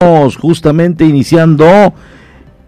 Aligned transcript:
justamente 0.00 1.04
iniciando 1.04 1.66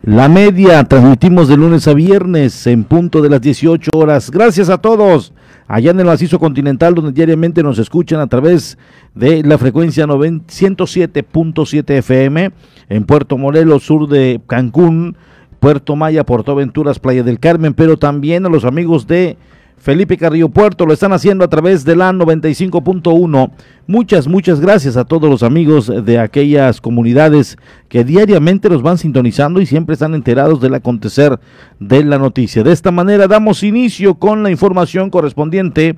la 0.03 0.29
media, 0.29 0.83
transmitimos 0.83 1.47
de 1.47 1.57
lunes 1.57 1.87
a 1.87 1.95
viernes 1.95 2.67
en 2.67 2.83
punto 2.83 3.23
de 3.23 3.31
las 3.31 3.41
18 3.41 3.89
horas. 3.95 4.33
Gracias 4.33 4.69
a 4.69 4.79
todos 4.79 5.33
allá 5.69 5.93
en 5.93 6.01
el 6.01 6.07
macizo 6.07 6.41
continental 6.41 6.93
donde 6.93 7.13
diariamente 7.13 7.63
nos 7.63 7.79
escuchan 7.79 8.19
a 8.19 8.27
través 8.27 8.79
de 9.15 9.45
la 9.45 9.59
frecuencia 9.59 10.07
107.7 10.07 11.91
FM 11.99 12.51
en 12.89 13.05
Puerto 13.05 13.39
Morelos, 13.39 13.85
sur 13.85 14.09
de 14.09 14.41
Cancún, 14.49 15.17
Puerto 15.61 15.95
Maya, 15.95 16.27
Puerto 16.27 16.51
Aventuras, 16.51 16.99
Playa 16.99 17.23
del 17.23 17.39
Carmen, 17.39 17.75
pero 17.75 17.97
también 17.97 18.45
a 18.45 18.49
los 18.49 18.65
amigos 18.65 19.07
de 19.07 19.37
Felipe 19.81 20.19
Carrillo 20.19 20.51
Puerto, 20.51 20.85
lo 20.85 20.93
están 20.93 21.15
haciendo 21.15 21.43
a 21.43 21.49
través 21.49 21.87
de 21.87 21.97
la 21.97 22.13
95.1. 22.13 23.51
Muchas, 23.87 24.29
muchas 24.29 24.61
gracias 24.61 24.99
a 24.99 25.07
todos 25.07 25.31
los 25.31 25.43
amigos 25.43 25.91
de 26.05 26.19
aquellas 26.19 26.83
comunidades 26.83 27.57
que 27.89 28.05
diariamente 28.05 28.69
nos 28.69 28.83
van 28.83 28.99
sintonizando 28.99 29.59
y 29.59 29.65
siempre 29.65 29.95
están 29.95 30.15
enterados 30.15 30.61
del 30.61 30.75
acontecer 30.75 31.41
de 31.79 32.05
la 32.05 32.19
noticia. 32.19 32.63
De 32.63 32.73
esta 32.73 32.91
manera 32.91 33.27
damos 33.27 33.63
inicio 33.63 34.17
con 34.17 34.43
la 34.43 34.51
información 34.51 35.09
correspondiente 35.09 35.97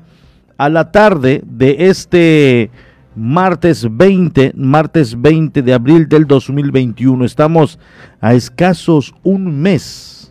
a 0.58 0.68
la 0.68 0.92
tarde 0.92 1.42
de 1.44 1.88
este 1.88 2.70
martes 3.16 3.88
20, 3.90 4.52
martes 4.54 5.20
20 5.20 5.60
de 5.60 5.74
abril 5.74 6.08
del 6.08 6.28
2021. 6.28 7.24
Estamos 7.24 7.80
a 8.20 8.34
escasos 8.34 9.12
un 9.24 9.60
mes 9.60 10.21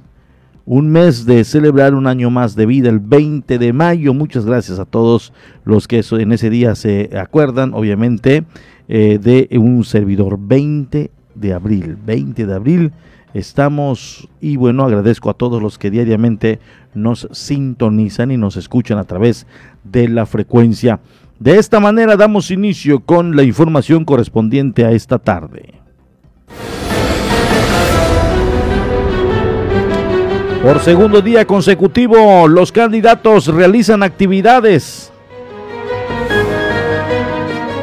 un 0.71 0.89
mes 0.89 1.25
de 1.25 1.43
celebrar 1.43 1.93
un 1.95 2.07
año 2.07 2.29
más 2.29 2.55
de 2.55 2.65
vida, 2.65 2.87
el 2.87 3.01
20 3.01 3.59
de 3.59 3.73
mayo. 3.73 4.13
Muchas 4.13 4.45
gracias 4.45 4.79
a 4.79 4.85
todos 4.85 5.33
los 5.65 5.85
que 5.85 6.01
en 6.11 6.31
ese 6.31 6.49
día 6.49 6.75
se 6.75 7.09
acuerdan, 7.19 7.73
obviamente, 7.73 8.45
eh, 8.87 9.19
de 9.21 9.49
un 9.59 9.83
servidor. 9.83 10.37
20 10.39 11.11
de 11.35 11.53
abril, 11.53 11.97
20 12.05 12.45
de 12.45 12.53
abril. 12.53 12.93
Estamos 13.33 14.29
y 14.39 14.55
bueno, 14.55 14.85
agradezco 14.85 15.29
a 15.29 15.33
todos 15.33 15.61
los 15.61 15.77
que 15.77 15.91
diariamente 15.91 16.61
nos 16.93 17.27
sintonizan 17.33 18.31
y 18.31 18.37
nos 18.37 18.55
escuchan 18.55 18.97
a 18.97 19.03
través 19.03 19.47
de 19.83 20.07
la 20.07 20.25
frecuencia. 20.25 21.01
De 21.37 21.57
esta 21.57 21.81
manera 21.81 22.15
damos 22.15 22.49
inicio 22.49 23.01
con 23.01 23.35
la 23.35 23.43
información 23.43 24.05
correspondiente 24.05 24.85
a 24.85 24.91
esta 24.91 25.19
tarde. 25.19 25.81
Por 30.63 30.79
segundo 30.79 31.23
día 31.23 31.45
consecutivo, 31.45 32.47
los 32.47 32.71
candidatos 32.71 33.47
realizan 33.47 34.03
actividades. 34.03 35.11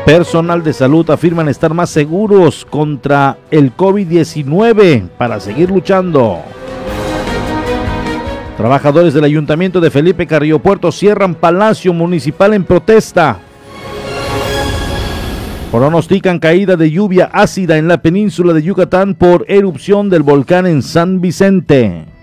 Personal 0.07 0.63
de 0.63 0.73
salud 0.73 1.11
afirman 1.11 1.49
estar 1.49 1.75
más 1.75 1.91
seguros 1.91 2.65
contra 2.65 3.37
el 3.51 3.77
COVID-19 3.77 5.09
para 5.19 5.41
seguir 5.41 5.71
luchando. 5.71 6.39
Trabajadores 8.57 9.13
del 9.13 9.25
Ayuntamiento 9.25 9.81
de 9.81 9.91
Felipe 9.91 10.29
Carrillo 10.29 10.61
Puerto 10.61 10.93
cierran 10.93 11.35
Palacio 11.35 11.93
Municipal 11.93 12.55
en 12.55 12.63
protesta. 12.63 13.39
Pronostican 15.73 16.39
caída 16.39 16.77
de 16.77 16.93
lluvia 16.93 17.29
ácida 17.33 17.77
en 17.77 17.89
la 17.89 18.01
península 18.01 18.53
de 18.53 18.63
Yucatán 18.63 19.17
por 19.17 19.45
erupción 19.49 20.09
del 20.11 20.23
volcán 20.23 20.65
en 20.67 20.83
San 20.83 21.21
Vicente. 21.21 22.18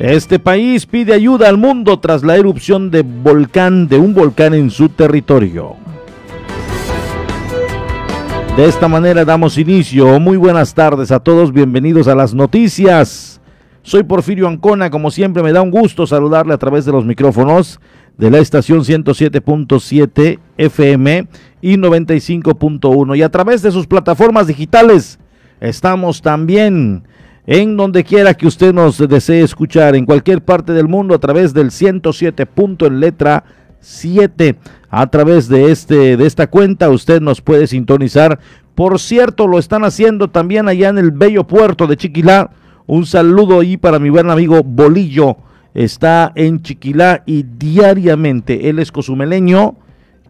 Este 0.00 0.38
país 0.38 0.86
pide 0.86 1.12
ayuda 1.12 1.50
al 1.50 1.58
mundo 1.58 2.00
tras 2.00 2.22
la 2.22 2.34
erupción 2.36 2.90
de 2.90 3.02
volcán 3.02 3.86
de 3.86 3.98
un 3.98 4.14
volcán 4.14 4.54
en 4.54 4.70
su 4.70 4.88
territorio. 4.88 5.76
De 8.56 8.64
esta 8.64 8.88
manera 8.88 9.26
damos 9.26 9.58
inicio. 9.58 10.18
Muy 10.18 10.38
buenas 10.38 10.72
tardes 10.72 11.12
a 11.12 11.20
todos, 11.20 11.52
bienvenidos 11.52 12.08
a 12.08 12.14
las 12.14 12.32
noticias. 12.32 13.42
Soy 13.82 14.02
Porfirio 14.02 14.48
Ancona, 14.48 14.88
como 14.88 15.10
siempre 15.10 15.42
me 15.42 15.52
da 15.52 15.60
un 15.60 15.70
gusto 15.70 16.06
saludarle 16.06 16.54
a 16.54 16.58
través 16.58 16.86
de 16.86 16.92
los 16.92 17.04
micrófonos 17.04 17.78
de 18.16 18.30
la 18.30 18.38
estación 18.38 18.80
107.7 18.80 20.38
FM 20.56 21.28
y 21.60 21.76
95.1 21.76 23.18
y 23.18 23.22
a 23.22 23.28
través 23.28 23.60
de 23.60 23.70
sus 23.70 23.86
plataformas 23.86 24.46
digitales. 24.46 25.18
Estamos 25.60 26.22
también 26.22 27.02
en 27.52 27.76
donde 27.76 28.04
quiera 28.04 28.34
que 28.34 28.46
usted 28.46 28.72
nos 28.72 28.96
desee 28.96 29.42
escuchar, 29.42 29.96
en 29.96 30.06
cualquier 30.06 30.40
parte 30.40 30.72
del 30.72 30.86
mundo, 30.86 31.16
a 31.16 31.18
través 31.18 31.52
del 31.52 31.72
107 31.72 32.46
punto 32.46 32.86
en 32.86 33.00
letra 33.00 33.42
7. 33.80 34.54
A 34.88 35.10
través 35.10 35.48
de, 35.48 35.72
este, 35.72 36.16
de 36.16 36.26
esta 36.26 36.46
cuenta 36.46 36.90
usted 36.90 37.20
nos 37.20 37.40
puede 37.40 37.66
sintonizar. 37.66 38.38
Por 38.76 39.00
cierto, 39.00 39.48
lo 39.48 39.58
están 39.58 39.82
haciendo 39.82 40.30
también 40.30 40.68
allá 40.68 40.90
en 40.90 40.98
el 40.98 41.10
bello 41.10 41.44
puerto 41.44 41.88
de 41.88 41.96
Chiquilá. 41.96 42.50
Un 42.86 43.04
saludo 43.04 43.58
ahí 43.58 43.76
para 43.76 43.98
mi 43.98 44.10
buen 44.10 44.30
amigo 44.30 44.62
Bolillo. 44.62 45.36
Está 45.74 46.30
en 46.36 46.62
Chiquilá 46.62 47.24
y 47.26 47.42
diariamente 47.42 48.70
él 48.70 48.78
es 48.78 48.92
cozumeleño 48.92 49.74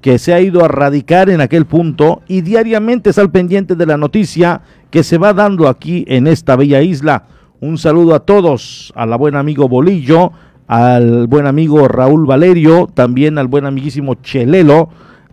que 0.00 0.18
se 0.18 0.32
ha 0.32 0.40
ido 0.40 0.64
a 0.64 0.68
radicar 0.68 1.30
en 1.30 1.40
aquel 1.40 1.66
punto 1.66 2.22
y 2.26 2.40
diariamente 2.40 3.10
está 3.10 3.22
al 3.22 3.30
pendiente 3.30 3.74
de 3.74 3.86
la 3.86 3.96
noticia 3.96 4.62
que 4.90 5.02
se 5.02 5.18
va 5.18 5.34
dando 5.34 5.68
aquí 5.68 6.04
en 6.08 6.26
esta 6.26 6.56
bella 6.56 6.82
isla. 6.82 7.24
Un 7.60 7.76
saludo 7.76 8.14
a 8.14 8.20
todos, 8.20 8.92
a 8.96 9.04
la 9.06 9.16
buen 9.16 9.36
amigo 9.36 9.68
Bolillo, 9.68 10.32
al 10.66 11.26
buen 11.26 11.46
amigo 11.46 11.88
Raúl 11.88 12.26
Valerio, 12.26 12.88
también 12.92 13.36
al 13.38 13.48
buen 13.48 13.66
amiguísimo 13.66 14.14
Chelelo, 14.14 14.88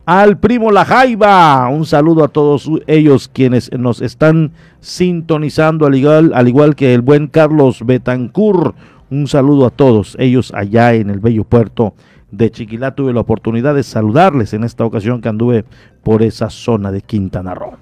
al 0.05 0.37
primo 0.37 0.71
La 0.71 0.83
Jaiba. 0.83 1.69
Un 1.69 1.85
saludo 1.85 2.25
a 2.25 2.27
todos 2.27 2.69
ellos 2.87 3.29
quienes 3.31 3.71
nos 3.71 4.01
están 4.01 4.51
sintonizando, 4.81 5.85
al 5.85 5.95
igual, 5.95 6.31
al 6.33 6.47
igual 6.47 6.75
que 6.75 6.93
el 6.93 7.01
buen 7.01 7.27
Carlos 7.27 7.85
Betancur. 7.85 8.75
Un 9.09 9.27
saludo 9.27 9.65
a 9.65 9.69
todos 9.69 10.17
ellos 10.19 10.51
allá 10.53 10.93
en 10.93 11.09
el 11.09 11.19
bello 11.19 11.45
puerto 11.45 11.93
de 12.31 12.51
Chiquilá. 12.51 12.91
Tuve 12.95 13.13
la 13.13 13.21
oportunidad 13.21 13.75
de 13.75 13.83
saludarles 13.83 14.53
en 14.53 14.63
esta 14.63 14.85
ocasión 14.85 15.21
que 15.21 15.29
anduve 15.29 15.65
por 16.03 16.21
esa 16.23 16.49
zona 16.49 16.91
de 16.91 17.01
Quintana 17.01 17.53
Roo. 17.53 17.77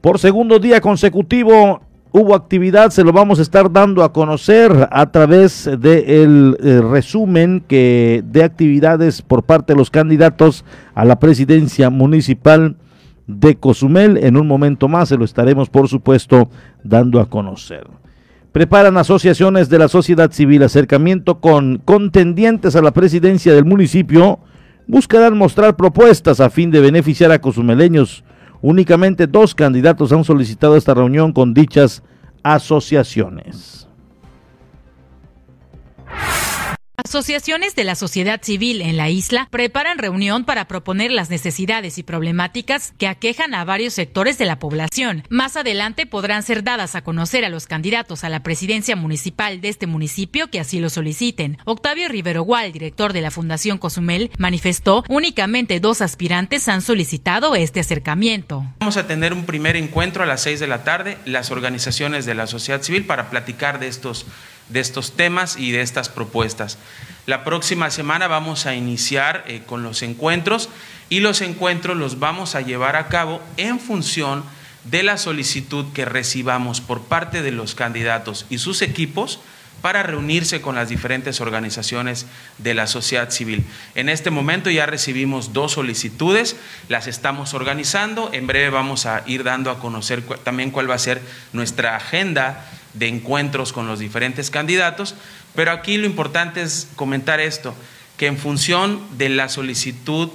Por 0.00 0.18
segundo 0.18 0.58
día 0.58 0.80
consecutivo 0.80 1.80
hubo 2.12 2.34
actividad, 2.34 2.90
se 2.90 3.04
lo 3.04 3.12
vamos 3.12 3.38
a 3.38 3.42
estar 3.42 3.72
dando 3.72 4.02
a 4.02 4.12
conocer 4.12 4.88
a 4.90 5.10
través 5.10 5.64
del 5.78 6.56
eh, 6.62 6.80
resumen 6.80 7.64
que 7.66 8.22
de 8.26 8.44
actividades 8.44 9.22
por 9.22 9.44
parte 9.44 9.72
de 9.72 9.78
los 9.78 9.90
candidatos 9.90 10.64
a 10.94 11.04
la 11.04 11.18
presidencia 11.18 11.88
municipal 11.88 12.76
de 13.26 13.56
Cozumel. 13.56 14.18
En 14.18 14.36
un 14.36 14.46
momento 14.46 14.88
más 14.88 15.08
se 15.08 15.16
lo 15.16 15.24
estaremos, 15.24 15.70
por 15.70 15.88
supuesto, 15.88 16.50
dando 16.82 17.20
a 17.20 17.26
conocer 17.26 18.01
preparan 18.52 18.98
asociaciones 18.98 19.68
de 19.68 19.78
la 19.78 19.88
sociedad 19.88 20.30
civil 20.30 20.62
acercamiento 20.62 21.40
con 21.40 21.78
contendientes 21.78 22.76
a 22.76 22.82
la 22.82 22.92
presidencia 22.92 23.54
del 23.54 23.64
municipio, 23.64 24.38
buscarán 24.86 25.36
mostrar 25.36 25.76
propuestas 25.76 26.40
a 26.40 26.50
fin 26.50 26.70
de 26.70 26.80
beneficiar 26.80 27.32
a 27.32 27.40
cozumeleños. 27.40 28.24
Únicamente 28.60 29.26
dos 29.26 29.54
candidatos 29.54 30.12
han 30.12 30.24
solicitado 30.24 30.76
esta 30.76 30.94
reunión 30.94 31.32
con 31.32 31.54
dichas 31.54 32.02
asociaciones. 32.42 33.88
Asociaciones 36.96 37.74
de 37.74 37.84
la 37.84 37.94
sociedad 37.94 38.42
civil 38.42 38.82
en 38.82 38.98
la 38.98 39.08
isla 39.08 39.48
preparan 39.50 39.96
reunión 39.96 40.44
para 40.44 40.68
proponer 40.68 41.10
las 41.10 41.30
necesidades 41.30 41.96
y 41.96 42.02
problemáticas 42.02 42.92
que 42.98 43.08
aquejan 43.08 43.54
a 43.54 43.64
varios 43.64 43.94
sectores 43.94 44.36
de 44.36 44.44
la 44.44 44.58
población. 44.58 45.24
Más 45.30 45.56
adelante 45.56 46.04
podrán 46.04 46.42
ser 46.42 46.62
dadas 46.62 46.94
a 46.94 47.02
conocer 47.02 47.46
a 47.46 47.48
los 47.48 47.66
candidatos 47.66 48.24
a 48.24 48.28
la 48.28 48.42
presidencia 48.42 48.94
municipal 48.94 49.62
de 49.62 49.70
este 49.70 49.86
municipio 49.86 50.50
que 50.50 50.60
así 50.60 50.80
lo 50.80 50.90
soliciten. 50.90 51.56
Octavio 51.64 52.08
Rivero 52.08 52.42
Gual, 52.42 52.72
director 52.72 53.14
de 53.14 53.22
la 53.22 53.30
Fundación 53.30 53.78
Cozumel, 53.78 54.30
manifestó 54.36 55.02
únicamente 55.08 55.80
dos 55.80 56.02
aspirantes 56.02 56.68
han 56.68 56.82
solicitado 56.82 57.56
este 57.56 57.80
acercamiento. 57.80 58.66
Vamos 58.80 58.98
a 58.98 59.06
tener 59.06 59.32
un 59.32 59.46
primer 59.46 59.76
encuentro 59.76 60.24
a 60.24 60.26
las 60.26 60.42
seis 60.42 60.60
de 60.60 60.66
la 60.66 60.84
tarde, 60.84 61.16
las 61.24 61.50
organizaciones 61.50 62.26
de 62.26 62.34
la 62.34 62.46
sociedad 62.46 62.82
civil 62.82 63.06
para 63.06 63.30
platicar 63.30 63.80
de 63.80 63.88
estos 63.88 64.26
de 64.72 64.80
estos 64.80 65.12
temas 65.12 65.56
y 65.56 65.70
de 65.70 65.82
estas 65.82 66.08
propuestas. 66.08 66.78
La 67.26 67.44
próxima 67.44 67.90
semana 67.90 68.26
vamos 68.26 68.66
a 68.66 68.74
iniciar 68.74 69.44
eh, 69.46 69.62
con 69.64 69.82
los 69.82 70.02
encuentros 70.02 70.68
y 71.08 71.20
los 71.20 71.40
encuentros 71.40 71.96
los 71.96 72.18
vamos 72.18 72.54
a 72.54 72.62
llevar 72.62 72.96
a 72.96 73.08
cabo 73.08 73.40
en 73.56 73.78
función 73.78 74.42
de 74.84 75.02
la 75.02 75.18
solicitud 75.18 75.86
que 75.92 76.04
recibamos 76.04 76.80
por 76.80 77.02
parte 77.02 77.42
de 77.42 77.52
los 77.52 77.74
candidatos 77.74 78.46
y 78.50 78.58
sus 78.58 78.82
equipos 78.82 79.38
para 79.82 80.02
reunirse 80.02 80.60
con 80.60 80.76
las 80.76 80.88
diferentes 80.88 81.40
organizaciones 81.40 82.26
de 82.58 82.74
la 82.74 82.86
sociedad 82.86 83.30
civil. 83.30 83.64
En 83.94 84.08
este 84.08 84.30
momento 84.30 84.70
ya 84.70 84.86
recibimos 84.86 85.52
dos 85.52 85.72
solicitudes, 85.72 86.56
las 86.88 87.08
estamos 87.08 87.52
organizando, 87.52 88.30
en 88.32 88.46
breve 88.46 88.70
vamos 88.70 89.06
a 89.06 89.22
ir 89.26 89.42
dando 89.42 89.70
a 89.70 89.80
conocer 89.80 90.22
también 90.44 90.70
cuál 90.70 90.88
va 90.88 90.94
a 90.94 91.00
ser 91.00 91.20
nuestra 91.52 91.96
agenda 91.96 92.64
de 92.94 93.08
encuentros 93.08 93.72
con 93.72 93.86
los 93.86 93.98
diferentes 93.98 94.50
candidatos, 94.50 95.14
pero 95.54 95.70
aquí 95.70 95.96
lo 95.96 96.06
importante 96.06 96.62
es 96.62 96.88
comentar 96.96 97.40
esto, 97.40 97.74
que 98.16 98.26
en 98.26 98.38
función 98.38 99.00
de 99.16 99.28
la 99.28 99.48
solicitud 99.48 100.30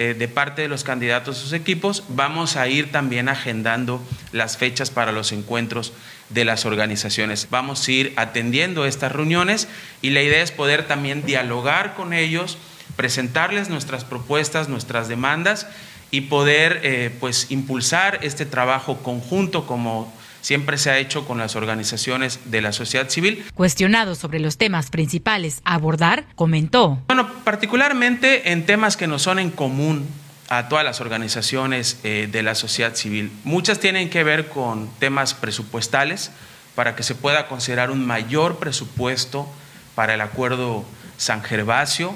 eh, 0.00 0.14
de 0.16 0.28
parte 0.28 0.62
de 0.62 0.68
los 0.68 0.84
candidatos 0.84 1.38
a 1.38 1.40
sus 1.40 1.52
equipos, 1.52 2.04
vamos 2.08 2.56
a 2.56 2.68
ir 2.68 2.92
también 2.92 3.28
agendando 3.28 4.00
las 4.30 4.56
fechas 4.56 4.90
para 4.90 5.10
los 5.10 5.32
encuentros 5.32 5.92
de 6.28 6.44
las 6.44 6.66
organizaciones. 6.66 7.48
Vamos 7.50 7.86
a 7.88 7.90
ir 7.90 8.12
atendiendo 8.14 8.86
estas 8.86 9.10
reuniones 9.10 9.66
y 10.00 10.10
la 10.10 10.22
idea 10.22 10.42
es 10.42 10.52
poder 10.52 10.86
también 10.86 11.26
dialogar 11.26 11.96
con 11.96 12.12
ellos, 12.12 12.58
presentarles 12.94 13.70
nuestras 13.70 14.04
propuestas, 14.04 14.68
nuestras 14.68 15.08
demandas 15.08 15.66
y 16.12 16.22
poder 16.22 16.80
eh, 16.84 17.10
pues 17.18 17.50
impulsar 17.50 18.20
este 18.22 18.46
trabajo 18.46 18.98
conjunto 18.98 19.66
como 19.66 20.12
siempre 20.48 20.78
se 20.78 20.88
ha 20.88 20.96
hecho 20.96 21.26
con 21.26 21.36
las 21.36 21.56
organizaciones 21.56 22.40
de 22.46 22.62
la 22.62 22.72
sociedad 22.72 23.10
civil. 23.10 23.44
Cuestionado 23.52 24.14
sobre 24.14 24.40
los 24.40 24.56
temas 24.56 24.88
principales 24.88 25.60
a 25.66 25.74
abordar, 25.74 26.24
comentó. 26.36 27.02
Bueno, 27.06 27.28
particularmente 27.44 28.50
en 28.50 28.64
temas 28.64 28.96
que 28.96 29.06
nos 29.06 29.20
son 29.20 29.40
en 29.40 29.50
común 29.50 30.08
a 30.48 30.70
todas 30.70 30.86
las 30.86 31.02
organizaciones 31.02 32.00
eh, 32.02 32.30
de 32.32 32.42
la 32.42 32.54
sociedad 32.54 32.94
civil. 32.94 33.30
Muchas 33.44 33.78
tienen 33.78 34.08
que 34.08 34.24
ver 34.24 34.48
con 34.48 34.88
temas 34.98 35.34
presupuestales 35.34 36.30
para 36.74 36.96
que 36.96 37.02
se 37.02 37.14
pueda 37.14 37.46
considerar 37.46 37.90
un 37.90 38.06
mayor 38.06 38.56
presupuesto 38.56 39.46
para 39.94 40.14
el 40.14 40.22
acuerdo 40.22 40.86
San 41.18 41.42
Gervasio. 41.42 42.14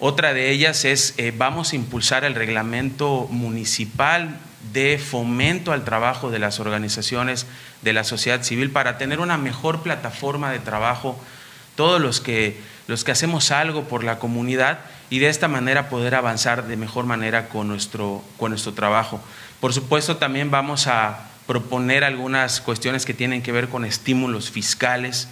Otra 0.00 0.34
de 0.34 0.50
ellas 0.50 0.84
es, 0.84 1.14
eh, 1.16 1.32
vamos 1.36 1.72
a 1.72 1.76
impulsar 1.76 2.24
el 2.24 2.34
reglamento 2.34 3.28
municipal 3.30 4.40
de 4.72 4.98
fomento 4.98 5.72
al 5.72 5.84
trabajo 5.84 6.30
de 6.30 6.38
las 6.38 6.60
organizaciones 6.60 7.46
de 7.82 7.92
la 7.92 8.04
sociedad 8.04 8.42
civil 8.42 8.70
para 8.70 8.98
tener 8.98 9.20
una 9.20 9.38
mejor 9.38 9.82
plataforma 9.82 10.50
de 10.50 10.58
trabajo, 10.58 11.18
todos 11.76 12.00
los 12.00 12.20
que, 12.20 12.60
los 12.86 13.04
que 13.04 13.12
hacemos 13.12 13.50
algo 13.50 13.84
por 13.84 14.02
la 14.02 14.18
comunidad 14.18 14.80
y 15.10 15.20
de 15.20 15.28
esta 15.28 15.48
manera 15.48 15.88
poder 15.88 16.14
avanzar 16.14 16.66
de 16.66 16.76
mejor 16.76 17.06
manera 17.06 17.48
con 17.48 17.68
nuestro, 17.68 18.22
con 18.36 18.50
nuestro 18.50 18.74
trabajo. 18.74 19.20
Por 19.60 19.72
supuesto, 19.72 20.16
también 20.16 20.50
vamos 20.50 20.86
a 20.86 21.28
proponer 21.46 22.04
algunas 22.04 22.60
cuestiones 22.60 23.06
que 23.06 23.14
tienen 23.14 23.42
que 23.42 23.52
ver 23.52 23.68
con 23.68 23.84
estímulos 23.84 24.50
fiscales, 24.50 25.28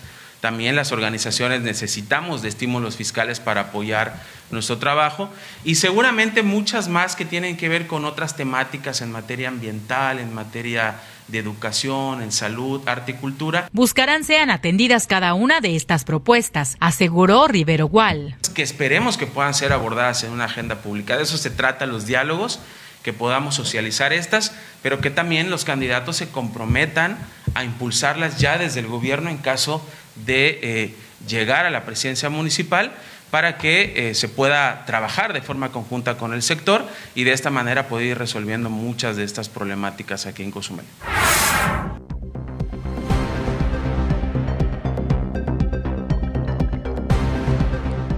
también 0.46 0.76
las 0.76 0.92
organizaciones 0.92 1.62
necesitamos 1.62 2.40
de 2.40 2.48
estímulos 2.48 2.94
fiscales 2.94 3.40
para 3.40 3.62
apoyar 3.62 4.22
nuestro 4.52 4.78
trabajo 4.78 5.28
y 5.64 5.74
seguramente 5.74 6.44
muchas 6.44 6.86
más 6.86 7.16
que 7.16 7.24
tienen 7.24 7.56
que 7.56 7.68
ver 7.68 7.88
con 7.88 8.04
otras 8.04 8.36
temáticas 8.36 9.00
en 9.00 9.10
materia 9.10 9.48
ambiental, 9.48 10.20
en 10.20 10.32
materia 10.32 11.00
de 11.26 11.38
educación, 11.38 12.22
en 12.22 12.30
salud, 12.30 12.80
arte 12.86 13.10
y 13.10 13.14
cultura. 13.14 13.68
Buscarán 13.72 14.22
sean 14.22 14.50
atendidas 14.50 15.08
cada 15.08 15.34
una 15.34 15.60
de 15.60 15.74
estas 15.74 16.04
propuestas, 16.04 16.76
aseguró 16.78 17.48
Rivero 17.48 17.88
Gual. 17.88 18.36
Que 18.54 18.62
esperemos 18.62 19.16
que 19.16 19.26
puedan 19.26 19.52
ser 19.52 19.72
abordadas 19.72 20.22
en 20.22 20.30
una 20.30 20.44
agenda 20.44 20.76
pública. 20.76 21.16
De 21.16 21.24
eso 21.24 21.38
se 21.38 21.50
trata 21.50 21.86
los 21.86 22.06
diálogos, 22.06 22.60
que 23.02 23.12
podamos 23.12 23.56
socializar 23.56 24.12
estas, 24.12 24.54
pero 24.80 25.00
que 25.00 25.10
también 25.10 25.50
los 25.50 25.64
candidatos 25.64 26.16
se 26.16 26.28
comprometan 26.28 27.18
a 27.54 27.64
impulsarlas 27.64 28.38
ya 28.38 28.58
desde 28.58 28.78
el 28.78 28.86
gobierno 28.86 29.28
en 29.28 29.38
caso 29.38 29.84
de 30.24 30.58
eh, 30.62 30.94
llegar 31.26 31.66
a 31.66 31.70
la 31.70 31.84
presidencia 31.84 32.30
municipal 32.30 32.92
para 33.30 33.58
que 33.58 34.10
eh, 34.10 34.14
se 34.14 34.28
pueda 34.28 34.84
trabajar 34.86 35.32
de 35.32 35.42
forma 35.42 35.70
conjunta 35.70 36.16
con 36.16 36.32
el 36.32 36.42
sector 36.42 36.84
y 37.14 37.24
de 37.24 37.32
esta 37.32 37.50
manera 37.50 37.88
poder 37.88 38.06
ir 38.06 38.18
resolviendo 38.18 38.70
muchas 38.70 39.16
de 39.16 39.24
estas 39.24 39.48
problemáticas 39.48 40.26
aquí 40.26 40.42
en 40.42 40.50
Cozumel. 40.50 40.86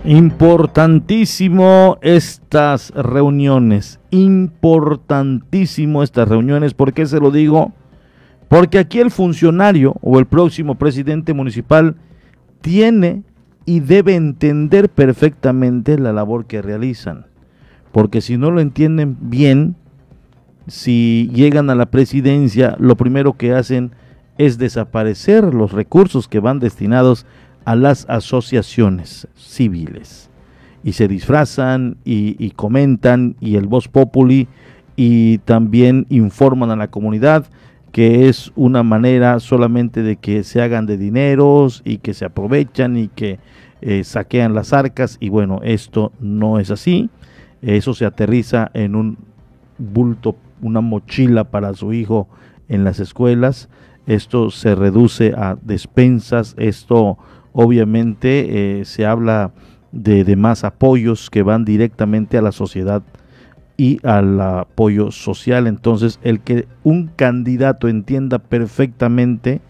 Importantísimo 0.04 1.98
estas 2.00 2.90
reuniones, 2.92 4.00
importantísimo 4.10 6.02
estas 6.02 6.28
reuniones, 6.28 6.72
¿por 6.72 6.94
qué 6.94 7.04
se 7.04 7.20
lo 7.20 7.30
digo? 7.30 7.72
Porque 8.48 8.78
aquí 8.78 8.98
el 8.98 9.10
funcionario 9.10 9.96
o 10.00 10.18
el 10.18 10.26
próximo 10.26 10.76
presidente 10.76 11.34
municipal 11.34 11.96
tiene 12.60 13.22
y 13.66 13.80
debe 13.80 14.14
entender 14.14 14.88
perfectamente 14.88 15.98
la 15.98 16.12
labor 16.12 16.46
que 16.46 16.62
realizan. 16.62 17.26
Porque 17.92 18.20
si 18.20 18.38
no 18.38 18.50
lo 18.50 18.60
entienden 18.60 19.16
bien, 19.20 19.76
si 20.66 21.30
llegan 21.34 21.68
a 21.70 21.74
la 21.74 21.86
presidencia, 21.86 22.76
lo 22.78 22.96
primero 22.96 23.34
que 23.34 23.52
hacen 23.52 23.92
es 24.38 24.56
desaparecer 24.56 25.52
los 25.52 25.72
recursos 25.72 26.28
que 26.28 26.40
van 26.40 26.60
destinados 26.60 27.26
a 27.64 27.74
las 27.74 28.08
asociaciones 28.08 29.28
civiles. 29.34 30.30
Y 30.84 30.92
se 30.92 31.08
disfrazan 31.08 31.98
y, 32.04 32.50
comentan 32.52 33.36
y 33.40 33.56
el 33.56 33.66
voz 33.66 33.88
populi 33.88 34.48
y 34.96 35.38
también 35.38 36.06
informan 36.08 36.70
a 36.70 36.76
la 36.76 36.88
comunidad 36.88 37.46
que 37.92 38.28
es 38.28 38.52
una 38.54 38.82
manera 38.82 39.40
solamente 39.40 40.02
de 40.02 40.16
que 40.16 40.44
se 40.44 40.60
hagan 40.60 40.86
de 40.86 40.98
dineros 40.98 41.82
y 41.84 41.98
que 41.98 42.14
se 42.14 42.24
aprovechan 42.24 42.96
y 42.96 43.08
que 43.08 43.38
eh, 43.80 44.04
saquean 44.04 44.54
las 44.54 44.72
arcas 44.72 45.16
y 45.20 45.28
bueno, 45.28 45.60
esto 45.62 46.12
no 46.20 46.58
es 46.58 46.70
así. 46.70 47.10
Eso 47.62 47.94
se 47.94 48.04
aterriza 48.04 48.70
en 48.74 48.94
un 48.94 49.18
bulto, 49.78 50.36
una 50.60 50.80
mochila 50.80 51.44
para 51.44 51.74
su 51.74 51.92
hijo 51.92 52.28
en 52.68 52.84
las 52.84 53.00
escuelas. 53.00 53.68
Esto 54.06 54.50
se 54.50 54.74
reduce 54.74 55.32
a 55.36 55.56
despensas. 55.62 56.54
Esto 56.58 57.18
obviamente 57.52 58.80
eh, 58.80 58.84
se 58.84 59.06
habla 59.06 59.52
de 59.92 60.24
demás 60.24 60.64
apoyos 60.64 61.30
que 61.30 61.42
van 61.42 61.64
directamente 61.64 62.38
a 62.38 62.42
la 62.42 62.52
sociedad 62.52 63.02
y 63.78 64.00
al 64.02 64.38
apoyo 64.40 65.10
social. 65.10 65.66
Entonces, 65.66 66.20
el 66.22 66.40
que 66.40 66.66
un 66.82 67.06
candidato 67.06 67.88
entienda 67.88 68.40
perfectamente 68.40 69.62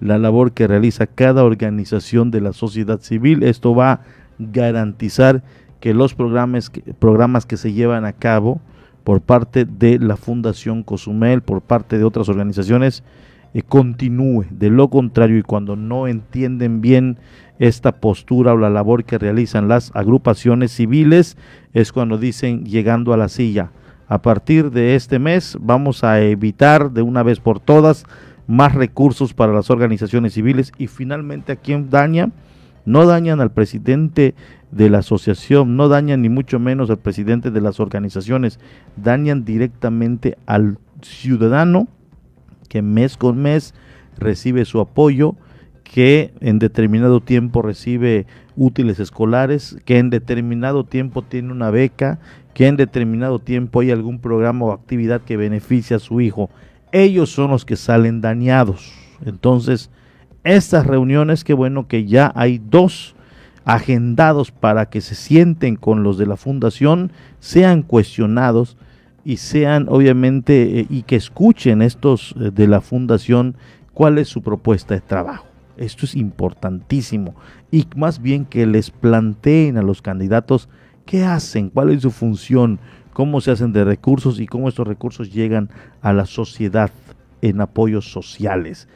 la 0.00 0.18
labor 0.18 0.52
que 0.52 0.68
realiza 0.68 1.06
cada 1.06 1.44
organización 1.44 2.30
de 2.30 2.42
la 2.42 2.52
sociedad 2.52 3.00
civil, 3.00 3.42
esto 3.42 3.74
va 3.74 3.92
a 3.92 4.00
garantizar 4.38 5.42
que 5.80 5.94
los 5.94 6.14
programas, 6.14 6.70
programas 6.98 7.46
que 7.46 7.56
se 7.56 7.72
llevan 7.72 8.04
a 8.04 8.12
cabo 8.12 8.60
por 9.02 9.22
parte 9.22 9.64
de 9.64 9.98
la 9.98 10.16
Fundación 10.16 10.82
Cozumel, 10.82 11.40
por 11.40 11.62
parte 11.62 11.96
de 11.96 12.04
otras 12.04 12.28
organizaciones, 12.28 13.02
continúe. 13.62 14.46
De 14.50 14.70
lo 14.70 14.88
contrario, 14.88 15.38
y 15.38 15.42
cuando 15.42 15.76
no 15.76 16.08
entienden 16.08 16.80
bien 16.80 17.18
esta 17.58 17.92
postura 17.92 18.52
o 18.52 18.56
la 18.56 18.70
labor 18.70 19.04
que 19.04 19.18
realizan 19.18 19.68
las 19.68 19.90
agrupaciones 19.94 20.72
civiles, 20.72 21.36
es 21.72 21.92
cuando 21.92 22.18
dicen 22.18 22.64
llegando 22.64 23.12
a 23.12 23.16
la 23.16 23.28
silla. 23.28 23.70
A 24.08 24.20
partir 24.20 24.70
de 24.70 24.96
este 24.96 25.18
mes 25.18 25.56
vamos 25.60 26.04
a 26.04 26.20
evitar 26.20 26.90
de 26.90 27.02
una 27.02 27.22
vez 27.22 27.40
por 27.40 27.60
todas 27.60 28.04
más 28.46 28.74
recursos 28.74 29.32
para 29.32 29.52
las 29.52 29.70
organizaciones 29.70 30.34
civiles 30.34 30.72
y 30.76 30.88
finalmente 30.88 31.52
a 31.52 31.56
quién 31.56 31.88
daña, 31.88 32.30
no 32.84 33.06
dañan 33.06 33.40
al 33.40 33.50
presidente 33.50 34.34
de 34.70 34.90
la 34.90 34.98
asociación, 34.98 35.76
no 35.76 35.88
dañan 35.88 36.20
ni 36.20 36.28
mucho 36.28 36.58
menos 36.58 36.90
al 36.90 36.98
presidente 36.98 37.50
de 37.50 37.60
las 37.60 37.80
organizaciones, 37.80 38.60
dañan 38.96 39.44
directamente 39.44 40.36
al 40.44 40.78
ciudadano 41.00 41.88
que 42.74 42.82
mes 42.82 43.16
con 43.16 43.40
mes 43.40 43.72
recibe 44.18 44.64
su 44.64 44.80
apoyo, 44.80 45.36
que 45.84 46.34
en 46.40 46.58
determinado 46.58 47.20
tiempo 47.20 47.62
recibe 47.62 48.26
útiles 48.56 48.98
escolares, 48.98 49.76
que 49.84 49.98
en 49.98 50.10
determinado 50.10 50.82
tiempo 50.82 51.22
tiene 51.22 51.52
una 51.52 51.70
beca, 51.70 52.18
que 52.52 52.66
en 52.66 52.74
determinado 52.76 53.38
tiempo 53.38 53.78
hay 53.78 53.92
algún 53.92 54.18
programa 54.18 54.64
o 54.64 54.72
actividad 54.72 55.20
que 55.20 55.36
beneficia 55.36 55.98
a 55.98 56.00
su 56.00 56.20
hijo. 56.20 56.50
Ellos 56.90 57.30
son 57.30 57.52
los 57.52 57.64
que 57.64 57.76
salen 57.76 58.20
dañados. 58.20 58.92
Entonces, 59.24 59.88
estas 60.42 60.84
reuniones, 60.84 61.44
qué 61.44 61.54
bueno 61.54 61.86
que 61.86 62.06
ya 62.06 62.32
hay 62.34 62.58
dos 62.58 63.14
agendados 63.64 64.50
para 64.50 64.86
que 64.86 65.00
se 65.00 65.14
sienten 65.14 65.76
con 65.76 66.02
los 66.02 66.18
de 66.18 66.26
la 66.26 66.36
fundación, 66.36 67.12
sean 67.38 67.82
cuestionados 67.82 68.76
y 69.24 69.38
sean 69.38 69.86
obviamente 69.88 70.80
eh, 70.80 70.86
y 70.88 71.02
que 71.02 71.16
escuchen 71.16 71.82
estos 71.82 72.34
eh, 72.38 72.50
de 72.52 72.68
la 72.68 72.80
fundación 72.80 73.56
cuál 73.92 74.18
es 74.18 74.28
su 74.28 74.42
propuesta 74.42 74.94
de 74.94 75.00
trabajo. 75.00 75.46
Esto 75.76 76.06
es 76.06 76.14
importantísimo 76.14 77.34
y 77.70 77.86
más 77.96 78.20
bien 78.20 78.44
que 78.44 78.66
les 78.66 78.90
planteen 78.90 79.76
a 79.76 79.82
los 79.82 80.02
candidatos 80.02 80.68
qué 81.06 81.24
hacen, 81.24 81.70
cuál 81.70 81.90
es 81.90 82.02
su 82.02 82.10
función, 82.10 82.78
cómo 83.12 83.40
se 83.40 83.50
hacen 83.50 83.72
de 83.72 83.84
recursos 83.84 84.40
y 84.40 84.46
cómo 84.46 84.68
estos 84.68 84.86
recursos 84.86 85.32
llegan 85.32 85.70
a 86.00 86.12
la 86.12 86.26
sociedad 86.26 86.90
en 87.42 87.60
apoyos 87.60 88.10
sociales. 88.10 88.88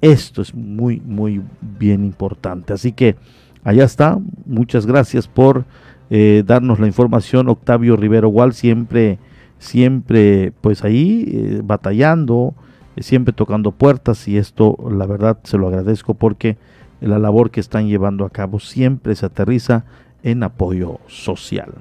Esto 0.00 0.40
es 0.40 0.54
muy, 0.54 1.00
muy 1.00 1.42
bien 1.60 2.04
importante. 2.04 2.72
Así 2.72 2.92
que 2.92 3.16
allá 3.64 3.84
está. 3.84 4.18
Muchas 4.46 4.86
gracias 4.86 5.28
por 5.28 5.64
eh, 6.08 6.42
darnos 6.46 6.80
la 6.80 6.86
información. 6.86 7.48
Octavio 7.48 7.96
Rivero 7.96 8.28
Gual 8.28 8.54
siempre 8.54 9.18
siempre 9.60 10.52
pues 10.60 10.82
ahí 10.82 11.28
eh, 11.28 11.60
batallando, 11.62 12.54
siempre 12.98 13.32
tocando 13.32 13.70
puertas 13.70 14.26
y 14.26 14.36
esto 14.36 14.76
la 14.90 15.06
verdad 15.06 15.38
se 15.44 15.58
lo 15.58 15.68
agradezco 15.68 16.14
porque 16.14 16.56
la 17.00 17.18
labor 17.18 17.50
que 17.50 17.60
están 17.60 17.86
llevando 17.86 18.24
a 18.24 18.30
cabo 18.30 18.58
siempre 18.58 19.14
se 19.14 19.26
aterriza 19.26 19.84
en 20.22 20.42
apoyo 20.42 20.98
social. 21.06 21.72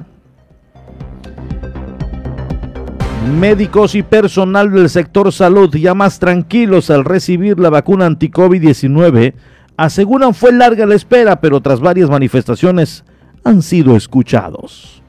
Médicos 3.40 3.96
y 3.96 4.04
personal 4.04 4.72
del 4.72 4.90
sector 4.90 5.32
salud 5.32 5.74
ya 5.76 5.94
más 5.94 6.20
tranquilos 6.20 6.90
al 6.90 7.06
recibir 7.06 7.60
la 7.60 7.70
vacuna 7.70 8.06
anti-COVID-19 8.06 9.34
aseguran 9.78 10.34
fue 10.34 10.52
larga 10.52 10.86
la 10.86 10.96
espera, 10.96 11.40
pero 11.40 11.62
tras 11.62 11.80
varias 11.80 12.10
manifestaciones 12.10 13.06
han 13.44 13.62
sido 13.62 13.96
escuchados. 13.96 15.02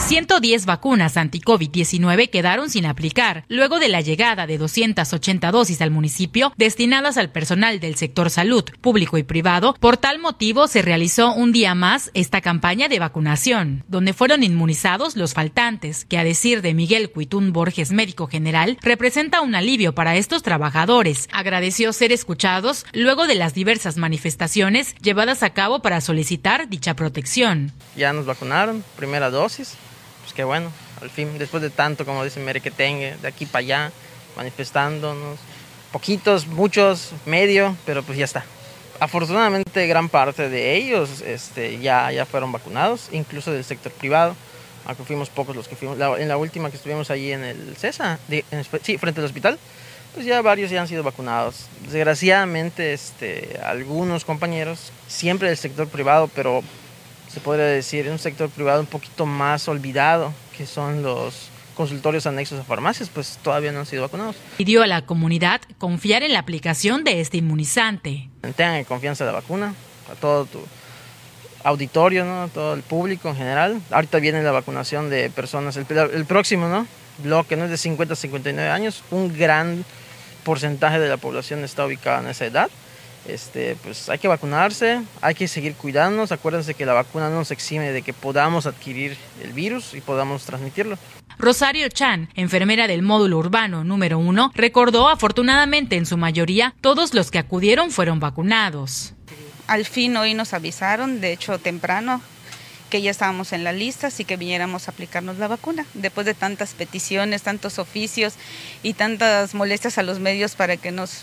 110 0.00 0.64
vacunas 0.64 1.16
anti-COVID-19 1.16 2.30
quedaron 2.30 2.70
sin 2.70 2.86
aplicar 2.86 3.44
luego 3.48 3.78
de 3.78 3.88
la 3.88 4.00
llegada 4.00 4.46
de 4.46 4.56
280 4.56 5.50
dosis 5.52 5.82
al 5.82 5.90
municipio 5.90 6.52
destinadas 6.56 7.18
al 7.18 7.30
personal 7.30 7.80
del 7.80 7.96
sector 7.96 8.30
salud, 8.30 8.64
público 8.80 9.18
y 9.18 9.22
privado. 9.22 9.74
Por 9.78 9.98
tal 9.98 10.18
motivo 10.18 10.68
se 10.68 10.82
realizó 10.82 11.34
un 11.34 11.52
día 11.52 11.74
más 11.74 12.10
esta 12.14 12.40
campaña 12.40 12.88
de 12.88 12.98
vacunación, 12.98 13.84
donde 13.88 14.14
fueron 14.14 14.42
inmunizados 14.42 15.16
los 15.16 15.34
faltantes, 15.34 16.06
que 16.06 16.18
a 16.18 16.24
decir 16.24 16.62
de 16.62 16.74
Miguel 16.74 17.10
Cuitún 17.10 17.52
Borges, 17.52 17.92
médico 17.92 18.26
general, 18.26 18.78
representa 18.80 19.42
un 19.42 19.54
alivio 19.54 19.94
para 19.94 20.16
estos 20.16 20.42
trabajadores. 20.42 21.28
Agradeció 21.30 21.92
ser 21.92 22.10
escuchados 22.10 22.86
luego 22.94 23.26
de 23.26 23.34
las 23.34 23.54
diversas 23.54 23.96
manifestaciones 23.96 24.94
llevadas 24.96 25.42
a 25.42 25.50
cabo 25.50 25.82
para 25.82 26.00
solicitar 26.00 26.68
dicha 26.68 26.96
protección. 26.96 27.72
Ya 27.96 28.12
nos 28.12 28.24
vacunaron, 28.26 28.82
primera 28.96 29.30
dosis, 29.30 29.76
que 30.40 30.44
bueno, 30.44 30.72
al 31.02 31.10
fin, 31.10 31.36
después 31.36 31.62
de 31.62 31.68
tanto, 31.68 32.06
como 32.06 32.24
dice 32.24 32.40
Merequetengue, 32.40 33.14
de 33.20 33.28
aquí 33.28 33.44
para 33.44 33.58
allá, 33.58 33.92
manifestándonos, 34.38 35.38
poquitos, 35.92 36.46
muchos, 36.46 37.10
medio, 37.26 37.76
pero 37.84 38.02
pues 38.02 38.16
ya 38.16 38.24
está. 38.24 38.42
Afortunadamente 39.00 39.86
gran 39.86 40.08
parte 40.08 40.48
de 40.48 40.76
ellos 40.76 41.20
este, 41.20 41.78
ya, 41.80 42.10
ya 42.10 42.24
fueron 42.24 42.52
vacunados, 42.52 43.10
incluso 43.12 43.52
del 43.52 43.64
sector 43.64 43.92
privado, 43.92 44.34
aunque 44.86 45.04
fuimos 45.04 45.28
pocos 45.28 45.54
los 45.54 45.68
que 45.68 45.76
fuimos. 45.76 45.98
en 46.18 46.28
la 46.28 46.38
última 46.38 46.70
que 46.70 46.78
estuvimos 46.78 47.10
allí 47.10 47.32
en 47.32 47.44
el 47.44 47.76
CESA, 47.76 48.18
sí, 48.80 48.96
frente 48.96 49.20
al 49.20 49.26
hospital, 49.26 49.58
pues 50.14 50.24
ya 50.24 50.40
varios 50.40 50.70
ya 50.70 50.80
han 50.80 50.88
sido 50.88 51.02
vacunados. 51.02 51.66
Desgraciadamente, 51.82 52.94
este, 52.94 53.60
algunos 53.62 54.24
compañeros, 54.24 54.90
siempre 55.06 55.48
del 55.48 55.58
sector 55.58 55.86
privado, 55.86 56.30
pero 56.34 56.62
se 57.32 57.40
podría 57.40 57.66
decir, 57.66 58.06
en 58.06 58.12
un 58.12 58.18
sector 58.18 58.50
privado 58.50 58.80
un 58.80 58.86
poquito 58.86 59.24
más 59.24 59.68
olvidado, 59.68 60.32
que 60.56 60.66
son 60.66 61.02
los 61.02 61.48
consultorios 61.76 62.26
anexos 62.26 62.58
a 62.58 62.64
farmacias, 62.64 63.08
pues 63.08 63.38
todavía 63.42 63.72
no 63.72 63.80
han 63.80 63.86
sido 63.86 64.02
vacunados. 64.02 64.36
Pidió 64.56 64.82
a 64.82 64.86
la 64.86 65.06
comunidad 65.06 65.60
confiar 65.78 66.22
en 66.22 66.32
la 66.32 66.40
aplicación 66.40 67.04
de 67.04 67.20
este 67.20 67.38
inmunizante. 67.38 68.28
Tengan 68.56 68.84
confianza 68.84 69.24
en 69.24 69.28
la 69.28 69.32
vacuna, 69.34 69.74
a 70.10 70.14
todo 70.16 70.44
tu 70.44 70.60
auditorio, 71.62 72.24
¿no? 72.24 72.42
a 72.42 72.48
todo 72.48 72.74
el 72.74 72.82
público 72.82 73.28
en 73.28 73.36
general. 73.36 73.80
Ahorita 73.90 74.18
viene 74.18 74.42
la 74.42 74.50
vacunación 74.50 75.08
de 75.08 75.30
personas, 75.30 75.76
el, 75.76 75.86
el 76.12 76.24
próximo 76.24 76.68
¿no? 76.68 76.86
bloque 77.22 77.56
no 77.56 77.64
es 77.64 77.70
de 77.70 77.76
50 77.76 78.14
a 78.14 78.16
59 78.16 78.70
años, 78.70 79.04
un 79.10 79.36
gran 79.36 79.84
porcentaje 80.42 80.98
de 80.98 81.08
la 81.08 81.16
población 81.16 81.62
está 81.64 81.86
ubicada 81.86 82.20
en 82.20 82.28
esa 82.28 82.46
edad 82.46 82.70
este, 83.32 83.76
pues 83.82 84.08
hay 84.08 84.18
que 84.18 84.28
vacunarse, 84.28 85.02
hay 85.20 85.34
que 85.34 85.48
seguir 85.48 85.74
cuidándonos. 85.74 86.32
Acuérdense 86.32 86.74
que 86.74 86.86
la 86.86 86.92
vacuna 86.92 87.28
no 87.28 87.36
nos 87.36 87.50
exime 87.50 87.92
de 87.92 88.02
que 88.02 88.12
podamos 88.12 88.66
adquirir 88.66 89.16
el 89.42 89.52
virus 89.52 89.94
y 89.94 90.00
podamos 90.00 90.44
transmitirlo. 90.44 90.98
Rosario 91.38 91.88
Chan, 91.88 92.28
enfermera 92.34 92.86
del 92.86 93.02
módulo 93.02 93.38
urbano 93.38 93.82
número 93.82 94.18
uno, 94.18 94.52
recordó 94.54 95.08
afortunadamente 95.08 95.96
en 95.96 96.04
su 96.04 96.18
mayoría 96.18 96.74
todos 96.82 97.14
los 97.14 97.30
que 97.30 97.38
acudieron 97.38 97.90
fueron 97.90 98.20
vacunados. 98.20 99.14
Al 99.66 99.86
fin 99.86 100.16
hoy 100.16 100.34
nos 100.34 100.52
avisaron, 100.52 101.20
de 101.20 101.32
hecho 101.32 101.58
temprano, 101.58 102.20
que 102.90 103.00
ya 103.00 103.10
estábamos 103.10 103.52
en 103.52 103.64
la 103.64 103.72
lista, 103.72 104.08
así 104.08 104.24
que 104.24 104.36
viniéramos 104.36 104.86
a 104.86 104.90
aplicarnos 104.90 105.38
la 105.38 105.48
vacuna. 105.48 105.86
Después 105.94 106.26
de 106.26 106.34
tantas 106.34 106.74
peticiones, 106.74 107.42
tantos 107.42 107.78
oficios 107.78 108.34
y 108.82 108.94
tantas 108.94 109.54
molestias 109.54 109.96
a 109.96 110.02
los 110.02 110.18
medios 110.18 110.56
para 110.56 110.76
que 110.76 110.90
nos 110.90 111.22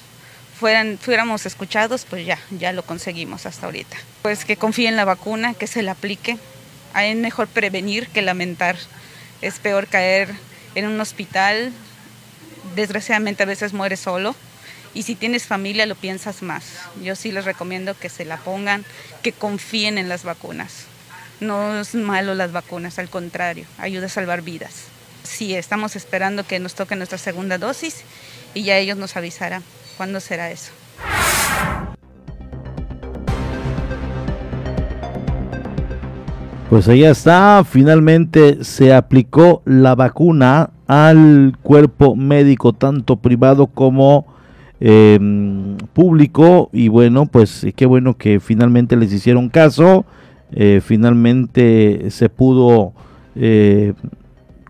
fueran, 0.57 0.97
fuéramos 0.97 1.45
escuchados, 1.45 2.05
pues 2.09 2.25
ya, 2.25 2.39
ya 2.51 2.73
lo 2.73 2.83
conseguimos 2.83 3.45
hasta 3.45 3.67
ahorita. 3.67 3.97
Pues 4.21 4.45
que 4.45 4.57
confíen 4.57 4.89
en 4.89 4.95
la 4.95 5.05
vacuna, 5.05 5.53
que 5.53 5.67
se 5.67 5.83
la 5.83 5.93
aplique. 5.93 6.37
Es 6.95 7.15
mejor 7.15 7.47
prevenir 7.47 8.07
que 8.07 8.21
lamentar. 8.21 8.75
Es 9.41 9.59
peor 9.59 9.87
caer 9.87 10.33
en 10.75 10.87
un 10.87 10.99
hospital. 10.99 11.71
Desgraciadamente 12.75 13.43
a 13.43 13.45
veces 13.45 13.73
mueres 13.73 13.99
solo. 13.99 14.35
Y 14.93 15.03
si 15.03 15.15
tienes 15.15 15.45
familia 15.45 15.85
lo 15.85 15.95
piensas 15.95 16.41
más. 16.41 16.63
Yo 17.03 17.15
sí 17.15 17.31
les 17.31 17.45
recomiendo 17.45 17.97
que 17.97 18.09
se 18.09 18.25
la 18.25 18.37
pongan, 18.37 18.83
que 19.21 19.31
confíen 19.31 19.97
en 19.97 20.09
las 20.09 20.23
vacunas. 20.23 20.85
No 21.39 21.79
es 21.79 21.93
malo 21.93 22.33
las 22.33 22.51
vacunas, 22.51 22.97
al 22.97 23.09
contrario, 23.09 23.67
ayuda 23.77 24.07
a 24.07 24.09
salvar 24.09 24.41
vidas. 24.41 24.85
Sí, 25.23 25.53
estamos 25.53 25.95
esperando 25.95 26.47
que 26.47 26.59
nos 26.59 26.73
toque 26.73 26.95
nuestra 26.95 27.19
segunda 27.19 27.59
dosis 27.59 27.97
y 28.55 28.63
ya 28.63 28.77
ellos 28.77 28.97
nos 28.97 29.15
avisarán. 29.17 29.63
¿Cuándo 29.97 30.19
será 30.19 30.51
eso? 30.51 30.71
Pues 36.69 36.87
ahí 36.87 37.03
está, 37.03 37.63
finalmente 37.63 38.63
se 38.63 38.93
aplicó 38.93 39.63
la 39.65 39.95
vacuna 39.95 40.69
al 40.85 41.57
cuerpo 41.63 42.15
médico, 42.15 42.73
tanto 42.73 43.15
privado 43.15 43.67
como 43.67 44.27
em, 44.79 45.77
público, 45.93 46.69
y 46.73 46.89
bueno, 46.89 47.25
pues 47.25 47.65
qué 47.75 47.85
bueno 47.85 48.17
que 48.17 48.39
finalmente 48.39 48.97
les 48.97 49.11
hicieron 49.11 49.49
caso, 49.49 50.05
eh, 50.51 50.81
finalmente 50.83 52.11
se 52.11 52.29
pudo 52.29 52.91
eh, 53.35 53.93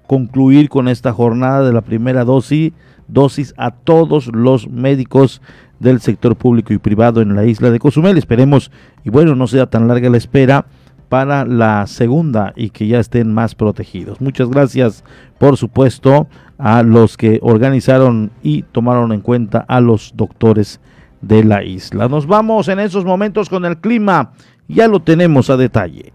concluir 0.06 0.70
con 0.70 0.88
esta 0.88 1.12
jornada 1.12 1.66
de 1.66 1.74
la 1.74 1.82
primera 1.82 2.24
dosis 2.24 2.74
dosis 3.08 3.54
a 3.58 3.72
todos 3.72 4.28
los 4.28 4.70
médicos 4.70 5.42
del 5.80 6.02
sector 6.02 6.36
público 6.36 6.74
y 6.74 6.78
privado 6.78 7.22
en 7.22 7.36
la 7.36 7.46
isla 7.46 7.70
de 7.70 7.80
Cozumel. 7.80 8.18
Esperemos 8.18 8.72
y 9.04 9.10
bueno, 9.10 9.36
no 9.36 9.48
sea 9.48 9.68
tan 9.68 9.88
larga 9.88 10.10
la 10.10 10.18
espera 10.18 10.66
para 11.10 11.46
la 11.46 11.88
segunda 11.88 12.54
y 12.56 12.70
que 12.70 12.88
ya 12.88 13.00
estén 13.00 13.34
más 13.34 13.56
protegidos. 13.56 14.20
Muchas 14.20 14.50
gracias, 14.50 15.04
por 15.38 15.58
supuesto, 15.58 16.28
a 16.58 16.84
los 16.84 17.18
que 17.18 17.40
organizaron 17.42 18.32
y 18.44 18.64
tomaron 18.64 19.12
en 19.12 19.22
cuenta 19.22 19.60
a 19.68 19.80
los 19.80 20.14
doctores 20.16 20.82
de 21.22 21.44
la 21.44 21.64
isla. 21.64 22.08
Nos 22.08 22.28
vamos 22.28 22.68
en 22.68 22.80
esos 22.80 23.06
momentos 23.06 23.50
con 23.50 23.66
el 23.66 23.78
clima, 23.78 24.34
ya 24.68 24.88
lo 24.88 25.00
tenemos 25.00 25.50
a 25.50 25.58
detalle. 25.58 26.14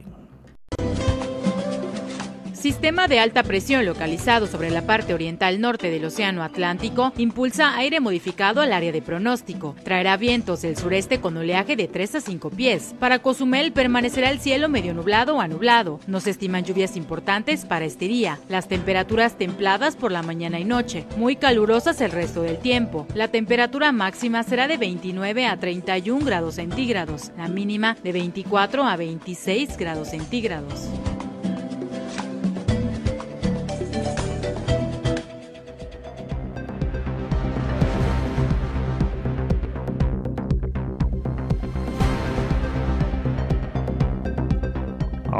Sistema 2.63 3.09
de 3.09 3.19
alta 3.19 3.43
presión 3.43 3.85
localizado 3.85 4.47
sobre 4.47 4.71
la 4.71 4.83
parte 4.83 5.15
oriental 5.15 5.61
norte 5.61 5.91
del 5.91 6.05
Océano 6.05 6.45
Atlántico 6.45 7.13
impulsa 7.19 7.77
aire 7.77 7.99
modificado 7.99 8.61
al 8.61 8.73
área 8.73 8.93
de 8.93 9.03
pronóstico. 9.03 9.75
Traerá 9.83 10.17
vientos 10.17 10.63
del 10.63 10.77
sureste 10.77 11.21
con 11.21 11.37
oleaje 11.37 11.75
de 11.75 11.89
3 11.89 12.15
a 12.15 12.21
5 12.21 12.51
pies. 12.51 12.95
Para 13.01 13.19
Cozumel 13.19 13.73
permanecerá 13.73 14.31
el 14.31 14.39
cielo 14.39 14.69
medio 14.69 14.95
nublado 14.95 15.35
o 15.35 15.41
anublado. 15.41 15.99
No 16.07 16.21
se 16.21 16.31
estiman 16.31 16.63
lluvias 16.63 16.97
importantes 16.97 17.65
para 17.65 17.85
este 17.85 18.07
día. 18.07 18.39
Las 18.49 18.69
temperaturas 18.69 19.37
templadas 19.37 19.97
por 19.97 20.13
la 20.13 20.23
mañana 20.23 20.61
y 20.61 20.65
noche, 20.65 21.05
muy 21.17 21.35
calurosas 21.35 22.01
el 22.01 22.13
resto 22.13 22.43
del 22.43 22.59
tiempo. 22.59 23.09
La 23.17 23.27
temperatura 23.27 23.91
máxima 23.91 24.45
será 24.45 24.69
de 24.69 24.77
29 24.77 25.47
a 25.47 25.57
31 25.57 26.25
grados 26.25 26.55
centígrados, 26.55 27.33
la 27.37 27.49
mínima 27.49 27.97
de 28.05 28.13
24 28.13 28.85
a 28.85 28.95
26 28.95 29.77
grados 29.77 30.11
centígrados. 30.11 30.89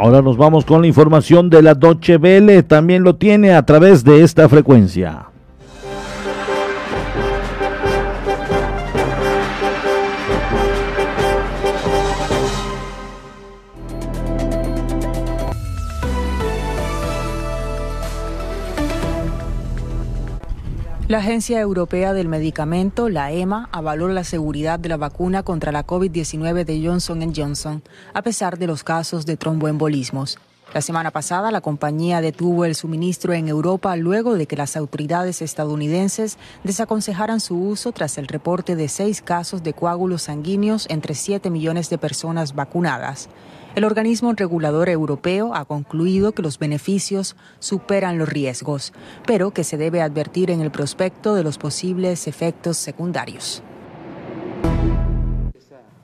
Ahora 0.03 0.21
nos 0.21 0.37
vamos 0.37 0.65
con 0.65 0.81
la 0.81 0.89
información 0.89 1.49
de 1.49 1.63
la 1.63 1.75
Doche 1.75 2.19
Vele. 2.19 2.65
También 2.65 3.05
lo 3.05 3.15
tiene 3.15 3.53
a 3.53 3.65
través 3.65 4.03
de 4.03 4.25
esta 4.25 4.49
frecuencia. 4.49 5.32
La 21.13 21.19
Agencia 21.19 21.61
Europea 21.61 22.15
del 22.15 22.29
Medicamento, 22.29 23.11
la 23.11 23.33
EMA, 23.33 23.69
avaló 23.71 24.09
la 24.09 24.25
seguridad 24.25 24.79
de 24.79 24.89
la 24.89 24.97
vacuna 24.97 25.43
contra 25.43 25.71
la 25.71 25.87
COVID-19 25.87 26.65
de 26.65 26.83
Johnson 26.83 27.35
Johnson, 27.37 27.83
a 28.15 28.23
pesar 28.23 28.59
de 28.59 28.67
los 28.67 28.83
casos 28.83 29.27
de 29.27 29.37
tromboembolismos. 29.37 30.39
La 30.73 30.81
semana 30.81 31.11
pasada, 31.11 31.51
la 31.51 31.61
compañía 31.61 32.23
detuvo 32.23 32.65
el 32.65 32.75
suministro 32.75 33.35
en 33.35 33.49
Europa 33.49 33.95
luego 33.97 34.37
de 34.37 34.47
que 34.47 34.57
las 34.57 34.75
autoridades 34.75 35.43
estadounidenses 35.43 36.39
desaconsejaran 36.65 37.41
su 37.41 37.59
uso 37.63 37.93
tras 37.93 38.17
el 38.17 38.27
reporte 38.27 38.75
de 38.75 38.89
seis 38.89 39.21
casos 39.21 39.63
de 39.63 39.75
coágulos 39.75 40.23
sanguíneos 40.23 40.87
entre 40.89 41.15
7 41.15 41.51
millones 41.51 41.91
de 41.91 41.99
personas 41.99 42.55
vacunadas. 42.55 43.29
El 43.75 43.85
organismo 43.85 44.35
regulador 44.35 44.91
europeo 44.91 45.55
ha 45.55 45.65
concluido 45.65 46.33
que 46.33 46.43
los 46.43 46.59
beneficios 46.59 47.37
superan 47.59 48.19
los 48.19 48.29
riesgos, 48.29 48.93
pero 49.27 49.53
que 49.53 49.65
se 49.65 49.79
debe 49.79 50.03
advertir 50.03 50.51
en 50.51 50.61
el 50.61 50.71
prospecto 50.71 51.35
de 51.35 51.43
los 51.43 51.57
posibles 51.57 52.29
efectos 52.29 52.77
secundarios. 52.77 53.63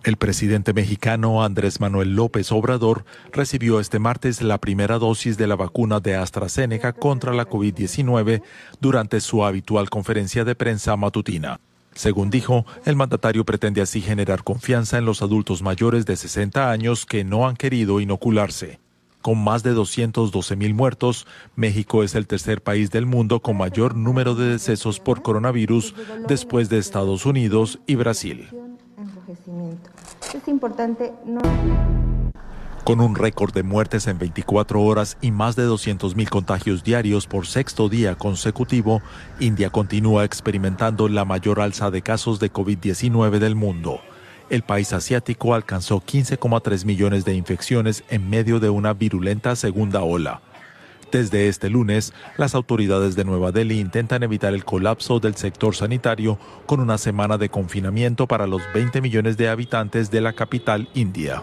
El 0.02 0.16
presidente 0.16 0.72
mexicano 0.72 1.44
Andrés 1.44 1.80
Manuel 1.80 2.14
López 2.16 2.50
Obrador 2.52 3.04
recibió 3.32 3.80
este 3.80 3.98
martes 3.98 4.40
la 4.40 4.56
primera 4.56 4.98
dosis 4.98 5.37
de 5.37 5.46
la 5.46 5.56
vacuna 5.56 6.00
de 6.00 6.16
AstraZeneca 6.16 6.94
contra 6.94 7.34
la 7.34 7.46
COVID-19 7.46 8.40
durante 8.80 9.20
su 9.20 9.44
habitual 9.44 9.90
conferencia 9.90 10.44
de 10.44 10.54
prensa 10.54 10.96
matutina. 10.96 11.60
Según 11.99 12.31
dijo, 12.31 12.64
el 12.85 12.95
mandatario 12.95 13.45
pretende 13.45 13.81
así 13.81 14.00
generar 14.00 14.45
confianza 14.45 14.99
en 14.99 15.05
los 15.05 15.21
adultos 15.21 15.62
mayores 15.62 16.07
de 16.07 16.14
60 16.14 16.71
años 16.71 17.05
que 17.05 17.25
no 17.25 17.49
han 17.49 17.57
querido 17.57 17.99
inocularse. 17.99 18.78
Con 19.21 19.43
más 19.43 19.64
de 19.64 19.73
212 19.73 20.55
mil 20.55 20.75
muertos, 20.75 21.26
México 21.57 22.05
es 22.05 22.14
el 22.14 22.28
tercer 22.28 22.62
país 22.62 22.93
del 22.93 23.05
mundo 23.05 23.40
con 23.40 23.57
mayor 23.57 23.97
número 23.97 24.37
de 24.37 24.47
decesos 24.47 25.00
por 25.00 25.23
coronavirus 25.23 25.93
después 26.28 26.69
de 26.69 26.78
Estados 26.78 27.26
Unidos 27.26 27.81
y 27.88 27.97
Brasil. 27.97 28.49
Es 30.33 30.47
importante 30.47 31.12
Con 32.88 33.02
un 33.02 33.16
récord 33.16 33.52
de 33.52 33.62
muertes 33.62 34.07
en 34.07 34.18
24 34.18 34.80
horas 34.80 35.18
y 35.21 35.30
más 35.30 35.57
de 35.57 35.68
200.000 35.68 36.26
contagios 36.30 36.83
diarios 36.83 37.26
por 37.26 37.47
sexto 37.47 37.90
día 37.90 38.14
consecutivo, 38.14 39.02
India 39.40 39.68
continúa 39.68 40.25
experimentando 40.25 41.07
la 41.11 41.26
mayor 41.26 41.61
alza 41.61 41.90
de 41.90 42.00
casos 42.00 42.40
de 42.40 42.50
COVID-19 42.50 43.40
del 43.40 43.57
mundo. 43.57 44.00
El 44.49 44.62
país 44.62 44.95
asiático 44.95 45.52
alcanzó 45.52 46.00
15,3 46.00 46.87
millones 46.87 47.26
de 47.26 47.35
infecciones 47.35 48.04
en 48.09 48.30
medio 48.30 48.59
de 48.59 48.71
una 48.71 48.95
virulenta 48.95 49.54
segunda 49.54 50.00
ola. 50.00 50.40
Desde 51.12 51.49
este 51.49 51.68
lunes, 51.68 52.14
las 52.38 52.54
autoridades 52.54 53.14
de 53.16 53.26
Nueva 53.26 53.52
Delhi 53.52 53.80
intentan 53.80 54.23
evitar 54.23 54.54
el 54.54 54.64
colapso 54.64 55.21
del 55.21 55.35
sector 55.35 55.76
sanitario 55.76 56.38
con 56.64 56.80
una 56.80 56.97
semana 56.97 57.37
de 57.37 57.50
confinamiento 57.50 58.26
para 58.26 58.47
los 58.47 58.62
20 58.73 59.02
millones 59.02 59.37
de 59.37 59.50
habitantes 59.50 60.11
de 60.11 60.23
la 60.23 60.33
capital 60.33 60.88
india. 60.95 61.42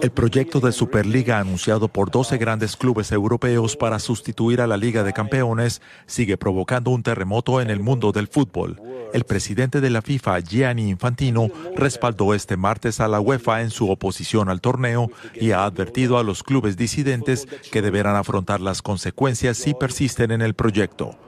El 0.00 0.10
proyecto 0.10 0.58
de 0.60 0.72
Superliga 0.72 1.38
anunciado 1.38 1.88
por 1.88 2.10
12 2.10 2.38
grandes 2.38 2.76
clubes 2.76 3.12
europeos 3.12 3.76
para 3.76 3.98
sustituir 3.98 4.62
a 4.62 4.66
la 4.66 4.78
Liga 4.78 5.02
de 5.02 5.12
Campeones 5.12 5.82
sigue 6.06 6.38
provocando 6.38 6.90
un 6.90 7.02
terremoto 7.02 7.60
en 7.60 7.68
el 7.68 7.80
mundo 7.80 8.10
del 8.10 8.26
fútbol. 8.26 8.80
El 9.12 9.24
presidente 9.24 9.82
de 9.82 9.90
la 9.90 10.00
FIFA, 10.00 10.40
Gianni 10.40 10.88
Infantino, 10.88 11.48
respaldó 11.76 12.32
este 12.32 12.56
martes 12.56 13.00
a 13.00 13.08
la 13.08 13.20
UEFA 13.20 13.60
en 13.60 13.70
su 13.70 13.90
oposición 13.90 14.48
al 14.48 14.62
torneo 14.62 15.10
y 15.34 15.50
ha 15.50 15.66
advertido 15.66 16.16
a 16.16 16.22
los 16.22 16.42
clubes 16.42 16.78
disidentes 16.78 17.46
que 17.70 17.82
deberán 17.82 18.16
afrontar 18.16 18.62
las 18.62 18.80
consecuencias 18.80 19.58
si 19.58 19.74
persisten 19.74 20.30
en 20.30 20.40
el 20.40 20.54
proyecto. 20.54 21.18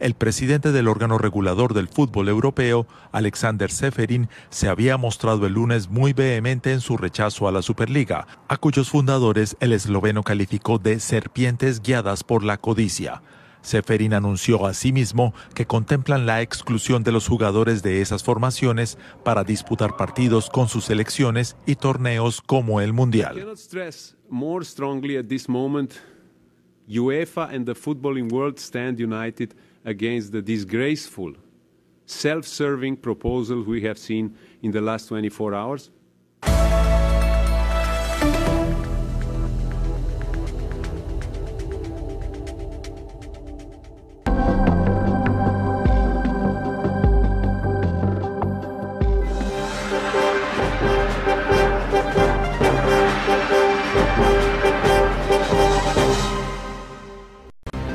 El 0.00 0.14
presidente 0.14 0.72
del 0.72 0.88
órgano 0.88 1.18
regulador 1.18 1.74
del 1.74 1.86
fútbol 1.86 2.30
europeo, 2.30 2.86
Alexander 3.12 3.70
Seferin, 3.70 4.30
se 4.48 4.66
había 4.66 4.96
mostrado 4.96 5.46
el 5.46 5.52
lunes 5.52 5.90
muy 5.90 6.14
vehemente 6.14 6.72
en 6.72 6.80
su 6.80 6.96
rechazo 6.96 7.46
a 7.46 7.52
la 7.52 7.60
Superliga, 7.60 8.26
a 8.48 8.56
cuyos 8.56 8.88
fundadores 8.88 9.58
el 9.60 9.74
esloveno 9.74 10.22
calificó 10.22 10.78
de 10.78 11.00
serpientes 11.00 11.82
guiadas 11.82 12.24
por 12.24 12.42
la 12.42 12.56
codicia. 12.56 13.20
Seferin 13.60 14.14
anunció 14.14 14.64
asimismo 14.64 15.34
que 15.54 15.66
contemplan 15.66 16.24
la 16.24 16.40
exclusión 16.40 17.02
de 17.02 17.12
los 17.12 17.28
jugadores 17.28 17.82
de 17.82 18.00
esas 18.00 18.24
formaciones 18.24 18.96
para 19.22 19.44
disputar 19.44 19.98
partidos 19.98 20.48
con 20.48 20.70
sus 20.70 20.86
selecciones 20.86 21.58
y 21.66 21.74
torneos 21.74 22.40
como 22.40 22.80
el 22.80 22.94
Mundial. 22.94 23.46
UEFA 26.88 27.50
world 28.30 28.58
united 28.98 29.54
against 29.84 30.32
the 30.32 30.42
disgraceful, 30.42 31.34
self-serving 32.06 32.96
proposal 32.96 33.62
we 33.62 33.80
have 33.82 33.98
seen 33.98 34.36
in 34.62 34.70
the 34.70 34.80
last 34.80 35.06
24 35.06 35.54
hours. 35.54 35.90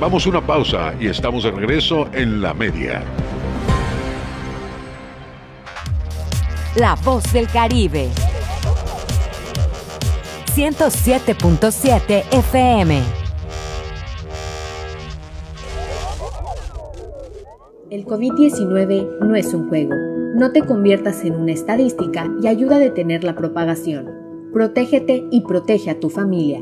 Vamos 0.06 0.28
una 0.28 0.40
pausa 0.40 0.94
y 1.00 1.08
estamos 1.08 1.46
de 1.46 1.50
regreso 1.50 2.08
en 2.14 2.40
la 2.40 2.54
media. 2.54 3.04
La 6.76 6.94
voz 7.04 7.24
del 7.34 7.48
Caribe. 7.48 8.10
107.7 10.54 12.24
FM. 12.32 13.02
El 17.90 18.06
COVID-19 18.06 19.22
no 19.22 19.36
es 19.36 19.56
un 19.56 19.70
juego. 19.70 19.96
No 20.36 20.52
te 20.52 20.62
conviertas 20.62 21.26
en 21.26 21.34
una 21.34 21.54
estadística 21.54 22.32
y 22.44 22.48
ayuda 22.48 22.76
a 22.76 22.80
detener 22.80 23.24
la 23.24 23.34
propagación. 23.34 24.12
Protégete 24.54 25.26
y 25.32 25.42
protege 25.42 25.90
a 25.90 26.00
tu 26.00 26.12
familia. 26.12 26.62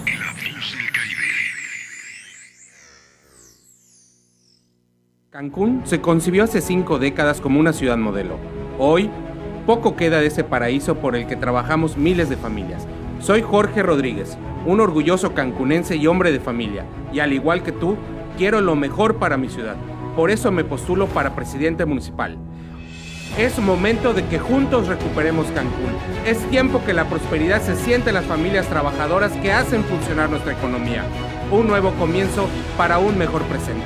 Cancún 5.31 5.83
se 5.85 6.01
concibió 6.01 6.43
hace 6.43 6.59
cinco 6.59 6.99
décadas 6.99 7.39
como 7.39 7.57
una 7.57 7.71
ciudad 7.71 7.95
modelo. 7.95 8.35
Hoy, 8.77 9.09
poco 9.65 9.95
queda 9.95 10.19
de 10.19 10.27
ese 10.27 10.43
paraíso 10.43 10.95
por 10.95 11.15
el 11.15 11.25
que 11.25 11.37
trabajamos 11.37 11.95
miles 11.95 12.29
de 12.29 12.35
familias. 12.35 12.85
Soy 13.21 13.41
Jorge 13.41 13.81
Rodríguez, 13.81 14.37
un 14.65 14.81
orgulloso 14.81 15.33
cancunense 15.33 15.95
y 15.95 16.05
hombre 16.05 16.33
de 16.33 16.41
familia, 16.41 16.83
y 17.13 17.21
al 17.21 17.31
igual 17.31 17.63
que 17.63 17.71
tú, 17.71 17.95
quiero 18.37 18.59
lo 18.59 18.75
mejor 18.75 19.19
para 19.19 19.37
mi 19.37 19.47
ciudad. 19.47 19.77
Por 20.17 20.31
eso 20.31 20.51
me 20.51 20.65
postulo 20.65 21.07
para 21.07 21.33
presidente 21.33 21.85
municipal. 21.85 22.37
Es 23.37 23.57
momento 23.57 24.13
de 24.13 24.25
que 24.25 24.37
juntos 24.37 24.87
recuperemos 24.87 25.47
Cancún. 25.51 25.93
Es 26.25 26.39
tiempo 26.49 26.83
que 26.85 26.91
la 26.91 27.05
prosperidad 27.05 27.61
se 27.61 27.77
siente 27.77 28.09
en 28.09 28.15
las 28.15 28.25
familias 28.25 28.67
trabajadoras 28.67 29.31
que 29.37 29.53
hacen 29.53 29.85
funcionar 29.85 30.29
nuestra 30.29 30.51
economía. 30.51 31.05
Un 31.51 31.67
nuevo 31.67 31.91
comienzo 31.91 32.49
para 32.75 32.99
un 32.99 33.17
mejor 33.17 33.43
presente. 33.43 33.85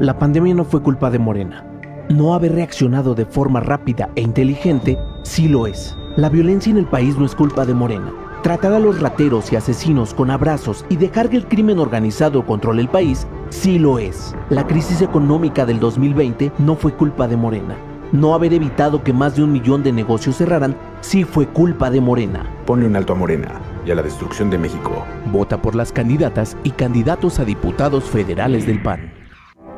La 0.00 0.18
pandemia 0.18 0.54
no 0.54 0.64
fue 0.64 0.82
culpa 0.82 1.10
de 1.10 1.18
Morena. 1.18 1.64
No 2.08 2.34
haber 2.34 2.52
reaccionado 2.52 3.14
de 3.14 3.26
forma 3.26 3.60
rápida 3.60 4.10
e 4.14 4.20
inteligente 4.20 4.98
sí 5.22 5.48
lo 5.48 5.66
es. 5.66 5.96
La 6.16 6.28
violencia 6.28 6.70
en 6.70 6.78
el 6.78 6.86
país 6.86 7.18
no 7.18 7.26
es 7.26 7.34
culpa 7.34 7.64
de 7.64 7.74
Morena 7.74 8.12
tratar 8.46 8.74
a 8.74 8.78
los 8.78 9.00
rateros 9.00 9.52
y 9.52 9.56
asesinos 9.56 10.14
con 10.14 10.30
abrazos 10.30 10.86
y 10.88 10.94
dejar 10.94 11.28
que 11.28 11.36
el 11.36 11.48
crimen 11.48 11.80
organizado 11.80 12.46
controle 12.46 12.80
el 12.80 12.88
país, 12.88 13.26
sí 13.50 13.76
lo 13.76 13.98
es. 13.98 14.36
La 14.50 14.64
crisis 14.68 15.02
económica 15.02 15.66
del 15.66 15.80
2020 15.80 16.52
no 16.58 16.76
fue 16.76 16.94
culpa 16.94 17.26
de 17.26 17.36
Morena. 17.36 17.76
No 18.12 18.34
haber 18.34 18.54
evitado 18.54 19.02
que 19.02 19.12
más 19.12 19.34
de 19.34 19.42
un 19.42 19.50
millón 19.50 19.82
de 19.82 19.90
negocios 19.90 20.36
cerraran 20.36 20.76
sí 21.00 21.24
fue 21.24 21.48
culpa 21.48 21.90
de 21.90 22.00
Morena. 22.00 22.48
Ponle 22.66 22.86
un 22.86 22.94
alto 22.94 23.14
a 23.14 23.16
Morena 23.16 23.60
y 23.84 23.90
a 23.90 23.96
la 23.96 24.02
destrucción 24.02 24.48
de 24.48 24.58
México. 24.58 25.04
Vota 25.32 25.60
por 25.60 25.74
las 25.74 25.90
candidatas 25.90 26.56
y 26.62 26.70
candidatos 26.70 27.40
a 27.40 27.44
diputados 27.44 28.04
federales 28.04 28.64
del 28.64 28.80
PAN. 28.80 29.15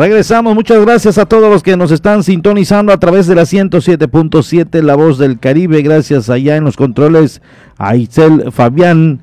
Regresamos, 0.00 0.54
muchas 0.54 0.80
gracias 0.80 1.18
a 1.18 1.26
todos 1.26 1.50
los 1.50 1.62
que 1.62 1.76
nos 1.76 1.90
están 1.90 2.22
sintonizando 2.22 2.90
a 2.90 2.98
través 2.98 3.26
de 3.26 3.34
la 3.34 3.42
107.7 3.42 4.80
La 4.80 4.94
Voz 4.94 5.18
del 5.18 5.38
Caribe. 5.38 5.82
Gracias 5.82 6.30
allá 6.30 6.56
en 6.56 6.64
los 6.64 6.78
controles 6.78 7.42
a 7.76 7.96
Itzel 7.96 8.50
Fabián. 8.50 9.20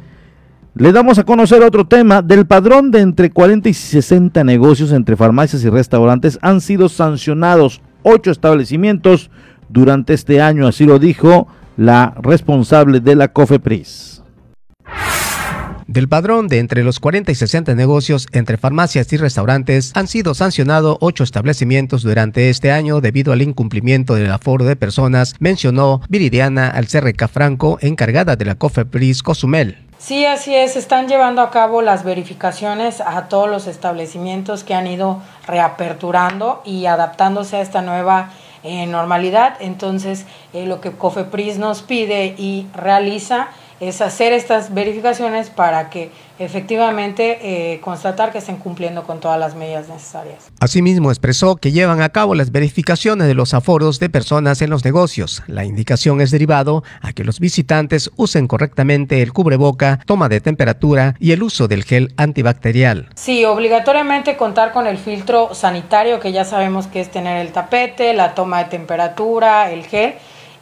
Le 0.76 0.92
damos 0.92 1.18
a 1.18 1.24
conocer 1.24 1.64
otro 1.64 1.88
tema. 1.88 2.22
Del 2.22 2.46
padrón 2.46 2.92
de 2.92 3.00
entre 3.00 3.32
40 3.32 3.70
y 3.70 3.74
60 3.74 4.44
negocios 4.44 4.92
entre 4.92 5.16
farmacias 5.16 5.64
y 5.64 5.70
restaurantes 5.72 6.38
han 6.44 6.62
sido 6.62 6.90
sancionados 6.90 7.82
ocho 8.04 8.30
establecimientos 8.30 9.32
durante 9.70 10.14
este 10.14 10.42
año. 10.42 10.68
Así 10.68 10.86
lo 10.86 11.00
dijo 11.00 11.48
la 11.76 12.14
responsable 12.22 13.00
de 13.00 13.16
la 13.16 13.30
COFEPRIS. 13.30 14.22
Del 15.88 16.10
padrón 16.10 16.50
de 16.50 16.60
entre 16.60 16.84
los 16.84 17.00
40 17.00 17.32
y 17.32 17.36
60 17.36 17.74
negocios 17.74 18.28
entre 18.34 18.58
farmacias 18.58 19.14
y 19.14 19.18
restaurantes 19.18 19.94
han 19.96 20.08
sido 20.08 20.34
sancionados 20.34 20.98
ocho 21.00 21.24
establecimientos 21.24 22.04
durante 22.04 22.50
este 22.50 22.74
año 22.74 23.00
debido 23.00 23.32
al 23.32 23.42
incumplimiento 23.42 24.16
del 24.16 24.30
aforo 24.30 24.66
de 24.66 24.76
personas, 24.76 25.36
mencionó 25.40 26.02
Viridiana 26.10 26.68
Alcerreca 26.68 27.30
Franco, 27.30 27.78
encargada 27.80 28.36
de 28.36 28.44
la 28.44 28.56
COFEPRIS 28.56 29.24
Cozumel. 29.24 29.78
Sí, 29.98 30.26
así 30.26 30.54
es. 30.54 30.76
Están 30.76 31.08
llevando 31.08 31.42
a 31.42 31.52
cabo 31.52 31.82
las 31.82 32.04
verificaciones 32.04 33.00
a 33.00 33.30
todos 33.30 33.50
los 33.50 33.66
establecimientos 33.66 34.66
que 34.66 34.74
han 34.74 34.88
ido 34.88 35.22
reaperturando 35.48 36.62
y 36.66 36.86
adaptándose 36.86 37.56
a 37.56 37.62
esta 37.62 37.82
nueva 37.82 38.32
eh, 38.64 38.86
normalidad. 38.88 39.56
Entonces, 39.62 40.26
eh, 40.52 40.66
lo 40.66 40.82
que 40.82 40.92
COFEPRIS 40.92 41.58
nos 41.58 41.82
pide 41.82 42.36
y 42.38 42.68
realiza 42.76 43.48
es 43.80 44.02
hacer 44.02 44.34
estas 44.34 44.74
verificaciones 44.74 45.50
para 45.50 45.90
que 45.90 46.12
efectivamente 46.40 47.40
eh, 47.42 47.80
constatar 47.82 48.32
que 48.32 48.38
estén 48.38 48.58
cumpliendo 48.58 49.04
con 49.04 49.20
todas 49.20 49.40
las 49.40 49.56
medidas 49.56 49.90
necesarias. 49.90 50.52
Asimismo, 50.60 51.10
expresó 51.10 51.56
que 51.56 51.72
llevan 51.72 52.02
a 52.02 52.10
cabo 52.10 52.36
las 52.36 52.52
verificaciones 52.52 53.28
de 53.28 53.34
los 53.34 53.54
aforos 53.54 54.00
de 54.00 54.10
personas 54.10 54.62
en 54.62 54.70
los 54.70 54.86
negocios. 54.86 55.44
La 55.48 55.66
indicación 55.66 56.22
es 56.22 56.32
derivado 56.32 56.84
a 57.02 57.14
que 57.14 57.24
los 57.24 57.40
visitantes 57.40 58.12
usen 58.16 58.48
correctamente 58.48 59.22
el 59.22 59.34
cubreboca, 59.34 60.00
toma 60.06 60.30
de 60.30 60.42
temperatura 60.42 61.16
y 61.20 61.32
el 61.32 61.44
uso 61.44 61.68
del 61.68 61.84
gel 61.84 62.14
antibacterial. 62.18 63.10
Sí, 63.16 63.46
obligatoriamente 63.46 64.38
contar 64.38 64.74
con 64.74 64.88
el 64.88 64.98
filtro 64.98 65.54
sanitario, 65.54 66.20
que 66.20 66.32
ya 66.32 66.46
sabemos 66.46 66.88
que 66.88 67.02
es 67.02 67.10
tener 67.10 67.38
el 67.46 67.52
tapete, 67.52 68.14
la 68.14 68.36
toma 68.36 68.60
de 68.64 68.66
temperatura, 68.66 69.72
el 69.72 69.86
gel 69.86 70.16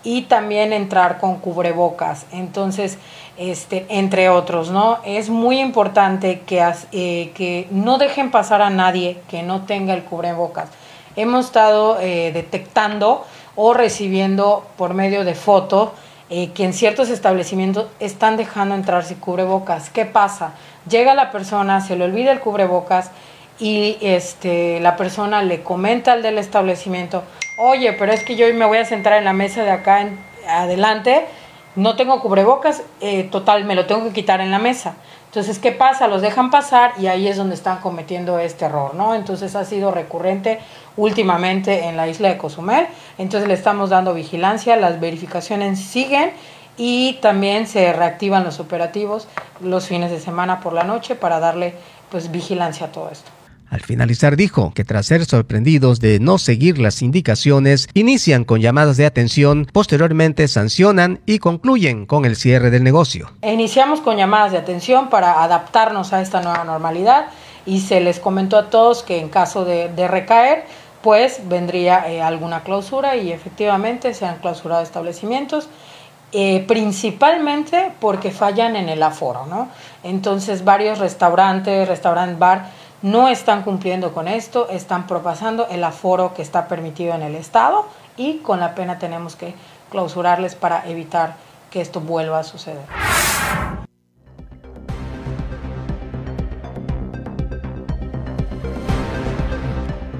y 0.05 0.21
también 0.21 0.71
entrar 0.71 1.17
con 1.19 1.39
cubrebocas. 1.39 2.25
Entonces, 2.31 2.97
este, 3.35 3.85
entre 3.89 4.29
otros, 4.29 4.71
¿no? 4.71 4.99
Es 5.03 5.29
muy 5.29 5.59
importante 5.59 6.41
que, 6.45 6.65
eh, 6.93 7.31
que 7.35 7.67
no 7.71 7.97
dejen 7.97 8.31
pasar 8.31 8.61
a 8.61 8.69
nadie 8.69 9.19
que 9.29 9.43
no 9.43 9.63
tenga 9.65 9.93
el 9.93 10.03
cubrebocas. 10.03 10.69
Hemos 11.17 11.47
estado 11.47 11.97
eh, 11.99 12.31
detectando 12.33 13.25
o 13.55 13.73
recibiendo 13.73 14.65
por 14.77 14.93
medio 14.93 15.25
de 15.25 15.33
foto 15.33 15.93
eh, 16.29 16.51
que 16.51 16.65
en 16.65 16.73
ciertos 16.73 17.09
establecimientos 17.09 17.87
están 17.99 18.37
dejando 18.37 18.75
entrar 18.75 19.03
sin 19.03 19.17
cubrebocas. 19.17 19.89
¿Qué 19.89 20.05
pasa? 20.05 20.53
Llega 20.89 21.13
la 21.13 21.31
persona, 21.31 21.81
se 21.81 21.95
le 21.95 22.05
olvida 22.05 22.31
el 22.31 22.39
cubrebocas 22.39 23.11
y 23.59 23.97
este, 24.01 24.79
la 24.81 24.97
persona 24.97 25.41
le 25.41 25.63
comenta 25.63 26.13
al 26.13 26.21
del 26.21 26.37
establecimiento, 26.37 27.23
oye, 27.57 27.93
pero 27.93 28.11
es 28.11 28.23
que 28.23 28.35
yo 28.35 28.51
me 28.53 28.65
voy 28.65 28.77
a 28.77 28.85
sentar 28.85 29.13
en 29.13 29.25
la 29.25 29.33
mesa 29.33 29.63
de 29.63 29.71
acá 29.71 30.01
en, 30.01 30.17
adelante, 30.47 31.25
no 31.75 31.95
tengo 31.95 32.21
cubrebocas, 32.21 32.83
eh, 33.01 33.23
total, 33.23 33.65
me 33.65 33.75
lo 33.75 33.85
tengo 33.85 34.03
que 34.05 34.13
quitar 34.13 34.41
en 34.41 34.51
la 34.51 34.59
mesa. 34.59 34.95
Entonces, 35.25 35.59
¿qué 35.59 35.73
pasa? 35.73 36.07
Los 36.07 36.21
dejan 36.21 36.49
pasar 36.49 36.93
y 36.97 37.07
ahí 37.07 37.27
es 37.27 37.35
donde 37.35 37.55
están 37.55 37.79
cometiendo 37.79 38.39
este 38.39 38.65
error, 38.65 38.95
¿no? 38.95 39.15
Entonces 39.15 39.53
ha 39.55 39.65
sido 39.65 39.91
recurrente 39.91 40.59
últimamente 40.95 41.83
en 41.85 41.97
la 41.97 42.07
isla 42.07 42.29
de 42.29 42.37
Cozumel. 42.37 42.87
Entonces 43.17 43.49
le 43.49 43.53
estamos 43.53 43.89
dando 43.89 44.13
vigilancia, 44.13 44.77
las 44.77 45.01
verificaciones 45.01 45.79
siguen 45.79 46.31
y 46.77 47.19
también 47.21 47.67
se 47.67 47.91
reactivan 47.91 48.45
los 48.45 48.61
operativos 48.61 49.27
los 49.59 49.87
fines 49.87 50.09
de 50.09 50.21
semana 50.21 50.61
por 50.61 50.71
la 50.71 50.83
noche 50.83 51.15
para 51.15 51.41
darle 51.41 51.73
pues 52.09 52.31
vigilancia 52.31 52.87
a 52.87 52.91
todo 52.93 53.09
esto. 53.11 53.34
Al 53.69 53.81
finalizar 53.81 54.35
dijo 54.35 54.71
que 54.73 54.83
tras 54.83 55.07
ser 55.07 55.25
sorprendidos 55.25 55.99
de 55.99 56.19
no 56.19 56.37
seguir 56.37 56.77
las 56.77 57.01
indicaciones, 57.01 57.87
inician 57.93 58.43
con 58.43 58.61
llamadas 58.61 58.97
de 58.97 59.05
atención, 59.05 59.67
posteriormente 59.71 60.47
sancionan 60.47 61.19
y 61.25 61.39
concluyen 61.39 62.05
con 62.05 62.25
el 62.25 62.35
cierre 62.35 62.69
del 62.69 62.83
negocio. 62.83 63.31
Iniciamos 63.41 64.01
con 64.01 64.17
llamadas 64.17 64.51
de 64.51 64.59
atención 64.59 65.09
para 65.09 65.43
adaptarnos 65.43 66.13
a 66.13 66.21
esta 66.21 66.41
nueva 66.41 66.63
normalidad 66.63 67.27
y 67.65 67.79
se 67.79 67.99
les 67.99 68.19
comentó 68.19 68.57
a 68.57 68.69
todos 68.69 69.03
que 69.03 69.19
en 69.19 69.29
caso 69.29 69.65
de, 69.65 70.07
recaer, 70.07 70.65
pues 71.01 71.41
vendría 71.47 72.09
eh, 72.09 72.21
alguna 72.21 72.61
clausura 72.61 73.15
y 73.15 73.31
efectivamente 73.31 74.13
se 74.13 74.25
han 74.25 74.37
clausurado 74.37 74.83
establecimientos. 74.83 75.67
Eh, 76.37 76.65
principalmente 76.67 77.93
porque 78.01 78.29
fallan 78.29 78.75
en 78.75 78.89
el 78.89 79.01
aforo, 79.03 79.45
¿no? 79.45 79.69
Entonces 80.03 80.65
varios 80.65 80.99
restaurantes, 80.99 81.87
restaurant 81.87 82.37
bar, 82.37 82.65
no 83.01 83.27
están 83.27 83.63
cumpliendo 83.63 84.13
con 84.13 84.27
esto, 84.27 84.69
están 84.69 85.07
propasando 85.07 85.67
el 85.69 85.83
aforo 85.83 86.33
que 86.33 86.41
está 86.41 86.67
permitido 86.67 87.13
en 87.13 87.21
el 87.21 87.35
Estado 87.35 87.85
y 88.17 88.37
con 88.37 88.59
la 88.59 88.75
pena 88.75 88.99
tenemos 88.99 89.35
que 89.35 89.53
clausurarles 89.89 90.55
para 90.55 90.87
evitar 90.89 91.35
que 91.69 91.81
esto 91.81 92.01
vuelva 92.01 92.39
a 92.39 92.43
suceder. 92.43 92.85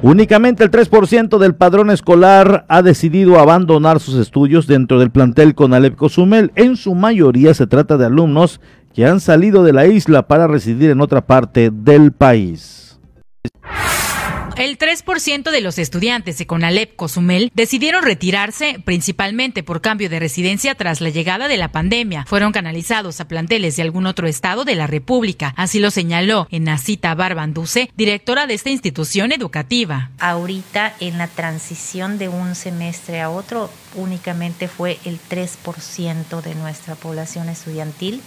Únicamente 0.02 0.64
el 0.64 0.70
3% 0.70 1.40
del 1.40 1.56
padrón 1.56 1.90
escolar 1.90 2.66
ha 2.68 2.84
decidido 2.84 3.40
abandonar 3.40 4.00
sus 4.00 4.14
estudios 4.16 4.68
dentro 4.68 5.00
del 5.00 5.10
plantel 5.10 5.56
Conalep 5.56 5.96
Cozumel. 5.96 6.52
En 6.54 6.76
su 6.76 6.94
mayoría 6.94 7.56
se 7.56 7.66
trata 7.66 7.98
de 7.98 8.06
alumnos 8.06 8.62
que 8.96 9.06
han 9.06 9.20
salido 9.20 9.64
de 9.64 9.74
la 9.74 9.88
isla 9.88 10.26
para 10.26 10.48
residir 10.48 10.90
en 10.90 11.02
otra 11.02 11.26
parte 11.28 11.70
del 11.70 12.14
país. 12.14 12.98
El 14.56 14.78
3% 14.78 15.52
de 15.52 15.60
los 15.60 15.78
estudiantes 15.78 16.38
de 16.38 16.48
Conalep 16.48 16.96
Cozumel 16.96 17.52
decidieron 17.54 18.04
retirarse 18.04 18.80
principalmente 18.86 19.64
por 19.64 19.82
cambio 19.82 20.10
de 20.10 20.18
residencia 20.18 20.76
tras 20.76 21.02
la 21.02 21.10
llegada 21.10 21.50
de 21.50 21.58
la 21.58 21.74
pandemia. 21.74 22.24
Fueron 22.26 22.54
canalizados 22.54 23.20
a 23.20 23.28
planteles 23.28 23.76
de 23.76 23.82
algún 23.82 24.06
otro 24.06 24.28
estado 24.28 24.64
de 24.64 24.76
la 24.76 24.88
República. 24.88 25.54
Así 25.58 25.80
lo 25.80 25.92
señaló 25.92 26.48
Enacita 26.52 27.14
Barbanduce, 27.16 27.92
directora 27.98 28.48
de 28.48 28.54
esta 28.54 28.70
institución 28.70 29.34
educativa. 29.34 30.12
Ahorita 30.20 30.96
en 31.02 31.18
la 31.18 31.28
transición 31.28 32.18
de 32.18 32.30
un 32.30 32.56
semestre 32.56 33.20
a 33.20 33.30
otro 33.30 33.70
únicamente 33.94 34.70
fue 34.70 35.00
el 35.04 35.20
3% 35.30 36.42
de 36.42 36.56
nuestra 36.56 36.96
población 36.96 37.50
estudiantil 37.50 38.22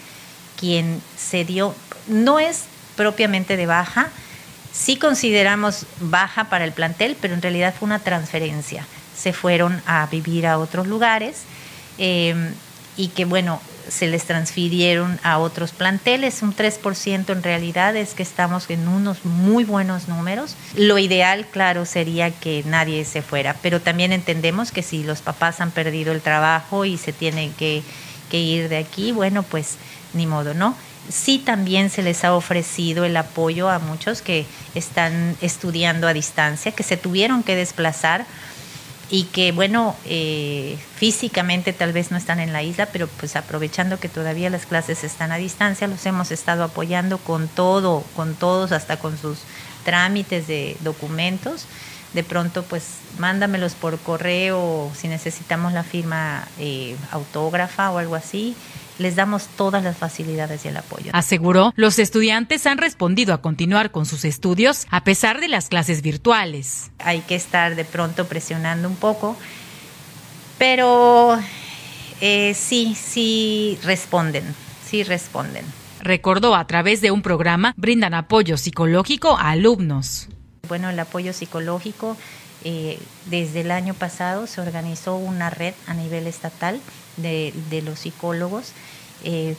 quien 0.58 1.00
se 1.16 1.44
dio, 1.44 1.74
no 2.06 2.38
es 2.38 2.64
propiamente 2.96 3.56
de 3.56 3.66
baja, 3.66 4.08
sí 4.72 4.96
consideramos 4.96 5.86
baja 6.00 6.44
para 6.44 6.64
el 6.64 6.72
plantel, 6.72 7.16
pero 7.20 7.34
en 7.34 7.42
realidad 7.42 7.74
fue 7.78 7.86
una 7.86 8.00
transferencia. 8.00 8.86
Se 9.16 9.32
fueron 9.32 9.82
a 9.86 10.06
vivir 10.06 10.46
a 10.46 10.58
otros 10.58 10.86
lugares 10.86 11.42
em, 11.98 12.52
y 12.96 13.08
que, 13.08 13.24
bueno, 13.24 13.60
se 13.88 14.06
les 14.06 14.24
transfirieron 14.24 15.18
a 15.22 15.38
otros 15.38 15.72
planteles. 15.72 16.42
Un 16.42 16.54
3% 16.54 17.32
en 17.32 17.42
realidad 17.42 17.96
es 17.96 18.14
que 18.14 18.22
estamos 18.22 18.68
en 18.70 18.86
unos 18.86 19.24
muy 19.24 19.64
buenos 19.64 20.08
números. 20.08 20.56
Lo 20.76 20.98
ideal, 20.98 21.46
claro, 21.46 21.86
sería 21.86 22.30
que 22.30 22.62
nadie 22.66 23.04
se 23.04 23.22
fuera, 23.22 23.56
pero 23.62 23.80
también 23.80 24.12
entendemos 24.12 24.72
que 24.72 24.82
si 24.82 25.04
los 25.04 25.22
papás 25.22 25.60
han 25.60 25.70
perdido 25.70 26.12
el 26.12 26.20
trabajo 26.20 26.84
y 26.84 26.98
se 26.98 27.12
tienen 27.12 27.52
que, 27.54 27.82
que 28.30 28.38
ir 28.38 28.68
de 28.68 28.76
aquí, 28.76 29.12
bueno, 29.12 29.42
pues 29.42 29.78
ni 30.18 30.26
modo, 30.26 30.52
¿no? 30.52 30.76
Sí 31.08 31.38
también 31.38 31.88
se 31.88 32.02
les 32.02 32.24
ha 32.24 32.34
ofrecido 32.34 33.06
el 33.06 33.16
apoyo 33.16 33.70
a 33.70 33.78
muchos 33.78 34.20
que 34.20 34.44
están 34.74 35.36
estudiando 35.40 36.06
a 36.06 36.12
distancia, 36.12 36.72
que 36.72 36.82
se 36.82 36.98
tuvieron 36.98 37.42
que 37.42 37.56
desplazar 37.56 38.26
y 39.10 39.24
que, 39.24 39.52
bueno, 39.52 39.96
eh, 40.04 40.78
físicamente 40.96 41.72
tal 41.72 41.92
vez 41.94 42.10
no 42.10 42.18
están 42.18 42.40
en 42.40 42.52
la 42.52 42.62
isla, 42.62 42.86
pero 42.86 43.06
pues 43.06 43.36
aprovechando 43.36 43.98
que 43.98 44.10
todavía 44.10 44.50
las 44.50 44.66
clases 44.66 45.02
están 45.02 45.32
a 45.32 45.36
distancia, 45.36 45.88
los 45.88 46.04
hemos 46.04 46.30
estado 46.30 46.62
apoyando 46.62 47.16
con 47.16 47.48
todo, 47.48 48.04
con 48.14 48.34
todos, 48.34 48.72
hasta 48.72 48.98
con 48.98 49.16
sus 49.16 49.38
trámites 49.84 50.46
de 50.46 50.76
documentos. 50.80 51.64
De 52.12 52.22
pronto, 52.22 52.62
pues 52.64 52.84
mándamelos 53.18 53.74
por 53.74 53.98
correo 53.98 54.90
si 54.94 55.08
necesitamos 55.08 55.72
la 55.72 55.84
firma 55.84 56.46
eh, 56.58 56.96
autógrafa 57.10 57.90
o 57.90 57.98
algo 57.98 58.14
así 58.14 58.54
les 58.98 59.16
damos 59.16 59.46
todas 59.56 59.82
las 59.82 59.96
facilidades 59.96 60.64
y 60.64 60.68
el 60.68 60.76
apoyo. 60.76 61.10
Aseguró, 61.14 61.72
los 61.76 61.98
estudiantes 61.98 62.66
han 62.66 62.78
respondido 62.78 63.32
a 63.32 63.40
continuar 63.40 63.90
con 63.90 64.06
sus 64.06 64.24
estudios 64.24 64.86
a 64.90 65.04
pesar 65.04 65.40
de 65.40 65.48
las 65.48 65.68
clases 65.68 66.02
virtuales. 66.02 66.90
Hay 66.98 67.20
que 67.20 67.34
estar 67.34 67.74
de 67.74 67.84
pronto 67.84 68.26
presionando 68.26 68.88
un 68.88 68.96
poco, 68.96 69.36
pero 70.58 71.38
eh, 72.20 72.54
sí, 72.54 72.94
sí 72.94 73.78
responden, 73.82 74.44
sí 74.84 75.04
responden. 75.04 75.64
Recordó 76.00 76.54
a 76.54 76.66
través 76.66 77.00
de 77.00 77.10
un 77.10 77.22
programa 77.22 77.74
brindan 77.76 78.14
apoyo 78.14 78.56
psicológico 78.56 79.36
a 79.36 79.50
alumnos. 79.50 80.28
Bueno, 80.68 80.90
el 80.90 80.98
apoyo 80.98 81.32
psicológico 81.32 82.16
eh, 82.64 82.98
desde 83.26 83.60
el 83.60 83.70
año 83.70 83.94
pasado 83.94 84.46
se 84.46 84.60
organizó 84.60 85.16
una 85.16 85.50
red 85.50 85.74
a 85.86 85.94
nivel 85.94 86.26
estatal 86.26 86.80
de, 87.16 87.52
los 87.84 88.00
psicólogos, 88.00 88.72
eh, 89.24 89.56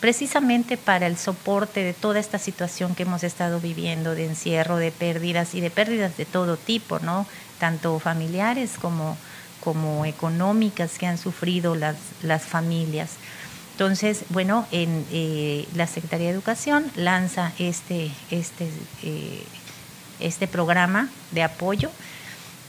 precisamente 0.00 0.76
para 0.76 1.06
el 1.06 1.16
soporte 1.16 1.82
de 1.82 1.92
toda 1.92 2.20
esta 2.20 2.38
situación 2.38 2.94
que 2.94 3.02
hemos 3.02 3.24
estado 3.24 3.60
viviendo, 3.60 4.14
de 4.14 4.26
encierro, 4.26 4.76
de 4.76 4.90
pérdidas 4.90 5.54
y 5.54 5.60
de 5.60 5.70
pérdidas 5.70 6.16
de 6.16 6.24
todo 6.24 6.56
tipo, 6.56 6.98
¿no? 7.00 7.26
Tanto 7.58 7.98
familiares 7.98 8.72
como, 8.80 9.16
como 9.60 10.04
económicas 10.04 10.98
que 10.98 11.06
han 11.06 11.18
sufrido 11.18 11.74
las, 11.74 11.96
las 12.22 12.42
familias. 12.42 13.10
Entonces, 13.72 14.24
bueno, 14.28 14.66
en, 14.70 15.04
eh, 15.10 15.66
la 15.74 15.88
Secretaría 15.88 16.28
de 16.28 16.34
Educación 16.34 16.90
lanza 16.94 17.52
este, 17.58 18.12
este 18.30 18.68
este 20.20 20.46
programa 20.46 21.08
de 21.32 21.42
apoyo 21.42 21.90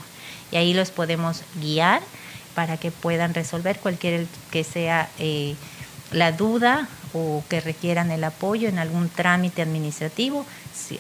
Y 0.51 0.57
ahí 0.57 0.75
los 0.75 0.91
podemos 0.91 1.43
guiar 1.61 2.03
para 2.55 2.77
que 2.77 2.91
puedan 2.91 3.35
resolver 3.35 3.79
cualquier 3.79 4.27
que 4.51 4.65
sea 4.65 5.09
eh, 5.19 5.55
la 6.11 6.33
duda 6.33 6.89
o 7.13 7.43
que 7.49 7.61
requieran 7.61 8.11
el 8.11 8.25
apoyo 8.25 8.69
en 8.69 8.79
algún 8.79 9.09
trámite 9.09 9.63
administrativo, 9.63 10.45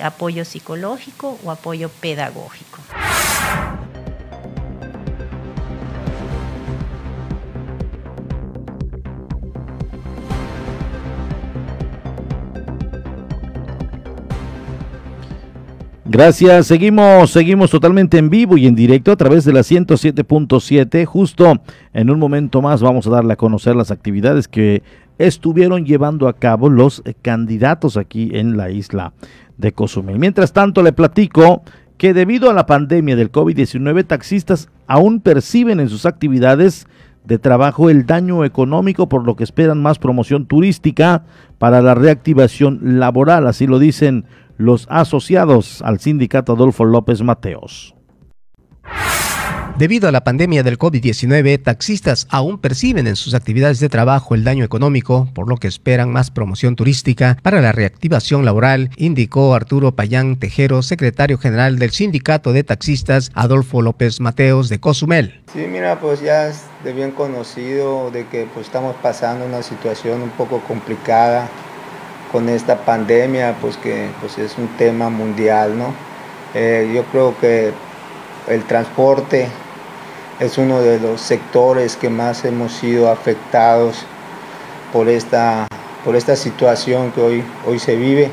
apoyo 0.01 0.45
psicológico 0.45 1.39
o 1.45 1.51
apoyo 1.51 1.89
pedagógico. 1.89 2.79
Gracias, 16.11 16.67
seguimos, 16.67 17.31
seguimos 17.31 17.71
totalmente 17.71 18.17
en 18.17 18.31
vivo 18.31 18.57
y 18.57 18.67
en 18.67 18.75
directo 18.75 19.13
a 19.13 19.17
través 19.17 19.45
de 19.45 19.53
la 19.53 19.61
107.7. 19.61 21.05
Justo 21.05 21.61
en 21.93 22.09
un 22.09 22.19
momento 22.19 22.63
más 22.63 22.81
vamos 22.81 23.07
a 23.07 23.11
darle 23.11 23.35
a 23.35 23.37
conocer 23.37 23.77
las 23.77 23.91
actividades 23.91 24.49
que 24.49 24.83
estuvieron 25.19 25.85
llevando 25.85 26.29
a 26.29 26.35
cabo 26.35 26.71
los 26.71 27.03
candidatos 27.23 27.97
aquí 27.97 28.31
en 28.33 28.57
la 28.57 28.71
isla 28.71 29.13
de 29.57 29.73
Cozumel. 29.73 30.19
Mientras 30.19 30.53
tanto, 30.53 30.83
le 30.83 30.93
platico 30.93 31.63
que 31.99 32.15
debido 32.15 32.49
a 32.49 32.55
la 32.55 32.67
pandemia 32.67 33.17
del 33.17 33.33
COVID-19 33.33 34.07
taxistas 34.07 34.69
aún 34.87 35.21
perciben 35.21 35.81
en 35.81 35.89
sus 35.89 36.07
actividades 36.07 36.87
de 37.25 37.39
trabajo 37.39 37.91
el 37.91 38.07
daño 38.07 38.45
económico 38.45 39.09
por 39.09 39.27
lo 39.27 39.37
que 39.37 39.45
esperan 39.45 39.83
más 39.83 39.99
promoción 39.99 40.47
turística 40.47 41.25
para 41.59 41.83
la 41.83 41.95
reactivación 41.95 42.99
laboral, 42.99 43.47
así 43.47 43.67
lo 43.67 43.79
dicen 43.79 44.25
los 44.57 44.87
asociados 44.89 45.83
al 45.83 45.99
sindicato 46.01 46.53
Adolfo 46.53 46.85
López 46.85 47.23
Mateos. 47.23 47.98
Debido 49.79 50.09
a 50.09 50.13
la 50.13 50.25
pandemia 50.25 50.65
del 50.65 50.77
COVID-19, 50.77 51.63
taxistas 51.63 52.27
aún 52.31 52.59
perciben 52.59 53.07
en 53.07 53.15
sus 53.15 53.35
actividades 53.35 53.79
de 53.79 53.89
trabajo 53.89 54.35
el 54.35 54.43
daño 54.43 54.65
económico, 54.65 55.29
por 55.37 55.49
lo 55.49 55.57
que 55.57 55.69
esperan 55.69 56.11
más 56.11 56.33
promoción 56.33 56.75
turística 56.75 57.37
para 57.45 57.61
la 57.61 57.71
reactivación 57.71 58.45
laboral, 58.45 58.91
indicó 58.97 59.55
Arturo 59.55 59.93
Payán 59.93 60.35
Tejero, 60.35 60.83
secretario 60.83 61.39
general 61.39 61.79
del 61.79 61.93
Sindicato 61.93 62.53
de 62.53 62.65
Taxistas 62.65 63.31
Adolfo 63.35 63.81
López 63.81 64.19
Mateos 64.19 64.69
de 64.69 64.81
Cozumel. 64.81 65.41
Sí, 65.53 65.61
mira, 65.71 66.01
pues 66.01 66.21
ya 66.23 66.49
es 66.49 66.65
de 66.83 66.93
bien 66.93 67.13
conocido 67.13 68.11
de 68.11 68.27
que 68.27 68.49
pues, 68.53 68.67
estamos 68.67 68.97
pasando 69.01 69.47
una 69.47 69.63
situación 69.63 70.23
un 70.23 70.31
poco 70.31 70.59
complicada 70.67 71.49
con 72.33 72.49
esta 72.49 72.85
pandemia, 72.85 73.55
pues 73.61 73.77
que 73.77 74.09
pues, 74.21 74.39
es 74.39 74.59
un 74.59 74.67
tema 74.77 75.09
mundial, 75.09 75.79
¿no? 75.79 75.95
Eh, 76.53 76.91
yo 76.93 77.05
creo 77.05 77.39
que 77.39 77.73
el 78.49 78.65
transporte 78.65 79.47
es 80.41 80.57
uno 80.57 80.81
de 80.81 81.01
los 81.01 81.21
sectores 81.21 81.97
que 81.97 82.11
más 82.11 82.45
hemos 82.45 82.73
sido 82.73 83.11
afectados 83.11 84.05
por 84.93 85.09
esta, 85.09 85.67
por 86.05 86.15
esta 86.17 86.37
situación 86.37 87.11
que 87.13 87.21
hoy, 87.21 87.45
hoy 87.67 87.79
se 87.79 87.97
vive. 87.97 88.31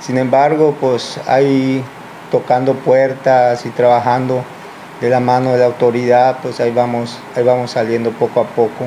Sin 0.00 0.16
embargo, 0.16 0.76
pues 0.80 1.18
ahí 1.26 1.84
tocando 2.30 2.74
puertas 2.74 3.66
y 3.66 3.70
trabajando 3.70 4.44
de 5.00 5.10
la 5.10 5.20
mano 5.20 5.52
de 5.52 5.58
la 5.58 5.66
autoridad, 5.66 6.38
pues 6.42 6.60
ahí 6.60 6.70
vamos, 6.70 7.18
ahí 7.34 7.42
vamos 7.42 7.72
saliendo 7.72 8.10
poco 8.12 8.40
a 8.40 8.44
poco 8.44 8.84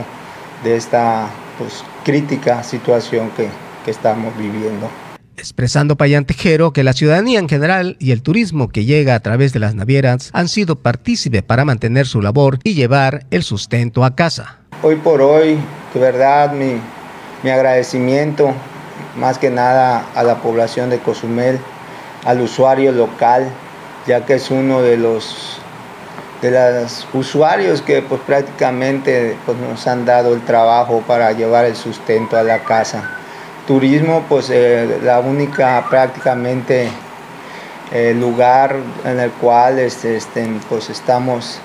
de 0.63 0.77
esta 0.77 1.27
pues, 1.57 1.83
crítica 2.05 2.63
situación 2.63 3.29
que, 3.31 3.49
que 3.83 3.91
estamos 3.91 4.35
viviendo 4.37 4.89
expresando 5.37 5.95
Payán 5.95 6.25
Tejero 6.25 6.73
que 6.73 6.83
la 6.83 6.93
ciudadanía 6.93 7.39
en 7.39 7.49
general 7.49 7.97
y 7.99 8.11
el 8.11 8.21
turismo 8.21 8.69
que 8.69 8.85
llega 8.85 9.15
a 9.15 9.19
través 9.19 9.53
de 9.53 9.59
las 9.59 9.75
navieras 9.75 10.29
han 10.33 10.47
sido 10.47 10.77
partícipe 10.77 11.43
para 11.43 11.65
mantener 11.65 12.07
su 12.07 12.21
labor 12.21 12.59
y 12.63 12.73
llevar 12.73 13.25
el 13.31 13.43
sustento 13.43 14.03
a 14.03 14.15
casa. 14.15 14.59
Hoy 14.81 14.95
por 14.97 15.21
hoy, 15.21 15.57
de 15.93 15.99
verdad, 15.99 16.53
mi, 16.53 16.75
mi 17.43 17.49
agradecimiento 17.49 18.53
más 19.17 19.37
que 19.37 19.49
nada 19.49 20.05
a 20.15 20.23
la 20.23 20.41
población 20.41 20.89
de 20.89 20.99
Cozumel, 20.99 21.59
al 22.25 22.41
usuario 22.41 22.91
local, 22.91 23.47
ya 24.07 24.25
que 24.25 24.35
es 24.35 24.49
uno 24.51 24.81
de 24.81 24.97
los 24.97 25.59
de 26.41 26.51
los 26.51 27.07
usuarios 27.13 27.81
que 27.81 28.01
pues 28.01 28.19
prácticamente 28.27 29.37
pues, 29.45 29.57
nos 29.57 29.87
han 29.87 30.03
dado 30.03 30.33
el 30.33 30.41
trabajo 30.41 31.01
para 31.07 31.31
llevar 31.31 31.63
el 31.63 31.77
sustento 31.77 32.35
a 32.35 32.43
la 32.43 32.59
casa 32.65 33.22
turismo, 33.67 34.23
pues 34.27 34.49
eh, 34.49 34.99
la 35.03 35.19
única 35.19 35.85
prácticamente 35.89 36.89
eh, 37.91 38.13
lugar 38.13 38.77
en 39.05 39.19
el 39.19 39.31
cual 39.31 39.79
este, 39.79 40.17
este 40.17 40.47
pues 40.67 40.89
estamos 40.89 41.59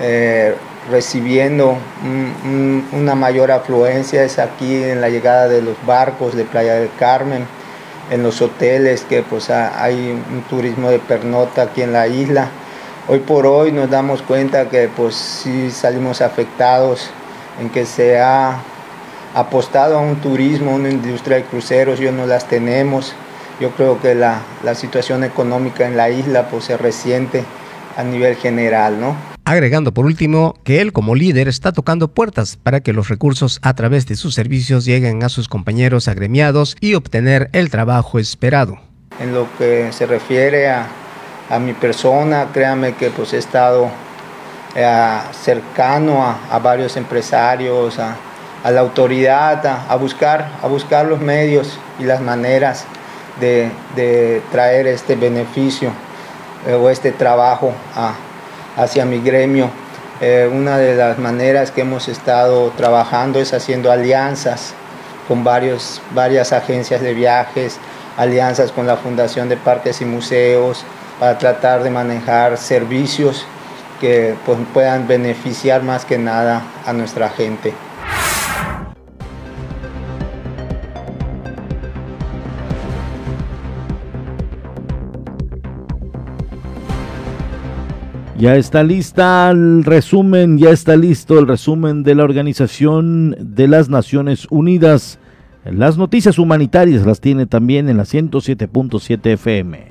eh, 0.00 0.54
recibiendo 0.90 1.78
una 2.92 3.14
mayor 3.14 3.50
afluencia 3.50 4.22
es 4.22 4.38
aquí 4.38 4.84
en 4.84 5.00
la 5.00 5.08
llegada 5.08 5.48
de 5.48 5.62
los 5.62 5.74
barcos 5.84 6.36
de 6.36 6.44
Playa 6.44 6.74
del 6.74 6.90
Carmen, 6.98 7.46
en 8.10 8.22
los 8.22 8.40
hoteles 8.40 9.02
que 9.02 9.22
pues 9.22 9.50
hay 9.50 10.22
un 10.30 10.42
turismo 10.42 10.90
de 10.90 11.00
pernota 11.00 11.62
aquí 11.62 11.82
en 11.82 11.92
la 11.92 12.06
isla. 12.06 12.48
Hoy 13.08 13.18
por 13.18 13.46
hoy 13.46 13.72
nos 13.72 13.90
damos 13.90 14.22
cuenta 14.22 14.68
que 14.68 14.88
pues 14.88 15.16
sí 15.16 15.70
salimos 15.70 16.20
afectados 16.20 17.10
en 17.60 17.70
que 17.70 17.84
se 17.84 18.20
ha 18.20 18.58
apostado 19.36 19.98
a 19.98 20.00
un 20.00 20.16
turismo, 20.16 20.74
una 20.74 20.88
industria 20.88 21.36
de 21.36 21.44
cruceros, 21.44 21.98
yo 21.98 22.10
no 22.10 22.26
las 22.26 22.48
tenemos. 22.48 23.14
Yo 23.60 23.70
creo 23.72 24.00
que 24.00 24.14
la, 24.14 24.40
la 24.64 24.74
situación 24.74 25.24
económica 25.24 25.86
en 25.86 25.96
la 25.96 26.08
isla 26.08 26.48
pues 26.48 26.64
se 26.64 26.78
resiente 26.78 27.44
a 27.98 28.02
nivel 28.02 28.36
general, 28.36 28.98
¿no? 28.98 29.14
Agregando 29.44 29.92
por 29.92 30.06
último 30.06 30.54
que 30.64 30.80
él 30.80 30.92
como 30.94 31.14
líder 31.14 31.48
está 31.48 31.72
tocando 31.72 32.08
puertas 32.08 32.56
para 32.56 32.80
que 32.80 32.94
los 32.94 33.08
recursos 33.08 33.58
a 33.62 33.74
través 33.74 34.06
de 34.06 34.16
sus 34.16 34.34
servicios 34.34 34.86
lleguen 34.86 35.22
a 35.22 35.28
sus 35.28 35.48
compañeros 35.48 36.08
agremiados 36.08 36.74
y 36.80 36.94
obtener 36.94 37.50
el 37.52 37.70
trabajo 37.70 38.18
esperado. 38.18 38.78
En 39.20 39.34
lo 39.34 39.46
que 39.58 39.92
se 39.92 40.06
refiere 40.06 40.70
a, 40.70 40.86
a 41.50 41.58
mi 41.58 41.74
persona, 41.74 42.48
créame 42.54 42.94
que 42.94 43.10
pues 43.10 43.34
he 43.34 43.38
estado 43.38 43.90
eh, 44.74 45.18
cercano 45.44 46.24
a, 46.24 46.38
a 46.50 46.58
varios 46.58 46.96
empresarios, 46.96 47.98
a, 47.98 48.16
a 48.66 48.72
la 48.72 48.80
autoridad 48.80 49.64
a, 49.88 49.94
buscar, 49.94 50.48
a 50.60 50.66
buscar 50.66 51.06
los 51.06 51.20
medios 51.20 51.78
y 52.00 52.02
las 52.02 52.20
maneras 52.20 52.84
de, 53.38 53.70
traer 54.50 54.88
este 54.88 55.14
beneficio 55.14 55.92
eh, 56.66 56.74
o 56.74 56.90
este 56.90 57.12
trabajo 57.12 57.72
hacia 58.76 59.04
mi 59.04 59.20
gremio. 59.20 59.70
Eh, 60.20 60.50
una 60.52 60.78
de 60.78 60.96
las 60.96 61.16
maneras 61.16 61.70
que 61.70 61.82
hemos 61.82 62.08
estado 62.08 62.70
trabajando 62.70 63.38
es 63.38 63.54
haciendo 63.54 63.92
alianzas 63.92 64.74
con 65.28 65.44
varios, 65.44 66.02
varias 66.12 66.52
agencias 66.52 67.00
de 67.00 67.14
viajes, 67.14 67.78
alianzas 68.16 68.72
con 68.72 68.88
la 68.88 68.96
Fundación 68.96 69.48
de 69.48 69.56
Parques 69.56 70.00
y 70.00 70.06
Museos, 70.06 70.84
para 71.20 71.38
tratar 71.38 71.84
de 71.84 71.90
manejar 71.90 72.58
servicios 72.58 73.46
que 74.00 74.34
pues, 74.44 74.58
puedan 74.74 75.06
beneficiar 75.06 75.84
más 75.84 76.04
que 76.04 76.18
nada 76.18 76.62
a 76.84 76.92
nuestra 76.92 77.28
gente. 77.28 77.85
Ya 88.38 88.54
está 88.56 88.82
lista 88.82 89.50
el 89.50 89.82
resumen, 89.82 90.58
ya 90.58 90.68
está 90.68 90.94
listo 90.94 91.38
el 91.38 91.48
resumen 91.48 92.02
de 92.02 92.14
la 92.14 92.24
Organización 92.24 93.34
de 93.40 93.66
las 93.66 93.88
Naciones 93.88 94.46
Unidas. 94.50 95.18
Las 95.64 95.96
noticias 95.96 96.38
humanitarias 96.38 97.06
las 97.06 97.22
tiene 97.22 97.46
también 97.46 97.88
en 97.88 97.96
la 97.96 98.02
107.7 98.02 99.32
FM. 99.32 99.86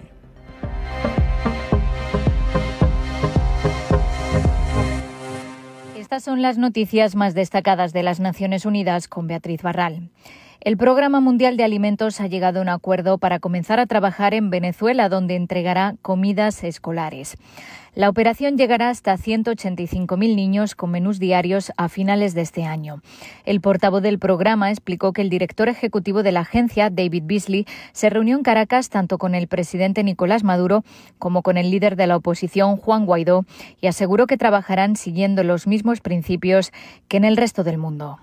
Estas 5.97 6.23
son 6.23 6.43
las 6.43 6.59
noticias 6.59 7.15
más 7.15 7.33
destacadas 7.33 7.93
de 7.93 8.03
las 8.03 8.19
Naciones 8.19 8.67
Unidas 8.67 9.07
con 9.07 9.25
Beatriz 9.25 9.63
Barral. 9.63 10.11
El 10.61 10.77
Programa 10.77 11.19
Mundial 11.19 11.57
de 11.57 11.63
Alimentos 11.63 12.21
ha 12.21 12.27
llegado 12.27 12.59
a 12.59 12.61
un 12.63 12.69
acuerdo 12.69 13.17
para 13.17 13.39
comenzar 13.39 13.79
a 13.79 13.85
trabajar 13.85 14.33
en 14.33 14.49
Venezuela, 14.49 15.09
donde 15.09 15.35
entregará 15.35 15.95
comidas 16.01 16.63
escolares. 16.63 17.37
La 17.95 18.09
operación 18.09 18.57
llegará 18.57 18.89
hasta 18.89 19.17
185.000 19.17 20.35
niños 20.35 20.75
con 20.75 20.91
menús 20.91 21.17
diarios 21.17 21.71
a 21.77 21.87
finales 21.87 22.33
de 22.33 22.41
este 22.41 22.65
año. 22.65 23.01
El 23.45 23.61
portavoz 23.61 24.01
del 24.01 24.19
programa 24.19 24.69
explicó 24.69 25.13
que 25.13 25.21
el 25.21 25.29
director 25.29 25.69
ejecutivo 25.69 26.21
de 26.21 26.33
la 26.33 26.41
agencia, 26.41 26.89
David 26.89 27.23
Beasley, 27.25 27.65
se 27.93 28.09
reunió 28.09 28.35
en 28.35 28.43
Caracas 28.43 28.89
tanto 28.89 29.17
con 29.17 29.33
el 29.33 29.47
presidente 29.47 30.03
Nicolás 30.03 30.43
Maduro 30.43 30.83
como 31.19 31.41
con 31.41 31.55
el 31.55 31.71
líder 31.71 31.95
de 31.95 32.07
la 32.07 32.17
oposición, 32.17 32.75
Juan 32.75 33.05
Guaidó, 33.05 33.45
y 33.79 33.87
aseguró 33.87 34.27
que 34.27 34.35
trabajarán 34.35 34.97
siguiendo 34.97 35.45
los 35.45 35.65
mismos 35.65 36.01
principios 36.01 36.73
que 37.07 37.15
en 37.15 37.23
el 37.23 37.37
resto 37.37 37.63
del 37.63 37.77
mundo. 37.77 38.19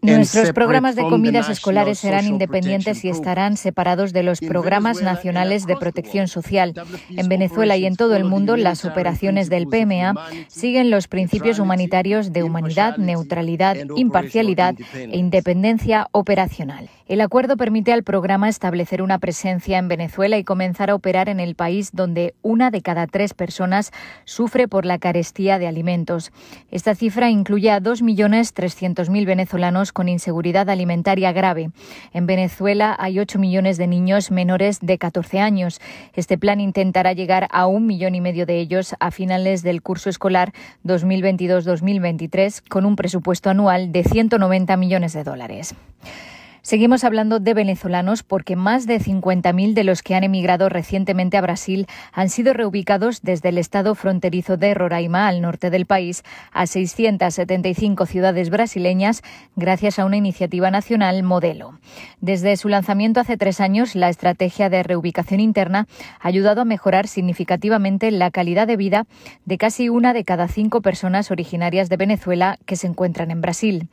Nuestros 0.00 0.52
programas 0.52 0.96
de 0.96 1.02
comidas 1.02 1.50
escolares 1.50 1.98
serán 1.98 2.26
independientes 2.26 3.04
y 3.04 3.10
estarán 3.10 3.58
separados 3.58 4.14
de 4.14 4.22
los 4.22 4.40
programas 4.40 5.02
nacionales 5.02 5.66
de 5.66 5.76
protección 5.78 6.28
social. 6.28 6.74
En 7.10 7.28
Venezuela 7.28 7.76
y 7.76 7.86
en 7.86 7.96
todo 7.96 8.16
el 8.16 8.24
mundo, 8.24 8.56
las 8.56 8.84
operaciones 8.84 9.48
del 9.48 9.66
PMA 9.66 10.14
siguen 10.48 10.90
los 10.90 11.08
principios 11.08 11.58
humanitarios 11.58 12.32
de 12.32 12.42
humanidad, 12.42 12.96
neutralidad, 12.98 13.76
imparcialidad 13.96 14.74
e 14.94 15.16
independencia 15.16 16.08
operacional. 16.12 16.88
El 17.08 17.22
acuerdo 17.22 17.56
permite 17.56 17.92
al 17.94 18.02
programa 18.02 18.50
establecer 18.50 19.00
una 19.00 19.18
presencia 19.18 19.78
en 19.78 19.88
Venezuela 19.88 20.36
y 20.36 20.44
comenzar 20.44 20.90
a 20.90 20.94
operar 20.94 21.30
en 21.30 21.40
el 21.40 21.54
país 21.54 21.90
donde 21.94 22.34
una 22.42 22.70
de 22.70 22.82
cada 22.82 23.06
tres 23.06 23.32
personas 23.32 23.92
sufre 24.26 24.68
por 24.68 24.84
la 24.84 24.98
carestía 24.98 25.58
de 25.58 25.66
alimentos. 25.66 26.32
Esta 26.70 26.94
cifra 26.94 27.30
incluye 27.30 27.70
a 27.70 27.80
2.300.000 27.80 29.24
venezolanos 29.24 29.92
con 29.92 30.08
inseguridad 30.08 30.68
alimentaria 30.68 31.32
grave. 31.32 31.70
En 32.12 32.26
Venezuela 32.26 32.94
hay 32.98 33.18
8 33.18 33.38
millones 33.38 33.78
de 33.78 33.86
niños 33.86 34.30
menores 34.30 34.78
de 34.80 34.98
14 34.98 35.40
años. 35.40 35.67
Este 36.14 36.38
plan 36.38 36.60
intentará 36.60 37.12
llegar 37.12 37.48
a 37.50 37.66
un 37.66 37.86
millón 37.86 38.14
y 38.14 38.20
medio 38.20 38.46
de 38.46 38.58
ellos 38.58 38.94
a 39.00 39.10
finales 39.10 39.62
del 39.62 39.82
curso 39.82 40.10
escolar 40.10 40.52
2022-2023 40.84 42.62
con 42.68 42.84
un 42.84 42.96
presupuesto 42.96 43.50
anual 43.50 43.92
de 43.92 44.04
190 44.04 44.76
millones 44.76 45.12
de 45.12 45.24
dólares. 45.24 45.74
Seguimos 46.68 47.02
hablando 47.02 47.40
de 47.40 47.54
venezolanos 47.54 48.22
porque 48.22 48.54
más 48.54 48.86
de 48.86 49.00
50.000 49.00 49.72
de 49.72 49.84
los 49.84 50.02
que 50.02 50.14
han 50.14 50.22
emigrado 50.22 50.68
recientemente 50.68 51.38
a 51.38 51.40
Brasil 51.40 51.86
han 52.12 52.28
sido 52.28 52.52
reubicados 52.52 53.22
desde 53.22 53.48
el 53.48 53.56
estado 53.56 53.94
fronterizo 53.94 54.58
de 54.58 54.74
Roraima, 54.74 55.28
al 55.28 55.40
norte 55.40 55.70
del 55.70 55.86
país, 55.86 56.24
a 56.52 56.66
675 56.66 58.04
ciudades 58.04 58.50
brasileñas 58.50 59.22
gracias 59.56 59.98
a 59.98 60.04
una 60.04 60.18
iniciativa 60.18 60.70
nacional 60.70 61.22
modelo. 61.22 61.78
Desde 62.20 62.54
su 62.58 62.68
lanzamiento 62.68 63.20
hace 63.20 63.38
tres 63.38 63.62
años, 63.62 63.94
la 63.94 64.10
estrategia 64.10 64.68
de 64.68 64.82
reubicación 64.82 65.40
interna 65.40 65.86
ha 66.20 66.28
ayudado 66.28 66.60
a 66.60 66.66
mejorar 66.66 67.08
significativamente 67.08 68.10
la 68.10 68.30
calidad 68.30 68.66
de 68.66 68.76
vida 68.76 69.06
de 69.46 69.56
casi 69.56 69.88
una 69.88 70.12
de 70.12 70.24
cada 70.24 70.48
cinco 70.48 70.82
personas 70.82 71.30
originarias 71.30 71.88
de 71.88 71.96
Venezuela 71.96 72.58
que 72.66 72.76
se 72.76 72.88
encuentran 72.88 73.30
en 73.30 73.40
Brasil. 73.40 73.88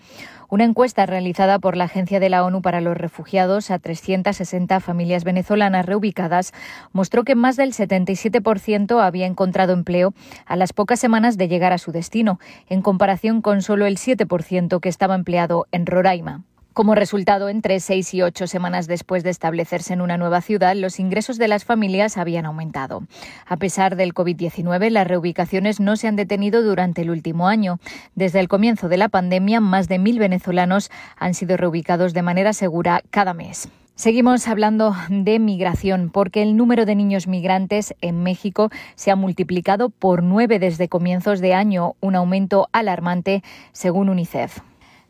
Una 0.50 0.64
encuesta 0.64 1.06
realizada 1.06 1.58
por 1.58 1.76
la 1.76 1.86
Agencia 1.86 2.20
de 2.20 2.30
la 2.30 2.44
ONU 2.44 2.62
para 2.62 2.82
los 2.82 2.96
Refugiados 2.96 3.72
a 3.72 3.80
360 3.80 4.80
familias 4.80 5.24
venezolanas 5.24 5.86
reubicadas 5.86 6.54
mostró 6.94 7.24
que 7.24 7.36
más 7.36 7.56
del 7.56 7.74
77% 7.74 9.04
había 9.04 9.26
encontrado 9.26 9.74
empleo 9.74 10.14
a 10.46 10.56
las 10.56 10.72
pocas 10.72 11.00
semanas 11.00 11.38
de 11.38 11.48
llegar 11.48 11.74
a 11.74 11.80
su 11.80 11.92
destino, 11.92 12.40
en 12.70 12.82
comparación 12.82 13.42
con 13.42 13.62
solo 13.62 13.88
el 13.88 13.98
7% 13.98 14.80
que 14.80 14.90
estaba 14.90 15.16
empleado 15.16 15.66
en 15.72 15.86
Roraima. 15.86 16.44
Como 16.76 16.94
resultado, 16.94 17.48
entre 17.48 17.80
seis 17.80 18.14
y 18.14 18.22
ocho 18.22 18.48
semanas 18.48 18.86
después 18.86 19.24
de 19.24 19.30
establecerse 19.30 19.94
en 19.94 20.02
una 20.02 20.18
nueva 20.18 20.42
ciudad, 20.42 20.76
los 20.76 21.00
ingresos 21.00 21.38
de 21.38 21.48
las 21.48 21.64
familias 21.64 22.18
habían 22.18 22.46
aumentado. 22.46 23.04
A 23.46 23.56
pesar 23.56 23.96
del 23.96 24.14
COVID-19, 24.14 24.90
las 24.90 25.08
reubicaciones 25.08 25.80
no 25.80 25.96
se 25.96 26.10
han 26.10 26.18
detenido 26.18 26.62
durante 26.64 27.04
el 27.04 27.12
último 27.12 27.48
año. 27.48 27.80
Desde 28.14 28.42
el 28.42 28.50
comienzo 28.50 28.90
de 28.90 28.98
la 28.98 29.08
pandemia, 29.08 29.62
más 29.62 29.88
de 29.88 30.00
mil 30.00 30.20
venezolanos 30.20 30.92
han 31.16 31.34
sido 31.34 31.56
reubicados 31.56 32.14
de 32.14 32.24
manera 32.24 32.52
segura 32.52 33.02
cada 33.10 33.34
mes. 33.34 33.70
Seguimos 33.96 34.46
hablando 34.50 34.94
de 35.08 35.40
migración 35.40 36.10
porque 36.10 36.42
el 36.42 36.58
número 36.58 36.86
de 36.86 36.96
niños 36.96 37.28
migrantes 37.28 37.96
en 38.02 38.22
México 38.22 38.70
se 38.96 39.12
ha 39.12 39.16
multiplicado 39.16 39.92
por 39.92 40.24
nueve 40.24 40.60
desde 40.60 40.90
comienzos 40.90 41.40
de 41.40 41.54
año, 41.54 41.96
un 42.02 42.18
aumento 42.18 42.68
alarmante 42.74 43.44
según 43.72 44.10
UNICEF. 44.10 44.60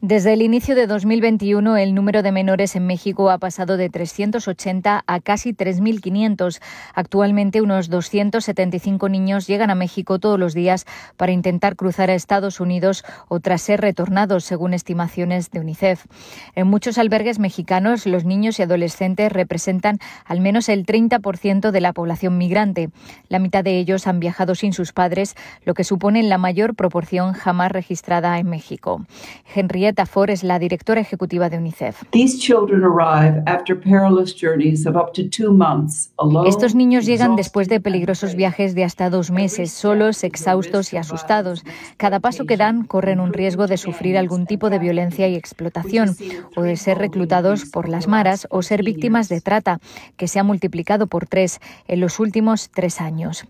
Desde 0.08 0.34
el 0.34 0.44
inicio 0.44 0.76
de 0.76 0.86
2021, 0.86 1.78
el 1.78 1.96
número 1.96 2.22
de 2.22 2.32
menores 2.32 2.76
en 2.76 2.86
México 2.86 3.32
ha 3.32 3.40
pasado 3.40 3.76
de 3.76 3.90
380 3.90 5.04
a 5.04 5.20
casi 5.20 5.52
3.500. 5.52 6.62
Actualmente, 6.94 7.60
unos 7.60 7.90
275 7.90 9.10
niños 9.10 9.48
llegan 9.48 9.72
a 9.72 9.74
México 9.76 10.20
todos 10.20 10.40
los 10.40 10.54
días 10.54 10.86
para 11.18 11.32
intentar 11.32 11.76
cruzar 11.76 12.12
a 12.12 12.14
Estados 12.14 12.60
Unidos 12.60 13.04
o 13.30 13.40
tras 13.40 13.64
ser 13.64 13.82
retornados, 13.82 14.44
según 14.44 14.76
estimaciones 14.76 15.50
de 15.50 15.62
UNICEF. 15.62 16.06
En 16.54 16.68
muchos 16.68 17.00
albergues 17.00 17.40
mexicanos, 17.40 18.06
los 18.06 18.26
niños 18.26 18.60
y 18.60 18.62
adolescentes 18.62 19.32
representan 19.32 19.98
al 20.24 20.40
menos 20.40 20.70
el 20.70 20.86
30% 20.86 21.72
de 21.72 21.82
la 21.82 21.94
población 21.94 22.38
migrante. 22.38 22.92
La 23.28 23.40
mitad 23.40 23.64
de 23.64 23.80
ellos 23.80 24.06
han 24.06 24.20
viajado 24.20 24.54
sin 24.54 24.72
sus 24.72 24.94
padres, 24.94 25.36
lo 25.64 25.74
que 25.74 25.84
supone 25.84 26.22
la 26.22 26.38
mayor 26.38 26.76
proporción 26.76 27.34
jamás 27.34 27.72
registrada 27.72 28.38
en 28.38 28.52
México. 28.52 29.04
Henriette 29.56 29.95
Ford 30.06 30.32
es 30.32 30.44
la 30.44 30.60
directora 30.60 31.00
ejecutiva 31.00 31.50
de 31.50 31.58
UNICEF. 31.58 32.04
Estos 36.46 36.76
niños 36.76 37.06
llegan 37.06 37.36
después 37.38 37.70
de 37.70 37.80
peligrosos 37.80 38.36
viajes 38.36 38.76
de 38.76 38.84
hasta 38.84 39.10
dos 39.10 39.32
meses, 39.32 39.72
solos, 39.72 40.26
exhaustos 40.26 40.92
y 40.92 40.98
asustados. 40.98 41.64
Cada 41.96 42.20
paso 42.20 42.46
que 42.46 42.58
dan 42.58 42.84
corren 42.84 43.22
un 43.22 43.32
riesgo 43.32 43.68
de 43.68 43.78
sufrir 43.78 44.18
algún 44.18 44.46
tipo 44.46 44.70
de 44.70 44.80
violencia 44.80 45.30
y 45.30 45.36
explotación, 45.36 46.18
o 46.58 46.64
de 46.64 46.76
ser 46.76 46.98
reclutados 46.98 47.66
por 47.66 47.88
las 47.88 48.08
maras 48.08 48.48
o 48.50 48.62
ser 48.62 48.84
víctimas 48.84 49.30
de 49.30 49.40
trata, 49.40 49.80
que 50.18 50.28
se 50.28 50.40
ha 50.40 50.44
multiplicado 50.44 51.08
por 51.08 51.28
tres 51.28 51.62
en 51.88 52.02
los 52.02 52.20
últimos 52.20 52.70
tres 52.70 53.00
años. 53.00 53.46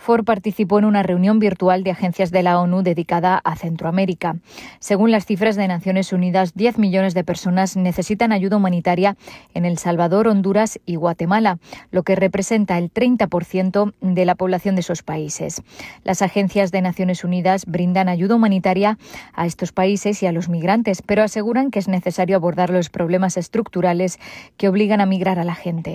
Ford 0.00 0.24
participó 0.24 0.78
en 0.78 0.86
una 0.86 1.02
reunión 1.02 1.38
virtual 1.38 1.84
de 1.84 1.90
agencias 1.90 2.30
de 2.30 2.42
la 2.42 2.58
ONU 2.58 2.82
dedicada 2.82 3.38
a 3.44 3.54
Centroamérica. 3.54 4.38
Según 4.78 5.10
las 5.10 5.26
cifras 5.26 5.56
de 5.56 5.68
Naciones 5.68 6.14
Unidas, 6.14 6.54
10 6.54 6.78
millones 6.78 7.12
de 7.12 7.22
personas 7.22 7.76
necesitan 7.76 8.32
ayuda 8.32 8.56
humanitaria 8.56 9.18
en 9.52 9.66
El 9.66 9.76
Salvador, 9.76 10.26
Honduras 10.26 10.80
y 10.86 10.96
Guatemala, 10.96 11.58
lo 11.90 12.02
que 12.02 12.16
representa 12.16 12.78
el 12.78 12.90
30% 12.90 13.92
de 14.00 14.24
la 14.24 14.34
población 14.36 14.74
de 14.74 14.80
esos 14.80 15.02
países. 15.02 15.62
Las 16.02 16.22
agencias 16.22 16.72
de 16.72 16.80
Naciones 16.80 17.22
Unidas 17.22 17.66
brindan 17.66 18.08
ayuda 18.08 18.36
humanitaria 18.36 18.98
a 19.34 19.44
estos 19.44 19.72
países 19.72 20.22
y 20.22 20.26
a 20.26 20.32
los 20.32 20.48
migrantes, 20.48 21.02
pero 21.02 21.22
aseguran 21.22 21.70
que 21.70 21.78
es 21.78 21.88
necesario 21.88 22.36
abordar 22.36 22.70
los 22.70 22.88
problemas 22.88 23.36
estructurales 23.36 24.18
que 24.56 24.68
obligan 24.68 25.02
a 25.02 25.06
migrar 25.06 25.38
a 25.38 25.44
la 25.44 25.54
gente. 25.54 25.92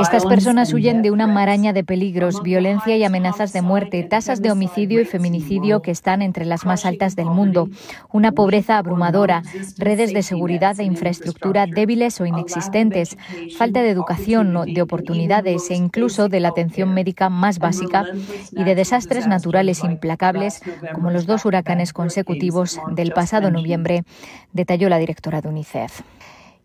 Estas 0.00 0.26
personas 0.26 0.74
huyen 0.74 1.00
de 1.00 1.10
una 1.10 1.26
maraña 1.26 1.72
de 1.72 1.82
peligros, 1.82 2.42
violencia 2.42 2.98
y 2.98 3.04
amenazas 3.04 3.54
de 3.54 3.62
muerte, 3.62 4.02
tasas 4.02 4.42
de 4.42 4.50
homicidio 4.50 5.00
y 5.00 5.06
feminicidio 5.06 5.80
que 5.80 5.90
están 5.90 6.20
entre 6.20 6.44
las 6.44 6.66
más 6.66 6.84
altas 6.84 7.16
del 7.16 7.26
mundo, 7.26 7.68
una 8.12 8.32
pobreza 8.32 8.76
abrumadora, 8.76 9.42
redes 9.78 10.12
de 10.12 10.22
seguridad 10.22 10.78
e 10.80 10.84
infraestructura 10.84 11.66
débiles 11.66 12.20
o 12.20 12.26
inexistentes, 12.26 13.16
falta 13.56 13.80
de 13.80 13.88
educación, 13.88 14.54
de 14.66 14.82
oportunidades 14.82 15.70
e 15.70 15.74
incluso 15.76 16.28
de 16.28 16.40
la 16.40 16.48
atención 16.48 16.92
médica 16.92 17.30
más 17.30 17.58
básica 17.58 18.04
y 18.52 18.64
de 18.64 18.74
desastres 18.74 19.26
naturales 19.26 19.82
implacables 19.82 20.60
como 20.92 21.10
los 21.10 21.24
dos 21.24 21.46
huracanes 21.46 21.94
consecutivos 21.94 22.78
del 22.90 23.12
pasado 23.12 23.50
noviembre, 23.50 24.04
detalló 24.52 24.90
la 24.90 24.98
directora 24.98 25.40
de 25.40 25.48
UNICEF. 25.48 26.02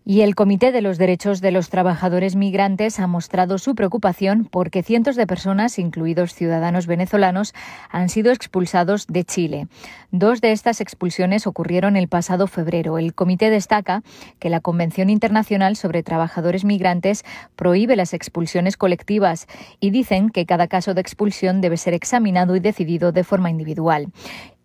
Y 0.08 0.22
el 0.22 0.36
Comité 0.36 0.72
de 0.72 0.84
los 0.84 1.00
Derechos 1.00 1.42
de 1.42 1.50
los 1.50 1.70
Trabajadores 1.70 2.36
Migrantes 2.36 3.00
ha 3.00 3.08
mostrado 3.08 3.58
su 3.58 3.74
preocupación 3.74 4.46
porque 4.46 4.84
cientos 4.84 5.16
de 5.16 5.26
personas, 5.26 5.80
incluidos 5.80 6.36
ciudadanos 6.36 6.86
venezolanos, 6.86 7.56
han 7.90 8.10
sido 8.10 8.32
expulsados 8.32 9.08
de 9.08 9.24
Chile. 9.24 9.68
Dos 10.12 10.42
de 10.42 10.52
estas 10.52 10.80
expulsiones 10.80 11.48
ocurrieron 11.48 11.98
el 11.98 12.08
pasado 12.08 12.46
febrero. 12.46 13.00
El 13.00 13.16
comité 13.16 13.50
destaca 13.50 14.04
que 14.38 14.52
la 14.52 14.60
Convención 14.60 15.10
Internacional 15.10 15.76
sobre 15.76 16.04
Trabajadores 16.04 16.66
Migrantes 16.66 17.26
prohíbe 17.56 17.96
las 17.96 18.14
expulsiones 18.14 18.78
colectivas 18.78 19.48
y 19.80 19.90
dicen 19.90 20.30
que 20.30 20.46
cada 20.46 20.68
caso 20.68 20.94
de 20.94 21.02
expulsión 21.02 21.62
debe 21.62 21.78
ser 21.78 21.96
examinado 21.96 22.56
y 22.56 22.60
decidido 22.60 23.12
de 23.12 23.24
forma 23.24 23.50
individual. 23.50 24.10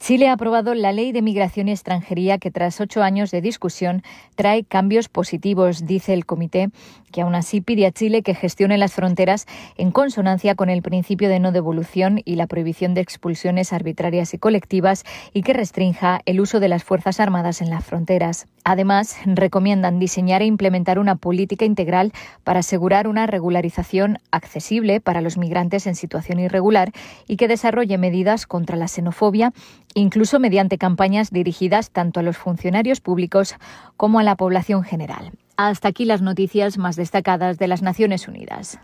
Chile 0.01 0.28
ha 0.28 0.32
aprobado 0.32 0.74
la 0.74 0.92
ley 0.92 1.12
de 1.12 1.20
migración 1.20 1.68
y 1.68 1.72
extranjería 1.72 2.38
que 2.38 2.51
tras 2.51 2.80
ocho 2.80 3.03
años 3.03 3.30
de 3.30 3.42
discusión 3.42 4.03
trae 4.34 4.64
cambios 4.64 5.11
positivos, 5.11 5.84
dice 5.84 6.14
el 6.14 6.24
comité, 6.24 6.70
que 7.12 7.20
aún 7.20 7.34
así 7.34 7.61
pide 7.61 7.84
a 7.84 7.92
Chile 7.92 8.22
que 8.22 8.34
gestione 8.34 8.78
las 8.78 8.94
fronteras 8.94 9.46
en 9.76 9.90
consonancia 9.90 10.55
con 10.55 10.70
el 10.70 10.80
principio 10.80 11.28
de 11.28 11.38
no 11.38 11.53
devolución 11.53 12.22
y 12.24 12.36
la 12.36 12.46
prohibición 12.46 12.94
de 12.94 13.03
expulsiones 13.03 13.74
arbitrarias 13.74 14.32
y 14.32 14.38
colectivas 14.38 15.05
y 15.34 15.42
que 15.42 15.53
restrinja 15.53 16.22
el 16.24 16.40
uso 16.40 16.61
de 16.61 16.68
las 16.68 16.82
Fuerzas 16.82 17.20
Armadas 17.20 17.61
en 17.61 17.68
las 17.68 17.84
fronteras. 17.84 18.46
Además, 18.64 19.16
recomiendan 19.26 19.98
diseñar 19.98 20.40
e 20.40 20.46
implementar 20.46 20.98
una 20.98 21.16
política 21.16 21.66
integral 21.66 22.12
para 22.42 22.61
asegurar 22.61 23.07
una 23.07 23.26
regularización 23.26 24.18
accesible 24.30 25.01
para 25.03 25.20
los 25.20 25.36
migrantes 25.36 25.86
en 25.86 25.94
situación 25.94 26.40
irregular 26.40 26.90
y 27.28 27.36
que 27.36 27.48
desarrolle 27.48 27.98
medidas 27.98 28.46
contra 28.46 28.76
la 28.76 28.88
xenofobia 28.88 29.53
incluso 29.95 30.38
mediante 30.38 30.78
campañas 30.78 31.30
dirigidas 31.30 31.91
tanto 31.91 32.20
a 32.20 32.22
los 32.22 32.36
funcionarios 32.36 33.01
públicos 33.01 33.57
como 33.97 34.18
a 34.18 34.22
la 34.22 34.36
población 34.36 34.82
general. 34.82 35.32
Hasta 35.57 35.88
aquí 35.88 36.05
las 36.05 36.22
noticias 36.22 36.78
más 36.78 36.97
destacadas 36.97 37.59
de 37.59 37.68
las 37.68 37.82
Naciones 37.82 38.28
Unidas. 38.28 38.78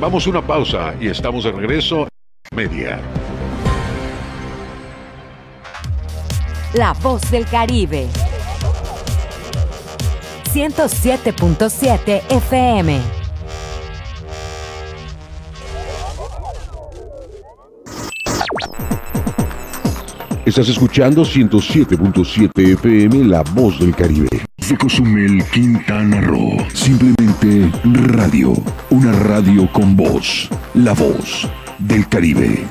Vamos 0.00 0.26
a 0.26 0.30
una 0.30 0.42
pausa 0.44 0.94
y 1.00 1.08
estamos 1.08 1.44
de 1.44 1.52
regreso. 1.52 2.08
Media. 2.54 3.00
La 6.74 6.92
voz 6.94 7.30
del 7.30 7.46
Caribe. 7.46 8.08
107.7 10.52 12.22
FM. 12.30 13.21
Estás 20.44 20.68
escuchando 20.68 21.22
107.7 21.22 22.72
FM 22.72 23.24
La 23.26 23.42
Voz 23.42 23.78
del 23.78 23.94
Caribe. 23.94 24.28
De 24.56 24.76
Cozumel, 24.76 25.44
Quintana 25.52 26.20
Roo. 26.20 26.56
Simplemente 26.74 27.70
radio. 27.84 28.52
Una 28.90 29.12
radio 29.12 29.70
con 29.72 29.96
voz. 29.96 30.48
La 30.74 30.94
Voz 30.94 31.48
del 31.78 32.08
Caribe. 32.08 32.66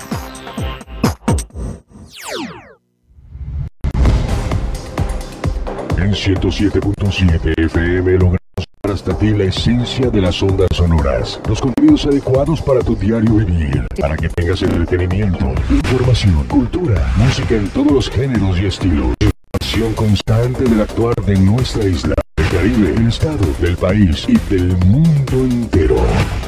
En 5.98 6.12
107.7 6.12 7.54
FM 7.58 8.18
llevar 8.18 8.41
hasta 8.90 9.18
ti 9.18 9.30
la 9.30 9.46
esencia 9.46 10.10
de 10.10 10.22
las 10.22 10.42
ondas 10.42 10.68
sonoras, 10.74 11.40
los 11.48 11.62
contenidos 11.62 12.06
adecuados 12.06 12.62
para 12.62 12.82
tu 12.82 12.96
diario 12.96 13.36
vivir, 13.36 13.86
para 14.00 14.18
que 14.18 14.30
tengas 14.30 14.62
entretenimiento, 14.62 15.54
información, 15.70 16.44
cultura, 16.48 17.14
música 17.18 17.56
en 17.56 17.70
todos 17.70 17.92
los 17.92 18.10
géneros 18.10 18.60
y 18.60 18.66
estilos. 18.66 19.14
Información 19.20 19.94
constante 19.94 20.64
del 20.64 20.82
actuar 20.82 21.16
de 21.26 21.38
nuestra 21.38 21.86
isla. 21.86 22.16
del 22.38 22.50
Caribe, 22.50 22.92
del 22.94 23.08
estado, 23.08 23.46
del 23.62 23.78
país 23.78 24.26
y 24.28 24.38
del 24.54 24.76
mundo 24.86 25.46
entero. 25.46 25.96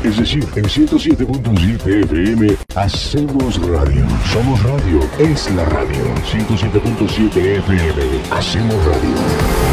Es 0.04 0.18
decir, 0.18 0.46
en 0.56 0.66
107.7 0.66 2.04
FM 2.04 2.58
hacemos 2.76 3.62
radio. 3.68 4.06
Somos 4.32 4.62
radio, 4.64 5.00
es 5.20 5.50
la 5.52 5.66
radio. 5.66 6.04
107.7 6.32 7.38
FM, 7.38 8.22
hacemos 8.32 8.76
radio. 8.86 9.73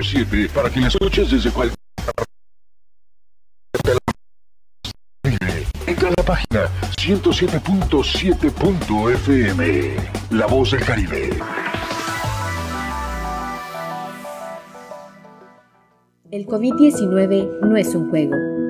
Siete, 0.00 0.48
para 0.54 0.70
que 0.70 0.80
la 0.80 0.88
escuches 0.88 1.30
desde 1.30 1.50
cualquier 1.50 1.76
en 5.86 5.94
cada 5.94 6.16
página 6.24 6.68
107.7.fm 6.98 9.96
La 10.30 10.46
Voz 10.46 10.72
del 10.72 10.84
Caribe. 10.84 11.30
El 16.30 16.46
COVID-19 16.46 17.60
no 17.62 17.76
es 17.76 17.94
un 17.94 18.10
juego. 18.10 18.55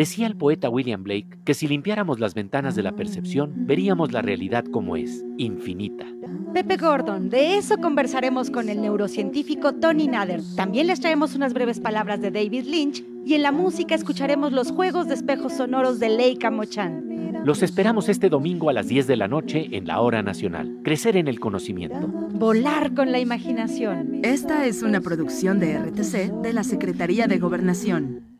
decía 0.00 0.26
el 0.26 0.34
poeta 0.34 0.70
William 0.70 1.02
Blake 1.02 1.28
que 1.44 1.52
si 1.52 1.68
limpiáramos 1.68 2.20
las 2.20 2.32
ventanas 2.32 2.74
de 2.74 2.82
la 2.82 2.92
percepción, 2.92 3.52
veríamos 3.66 4.12
la 4.12 4.22
realidad 4.22 4.64
como 4.64 4.96
es, 4.96 5.22
infinita. 5.36 6.06
Pepe 6.54 6.78
Gordon, 6.78 7.28
de 7.28 7.58
eso 7.58 7.76
conversaremos 7.76 8.50
con 8.50 8.70
el 8.70 8.80
neurocientífico 8.80 9.74
Tony 9.74 10.08
Nader. 10.08 10.40
También 10.56 10.86
les 10.86 11.00
traemos 11.00 11.34
unas 11.34 11.52
breves 11.52 11.80
palabras 11.80 12.22
de 12.22 12.30
David 12.30 12.64
Lynch 12.64 13.04
y 13.26 13.34
en 13.34 13.42
la 13.42 13.52
música 13.52 13.94
escucharemos 13.94 14.52
los 14.52 14.72
juegos 14.72 15.06
de 15.06 15.16
espejos 15.16 15.52
sonoros 15.52 16.00
de 16.00 16.08
Leica 16.08 16.50
Mochan. 16.50 17.42
Los 17.44 17.62
esperamos 17.62 18.08
este 18.08 18.30
domingo 18.30 18.70
a 18.70 18.72
las 18.72 18.88
10 18.88 19.06
de 19.06 19.16
la 19.16 19.28
noche 19.28 19.68
en 19.72 19.86
la 19.86 20.00
Hora 20.00 20.22
Nacional. 20.22 20.78
Crecer 20.82 21.18
en 21.18 21.28
el 21.28 21.40
conocimiento. 21.40 22.06
Volar 22.06 22.94
con 22.94 23.12
la 23.12 23.18
imaginación. 23.18 24.20
Esta 24.22 24.64
es 24.64 24.82
una 24.82 25.02
producción 25.02 25.60
de 25.60 25.78
RTC 25.78 26.40
de 26.40 26.52
la 26.54 26.64
Secretaría 26.64 27.26
de 27.26 27.38
Gobernación. 27.38 28.29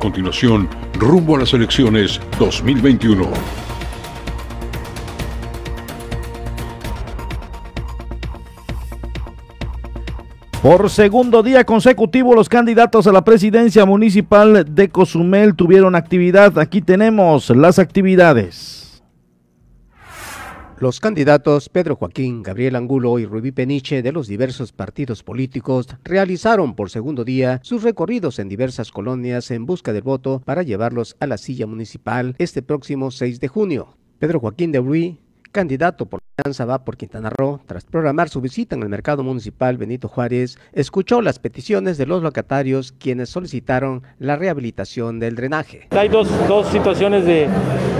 Continuación, 0.00 0.68
rumbo 0.98 1.36
a 1.36 1.40
las 1.40 1.54
elecciones 1.54 2.20
2021. 2.40 3.30
Por 10.62 10.90
segundo 10.90 11.42
día 11.42 11.64
consecutivo, 11.64 12.34
los 12.34 12.48
candidatos 12.48 13.06
a 13.06 13.12
la 13.12 13.24
presidencia 13.24 13.86
municipal 13.86 14.66
de 14.68 14.88
Cozumel 14.90 15.54
tuvieron 15.54 15.94
actividad. 15.94 16.58
Aquí 16.58 16.82
tenemos 16.82 17.48
las 17.50 17.78
actividades. 17.78 18.89
Los 20.80 20.98
candidatos 20.98 21.68
Pedro 21.68 21.94
Joaquín, 21.94 22.42
Gabriel 22.42 22.74
Angulo 22.74 23.18
y 23.18 23.26
Rubí 23.26 23.52
Peniche 23.52 24.00
de 24.00 24.12
los 24.12 24.28
diversos 24.28 24.72
partidos 24.72 25.22
políticos 25.22 25.88
realizaron 26.04 26.74
por 26.74 26.88
segundo 26.88 27.22
día 27.22 27.60
sus 27.62 27.82
recorridos 27.82 28.38
en 28.38 28.48
diversas 28.48 28.90
colonias 28.90 29.50
en 29.50 29.66
busca 29.66 29.92
del 29.92 30.04
voto 30.04 30.40
para 30.42 30.62
llevarlos 30.62 31.18
a 31.20 31.26
la 31.26 31.36
silla 31.36 31.66
municipal 31.66 32.34
este 32.38 32.62
próximo 32.62 33.10
6 33.10 33.40
de 33.40 33.48
junio. 33.48 33.98
Pedro 34.18 34.40
Joaquín 34.40 34.72
de 34.72 34.78
Ruy, 34.78 35.20
candidato 35.50 36.06
por 36.06 36.20
Alianza 36.38 36.64
Va 36.64 36.84
por 36.84 36.96
Quintana 36.96 37.30
Roo, 37.30 37.60
tras 37.66 37.84
programar 37.84 38.28
su 38.28 38.40
visita 38.40 38.74
en 38.74 38.82
el 38.82 38.88
mercado 38.88 39.22
municipal 39.22 39.76
Benito 39.76 40.08
Juárez, 40.08 40.58
escuchó 40.72 41.20
las 41.20 41.38
peticiones 41.38 41.98
de 41.98 42.06
los 42.06 42.22
locatarios 42.22 42.92
quienes 42.92 43.28
solicitaron 43.28 44.02
la 44.18 44.36
rehabilitación 44.36 45.18
del 45.18 45.34
drenaje. 45.34 45.88
Hay 45.90 46.08
dos, 46.08 46.28
dos 46.48 46.68
situaciones 46.68 47.24
de, 47.24 47.48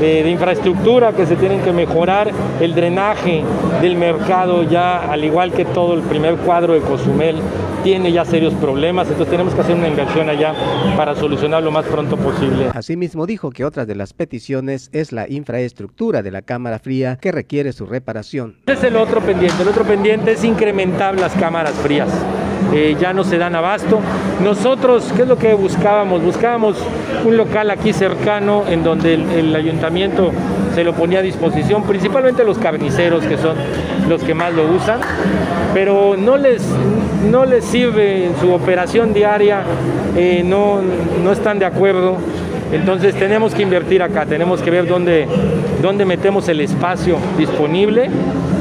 de, 0.01 0.23
de, 0.23 0.31
infraestructura 0.31 1.13
que 1.13 1.27
se 1.27 1.37
tienen 1.37 1.63
que 1.63 1.73
mejorar. 1.73 2.31
El 2.61 2.75
drenaje 2.75 3.43
del 3.83 3.97
mercado 3.97 4.63
ya, 4.63 5.11
al 5.11 5.25
igual 5.25 5.53
que 5.53 5.65
todo 5.67 5.95
el 5.95 6.03
primer 6.03 6.37
cuadro 6.37 6.75
de 6.75 6.81
Cozumel, 6.81 7.37
tiene 7.83 8.13
ya 8.13 8.25
serios 8.25 8.53
problemas, 8.55 9.09
entonces 9.09 9.31
tenemos 9.31 9.55
que 9.55 9.61
hacer 9.63 9.75
una 9.75 9.89
inversión 9.89 10.29
allá 10.29 10.55
para 10.97 11.15
solucionar 11.15 11.63
lo 11.63 11.71
más 11.71 11.87
pronto 11.87 12.17
posible. 12.17 12.71
Asimismo 12.75 13.27
dijo 13.27 13.51
que 13.51 13.65
otra 13.65 13.87
de 13.87 13.95
las 13.95 14.13
peticiones 14.13 14.91
es 14.93 15.13
la 15.13 15.29
infraestructura 15.29 16.23
de 16.23 16.31
la 16.31 16.43
cámara 16.43 16.79
fría 16.79 17.17
que 17.17 17.33
requiere 17.41 17.73
su 17.73 17.87
reparación. 17.87 18.57
Es 18.67 18.85
el 18.85 18.97
otro 18.97 19.23
pendiente, 19.23 19.63
el 19.63 19.69
otro 19.69 19.85
pendiente 19.85 20.33
es 20.33 20.45
incrementar 20.45 21.19
las 21.19 21.33
cámaras 21.33 21.73
frías. 21.73 22.11
Eh, 22.75 22.97
ya 23.01 23.15
no 23.15 23.25
se 23.25 23.39
dan 23.39 23.55
abasto. 23.55 23.99
Nosotros, 24.45 25.11
¿qué 25.17 25.23
es 25.23 25.29
lo 25.29 25.39
que 25.39 25.55
buscábamos? 25.55 26.23
Buscábamos 26.23 26.77
un 27.25 27.39
local 27.39 27.71
aquí 27.71 27.95
cercano 27.95 28.65
en 28.69 28.85
donde 28.85 29.15
el, 29.15 29.31
el, 29.31 29.57
ayuntamiento 29.57 30.33
se 30.75 30.85
lo 30.85 30.93
ponía 30.93 31.21
a 31.21 31.23
disposición, 31.23 31.85
principalmente 31.85 32.45
los 32.45 32.59
carniceros 32.59 33.25
que 33.25 33.39
son 33.39 33.57
los 34.07 34.23
que 34.23 34.35
más 34.35 34.53
lo 34.53 34.71
usan, 34.71 35.01
pero 35.73 36.17
no 36.19 36.37
les, 36.37 36.63
no 37.31 37.47
les 37.47 37.65
sirve 37.65 38.27
en 38.27 38.37
su 38.39 38.53
operación 38.53 39.15
diaria, 39.15 39.63
eh, 40.15 40.43
no, 40.45 40.81
no 41.25 41.33
están 41.33 41.59
de 41.59 41.65
acuerdo. 41.65 42.19
Entonces 42.73 43.15
tenemos 43.15 43.55
que 43.55 43.63
invertir 43.63 44.03
acá, 44.03 44.27
tenemos 44.27 44.63
que 44.63 44.71
ver 44.71 44.87
dónde, 44.87 45.27
dónde 45.83 46.05
metemos 46.05 46.49
el 46.49 46.61
espacio 46.61 47.19
disponible 47.37 48.09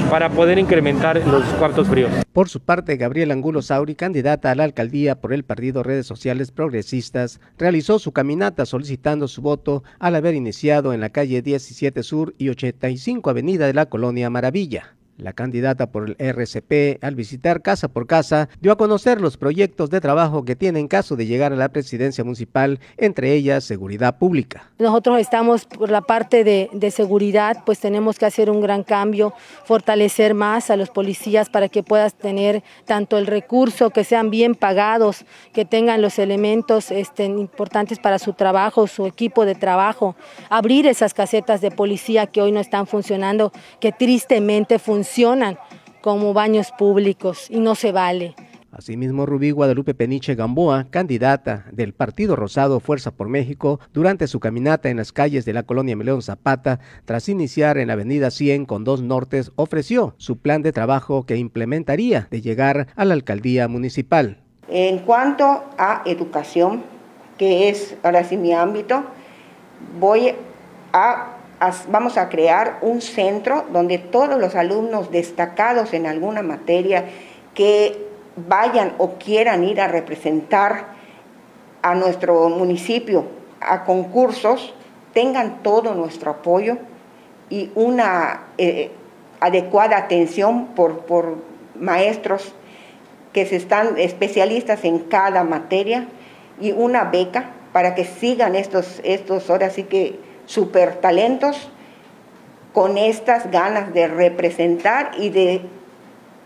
para 0.10 0.30
poder 0.30 0.58
incrementar 0.58 1.22
los 1.28 1.44
cuartos 1.60 1.88
fríos. 1.88 2.10
Por 2.34 2.50
su 2.50 2.60
parte, 2.60 2.98
Gabriel 2.98 3.32
Angulo 3.32 3.62
Sauri, 3.62 3.94
candidata 3.96 4.50
a 4.50 4.56
la 4.56 4.64
alcaldía 4.64 5.22
por 5.22 5.34
el 5.34 5.44
partido 5.44 5.84
Redes 5.84 6.08
Sociales 6.08 6.52
Progresistas, 6.52 7.40
realizó 7.58 8.00
su 8.00 8.12
caminata 8.12 8.66
solicitando 8.66 9.28
su 9.28 9.42
voto 9.42 9.84
al 10.00 10.16
haber 10.16 10.34
iniciado 10.34 10.94
en 10.94 11.02
la 11.02 11.10
calle 11.10 11.42
17 11.44 12.02
Sur 12.02 12.34
y 12.38 12.50
85 12.50 13.30
Avenida 13.30 13.68
de 13.68 13.74
la 13.74 13.86
Colonia 13.88 14.30
Maravilla. 14.30 14.96
La 15.20 15.34
candidata 15.34 15.92
por 15.92 16.10
el 16.10 16.16
RCP, 16.18 17.04
al 17.04 17.14
visitar 17.14 17.62
casa 17.62 17.90
por 17.90 18.08
casa, 18.08 18.48
dio 18.62 18.72
a 18.72 18.78
conocer 18.78 19.20
los 19.20 19.36
proyectos 19.36 19.90
de 19.90 20.00
trabajo 20.00 20.46
que 20.46 20.56
tiene 20.56 20.80
en 20.80 20.88
caso 20.88 21.18
de 21.18 21.26
llegar 21.26 21.52
a 21.52 21.58
la 21.58 21.68
presidencia 21.68 22.24
municipal, 22.24 22.80
entre 22.96 23.34
ellas 23.34 23.66
seguridad 23.66 24.18
pública. 24.18 24.72
Nosotros 24.78 25.20
estamos 25.20 25.66
por 25.66 25.92
la 25.92 26.00
parte 26.00 26.46
de, 26.46 26.92
seguridad, 26.92 27.64
pues 27.66 27.80
tenemos 27.80 28.18
que 28.18 28.28
hacer 28.28 28.50
un 28.50 28.62
gran 28.62 28.84
cambio, 28.84 29.34
fortalecer 29.66 30.34
más 30.34 30.70
a 30.70 30.78
los 30.78 30.90
policías 30.90 31.50
para 31.50 31.68
que 31.68 31.84
puedas 31.84 32.14
tener 32.14 32.64
tanto 32.86 33.18
el 33.18 33.28
recurso, 33.28 33.90
que 33.90 34.06
sean 34.06 34.30
bien 34.30 34.56
pagados, 34.56 35.26
que 35.52 35.66
tengan 35.66 36.02
los 36.02 36.18
elementos 36.18 36.92
este, 36.92 37.26
importantes 37.26 38.00
para 38.00 38.20
su 38.20 38.32
trabajo, 38.32 38.88
su 38.88 39.06
equipo 39.06 39.46
de 39.46 39.56
trabajo, 39.56 40.16
abrir 40.50 40.88
esas 40.88 41.14
casetas 41.14 41.60
de 41.60 41.72
policía 41.72 42.26
que 42.28 42.42
hoy 42.42 42.54
no 42.54 42.62
están 42.62 42.88
funcionando, 42.88 43.52
que 43.82 43.92
tristemente 43.92 44.80
funcionan 44.80 45.09
funcionan 45.10 45.58
como 46.02 46.34
baños 46.34 46.72
públicos 46.78 47.48
y 47.50 47.60
no 47.60 47.76
se 47.76 47.92
vale. 47.92 48.36
Asimismo, 48.72 49.26
Rubí 49.26 49.50
Guadalupe 49.50 49.96
Peniche 49.96 50.36
Gamboa, 50.36 50.86
candidata 50.92 51.66
del 51.72 51.94
Partido 51.94 52.36
Rosado 52.36 52.80
Fuerza 52.80 53.10
por 53.10 53.28
México, 53.28 53.80
durante 53.92 54.28
su 54.28 54.40
caminata 54.40 54.90
en 54.90 54.98
las 54.98 55.12
calles 55.12 55.44
de 55.44 55.54
la 55.54 55.64
colonia 55.64 55.96
Melón 55.96 56.22
Zapata, 56.22 56.80
tras 57.06 57.28
iniciar 57.28 57.80
en 57.80 57.88
la 57.88 57.94
avenida 57.94 58.30
100 58.30 58.66
con 58.66 58.84
dos 58.84 59.02
nortes, 59.02 59.52
ofreció 59.56 60.14
su 60.18 60.38
plan 60.38 60.62
de 60.62 60.72
trabajo 60.72 61.26
que 61.26 61.38
implementaría 61.38 62.28
de 62.30 62.42
llegar 62.42 62.88
a 62.96 63.06
la 63.06 63.16
alcaldía 63.16 63.68
municipal. 63.68 64.44
En 64.68 65.00
cuanto 65.00 65.64
a 65.78 66.04
educación, 66.06 66.84
que 67.40 67.70
es 67.70 67.98
ahora 68.04 68.24
sí 68.24 68.38
mi 68.38 68.54
ámbito, 68.54 69.04
voy 70.00 70.36
a 70.94 71.39
vamos 71.90 72.18
a 72.18 72.30
crear 72.30 72.80
un 72.82 73.02
centro 73.02 73.66
donde 73.72 73.98
todos 73.98 74.40
los 74.40 74.56
alumnos 74.56 75.12
destacados 75.12 75.94
en 75.94 76.08
alguna 76.08 76.42
materia 76.42 77.06
que 77.54 78.08
vayan 78.48 78.94
o 78.98 79.16
quieran 79.16 79.64
ir 79.64 79.82
a 79.82 79.88
representar 79.88 80.88
a 81.82 81.96
nuestro 81.96 82.50
municipio 82.50 83.26
a 83.62 83.84
concursos 83.84 84.74
tengan 85.14 85.62
todo 85.64 85.94
nuestro 85.96 86.32
apoyo 86.32 86.78
y 87.50 87.72
una 87.76 88.44
eh, 88.58 88.92
adecuada 89.40 89.98
atención 89.98 90.68
por, 90.68 91.00
por 91.00 91.38
maestros 91.76 92.54
que 93.34 93.46
se 93.46 93.56
están 93.56 93.98
especialistas 93.98 94.86
en 94.86 95.00
cada 95.00 95.44
materia 95.44 96.08
y 96.62 96.72
una 96.72 97.06
beca 97.06 97.52
para 97.74 97.96
que 97.96 98.06
sigan 98.06 98.56
estos, 98.56 99.02
estos 99.04 99.50
ahora 99.50 99.70
que 99.70 100.20
super 100.50 100.96
talentos 100.96 101.70
con 102.74 102.98
estas 102.98 103.52
ganas 103.52 103.94
de 103.94 104.08
representar 104.08 105.12
y 105.20 105.30
de, 105.30 105.62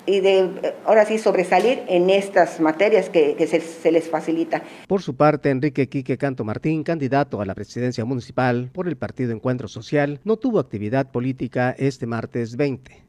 y 0.06 0.20
de 0.20 0.74
ahora 0.86 1.06
sí 1.06 1.18
sobresalir 1.18 1.84
en 1.88 2.10
estas 2.10 2.60
materias 2.60 3.10
que, 3.10 3.47
se, 3.47 3.91
les 3.91 4.10
facilita. 4.10 4.62
Por 4.88 5.01
su 5.01 5.16
parte, 5.16 5.49
Enrique 5.49 5.88
Quique 5.88 6.18
Canto 6.18 6.43
Martín, 6.43 6.84
candidato 6.84 7.39
a 7.39 7.45
la 7.45 7.56
presidencia 7.56 8.04
municipal 8.04 8.70
por 8.74 8.89
el 8.89 8.97
Partido 8.97 9.32
Encuentro 9.32 9.70
Social, 9.70 10.20
no 10.26 10.36
tuvo 10.36 10.60
actividad 10.60 11.10
política 11.10 11.74
este 11.78 12.06
martes 12.06 12.58
20. 12.58 13.06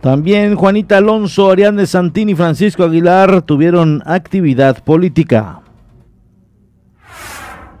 También 0.00 0.56
Juanita 0.56 0.96
Alonso, 0.96 1.50
Ariane 1.50 1.86
Santini 1.86 2.32
y 2.32 2.34
Francisco 2.34 2.84
Aguilar 2.84 3.42
tuvieron 3.42 4.02
actividad 4.06 4.82
política. 4.82 5.60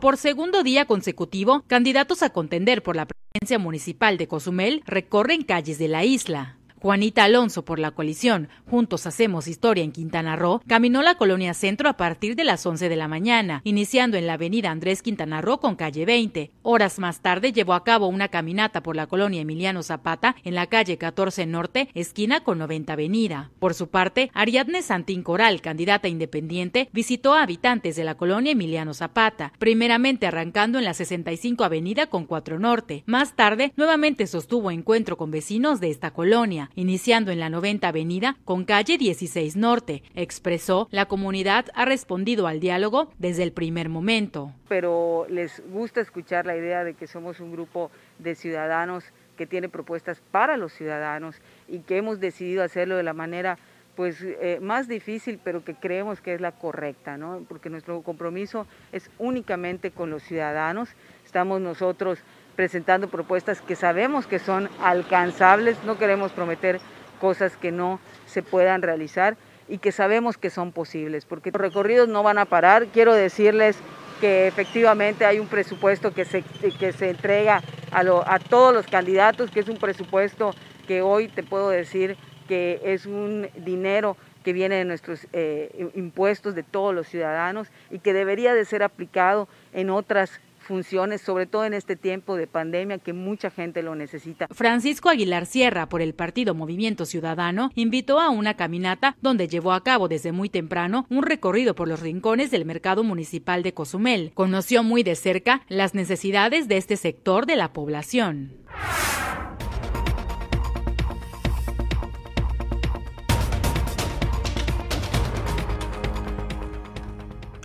Por 0.00 0.18
segundo 0.18 0.62
día 0.62 0.84
consecutivo, 0.84 1.64
candidatos 1.66 2.22
a 2.22 2.30
contender 2.30 2.82
por 2.82 2.96
la 2.96 3.06
presidencia 3.06 3.58
municipal 3.58 4.18
de 4.18 4.28
Cozumel 4.28 4.82
recorren 4.86 5.44
calles 5.44 5.78
de 5.78 5.88
la 5.88 6.04
isla. 6.04 6.59
Juanita 6.80 7.24
Alonso 7.24 7.62
por 7.62 7.78
la 7.78 7.90
coalición 7.90 8.48
Juntos 8.70 9.06
Hacemos 9.06 9.48
Historia 9.48 9.84
en 9.84 9.92
Quintana 9.92 10.34
Roo 10.34 10.62
caminó 10.66 11.02
la 11.02 11.16
colonia 11.16 11.52
centro 11.52 11.90
a 11.90 11.98
partir 11.98 12.36
de 12.36 12.44
las 12.44 12.64
11 12.64 12.88
de 12.88 12.96
la 12.96 13.06
mañana, 13.06 13.60
iniciando 13.64 14.16
en 14.16 14.26
la 14.26 14.34
avenida 14.34 14.70
Andrés 14.70 15.02
Quintana 15.02 15.42
Roo 15.42 15.60
con 15.60 15.76
calle 15.76 16.06
20. 16.06 16.52
Horas 16.62 16.98
más 16.98 17.20
tarde 17.20 17.52
llevó 17.52 17.74
a 17.74 17.84
cabo 17.84 18.06
una 18.06 18.28
caminata 18.28 18.82
por 18.82 18.96
la 18.96 19.08
colonia 19.08 19.42
Emiliano 19.42 19.82
Zapata 19.82 20.36
en 20.42 20.54
la 20.54 20.68
calle 20.68 20.96
14 20.96 21.44
Norte, 21.44 21.90
esquina 21.92 22.44
con 22.44 22.56
90 22.56 22.94
Avenida. 22.94 23.50
Por 23.58 23.74
su 23.74 23.90
parte, 23.90 24.30
Ariadne 24.32 24.80
Santín 24.80 25.22
Coral, 25.22 25.60
candidata 25.60 26.08
independiente, 26.08 26.88
visitó 26.94 27.34
a 27.34 27.42
habitantes 27.42 27.94
de 27.94 28.04
la 28.04 28.14
colonia 28.14 28.52
Emiliano 28.52 28.94
Zapata, 28.94 29.52
primeramente 29.58 30.26
arrancando 30.26 30.78
en 30.78 30.86
la 30.86 30.94
65 30.94 31.62
Avenida 31.62 32.06
con 32.06 32.24
4 32.24 32.58
Norte. 32.58 33.02
Más 33.04 33.36
tarde, 33.36 33.74
nuevamente 33.76 34.26
sostuvo 34.26 34.70
encuentro 34.70 35.18
con 35.18 35.30
vecinos 35.30 35.80
de 35.80 35.90
esta 35.90 36.12
colonia 36.12 36.69
iniciando 36.74 37.30
en 37.30 37.40
la 37.40 37.50
90 37.50 37.88
Avenida 37.88 38.36
con 38.44 38.64
calle 38.64 38.98
16 38.98 39.56
Norte. 39.56 40.02
Expresó, 40.14 40.88
la 40.90 41.06
comunidad 41.06 41.66
ha 41.74 41.84
respondido 41.84 42.46
al 42.46 42.60
diálogo 42.60 43.10
desde 43.18 43.42
el 43.42 43.52
primer 43.52 43.88
momento. 43.88 44.52
Pero 44.68 45.26
les 45.28 45.62
gusta 45.70 46.00
escuchar 46.00 46.46
la 46.46 46.56
idea 46.56 46.84
de 46.84 46.94
que 46.94 47.06
somos 47.06 47.40
un 47.40 47.52
grupo 47.52 47.90
de 48.18 48.34
ciudadanos 48.34 49.04
que 49.36 49.46
tiene 49.46 49.68
propuestas 49.68 50.20
para 50.30 50.56
los 50.56 50.72
ciudadanos 50.72 51.36
y 51.66 51.78
que 51.80 51.96
hemos 51.96 52.20
decidido 52.20 52.62
hacerlo 52.62 52.96
de 52.96 53.02
la 53.02 53.14
manera 53.14 53.58
pues 53.96 54.22
eh, 54.22 54.58
más 54.62 54.88
difícil, 54.88 55.38
pero 55.42 55.64
que 55.64 55.74
creemos 55.74 56.20
que 56.20 56.34
es 56.34 56.40
la 56.40 56.52
correcta, 56.52 57.16
¿no? 57.16 57.44
Porque 57.48 57.68
nuestro 57.70 58.00
compromiso 58.02 58.66
es 58.92 59.10
únicamente 59.18 59.90
con 59.90 60.10
los 60.10 60.22
ciudadanos. 60.22 60.90
Estamos 61.24 61.60
nosotros 61.60 62.18
presentando 62.60 63.08
propuestas 63.08 63.62
que 63.62 63.74
sabemos 63.74 64.26
que 64.26 64.38
son 64.38 64.68
alcanzables, 64.82 65.82
no 65.82 65.96
queremos 65.96 66.30
prometer 66.30 66.78
cosas 67.18 67.56
que 67.56 67.72
no 67.72 68.00
se 68.26 68.42
puedan 68.42 68.82
realizar 68.82 69.38
y 69.66 69.78
que 69.78 69.92
sabemos 69.92 70.36
que 70.36 70.50
son 70.50 70.70
posibles, 70.70 71.24
porque 71.24 71.52
los 71.52 71.60
recorridos 71.62 72.06
no 72.10 72.22
van 72.22 72.36
a 72.36 72.44
parar. 72.44 72.88
Quiero 72.88 73.14
decirles 73.14 73.78
que 74.20 74.46
efectivamente 74.46 75.24
hay 75.24 75.38
un 75.38 75.46
presupuesto 75.46 76.12
que 76.12 76.26
se, 76.26 76.42
que 76.78 76.92
se 76.92 77.08
entrega 77.08 77.62
a, 77.92 78.00
a 78.00 78.38
todos 78.38 78.74
los 78.74 78.86
candidatos, 78.86 79.50
que 79.50 79.60
es 79.60 79.68
un 79.70 79.78
presupuesto 79.78 80.54
que 80.86 81.00
hoy 81.00 81.28
te 81.28 81.42
puedo 81.42 81.70
decir 81.70 82.18
que 82.46 82.78
es 82.84 83.06
un 83.06 83.48
dinero 83.56 84.18
que 84.44 84.52
viene 84.52 84.74
de 84.74 84.84
nuestros 84.84 85.26
eh, 85.32 85.90
impuestos 85.94 86.54
de 86.54 86.62
todos 86.62 86.94
los 86.94 87.08
ciudadanos 87.08 87.68
y 87.90 88.00
que 88.00 88.12
debería 88.12 88.52
de 88.52 88.66
ser 88.66 88.82
aplicado 88.82 89.48
en 89.72 89.88
otras 89.88 90.42
funciones, 90.70 91.20
sobre 91.20 91.46
todo 91.46 91.64
en 91.64 91.74
este 91.74 91.96
tiempo 91.96 92.36
de 92.36 92.46
pandemia 92.46 92.98
que 92.98 93.12
mucha 93.12 93.50
gente 93.50 93.82
lo 93.82 93.96
necesita. 93.96 94.46
Francisco 94.52 95.08
Aguilar 95.08 95.44
Sierra, 95.44 95.88
por 95.88 96.00
el 96.00 96.14
partido 96.14 96.54
Movimiento 96.54 97.06
Ciudadano, 97.06 97.72
invitó 97.74 98.20
a 98.20 98.30
una 98.30 98.54
caminata 98.54 99.16
donde 99.20 99.48
llevó 99.48 99.72
a 99.72 99.82
cabo 99.82 100.06
desde 100.06 100.30
muy 100.30 100.48
temprano 100.48 101.06
un 101.10 101.24
recorrido 101.24 101.74
por 101.74 101.88
los 101.88 101.98
rincones 101.98 102.52
del 102.52 102.64
mercado 102.66 103.02
municipal 103.02 103.64
de 103.64 103.74
Cozumel. 103.74 104.30
Conoció 104.32 104.84
muy 104.84 105.02
de 105.02 105.16
cerca 105.16 105.62
las 105.66 105.96
necesidades 105.96 106.68
de 106.68 106.76
este 106.76 106.96
sector 106.96 107.46
de 107.46 107.56
la 107.56 107.72
población. 107.72 108.52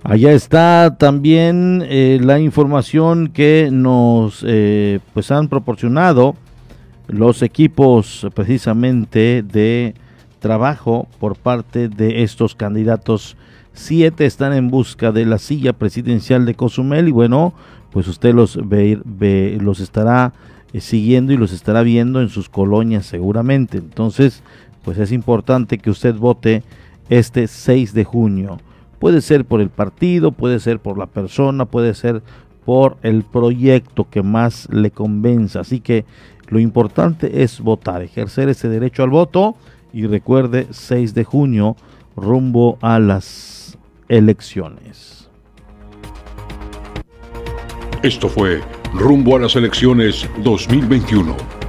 Allá 0.07 0.33
está 0.33 0.97
también 0.99 1.83
eh, 1.89 2.19
la 2.21 2.39
información 2.39 3.29
que 3.29 3.69
nos 3.71 4.45
eh, 4.47 4.99
pues 5.15 5.31
han 5.31 5.47
proporcionado 5.47 6.35
los 7.07 7.41
equipos 7.41 8.27
precisamente 8.35 9.41
de 9.41 9.95
trabajo 10.37 11.07
por 11.19 11.35
parte 11.35 11.89
de 11.89 12.21
estos 12.21 12.53
candidatos. 12.53 13.35
Siete 13.73 14.27
están 14.27 14.53
en 14.53 14.69
busca 14.69 15.11
de 15.11 15.25
la 15.25 15.39
silla 15.39 15.73
presidencial 15.73 16.45
de 16.45 16.53
Cozumel 16.53 17.07
y 17.07 17.11
bueno, 17.11 17.55
pues 17.89 18.07
usted 18.07 18.35
los 18.35 18.59
ve, 18.63 19.01
ve 19.03 19.57
los 19.59 19.79
estará 19.79 20.33
eh, 20.71 20.81
siguiendo 20.81 21.33
y 21.33 21.37
los 21.37 21.51
estará 21.51 21.81
viendo 21.81 22.21
en 22.21 22.29
sus 22.29 22.47
colonias 22.47 23.07
seguramente. 23.07 23.79
Entonces, 23.79 24.43
pues 24.83 24.99
es 24.99 25.11
importante 25.11 25.79
que 25.79 25.89
usted 25.89 26.13
vote 26.13 26.61
este 27.09 27.47
6 27.47 27.95
de 27.95 28.03
junio. 28.03 28.59
Puede 29.05 29.21
ser 29.21 29.45
por 29.45 29.61
el 29.61 29.69
partido, 29.69 30.31
puede 30.31 30.59
ser 30.59 30.79
por 30.79 30.97
la 30.97 31.05
persona, 31.05 31.65
puede 31.65 31.93
ser 31.93 32.23
por 32.65 32.97
el 33.03 33.21
proyecto 33.21 34.09
que 34.09 34.23
más 34.23 34.67
le 34.71 34.89
convenza. 34.89 35.59
Así 35.59 35.79
que 35.79 36.05
lo 36.47 36.57
importante 36.57 37.43
es 37.43 37.59
votar, 37.61 38.01
ejercer 38.01 38.49
ese 38.49 38.67
derecho 38.67 39.03
al 39.03 39.11
voto 39.11 39.57
y 39.93 40.07
recuerde 40.07 40.65
6 40.71 41.13
de 41.13 41.23
junio 41.23 41.75
rumbo 42.15 42.79
a 42.81 42.97
las 42.97 43.77
elecciones. 44.09 45.29
Esto 48.01 48.27
fue 48.27 48.61
rumbo 48.91 49.35
a 49.35 49.39
las 49.39 49.55
elecciones 49.55 50.27
2021. 50.43 51.64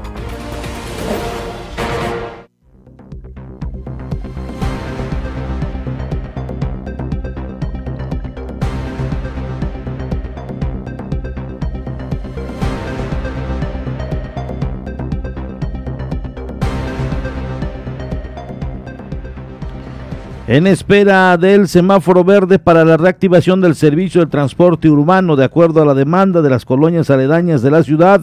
En 20.48 20.68
espera 20.68 21.36
del 21.36 21.66
semáforo 21.66 22.22
verde 22.22 22.60
para 22.60 22.84
la 22.84 22.96
reactivación 22.96 23.60
del 23.60 23.74
servicio 23.74 24.20
de 24.20 24.30
transporte 24.30 24.88
urbano 24.88 25.34
de 25.34 25.44
acuerdo 25.44 25.82
a 25.82 25.84
la 25.84 25.92
demanda 25.92 26.40
de 26.40 26.48
las 26.48 26.64
colonias 26.64 27.10
aledañas 27.10 27.62
de 27.62 27.72
la 27.72 27.82
ciudad, 27.82 28.20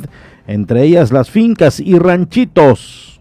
entre 0.47 0.83
ellas 0.83 1.11
las 1.11 1.29
fincas 1.29 1.81
y 1.81 1.99
ranchitos. 1.99 3.19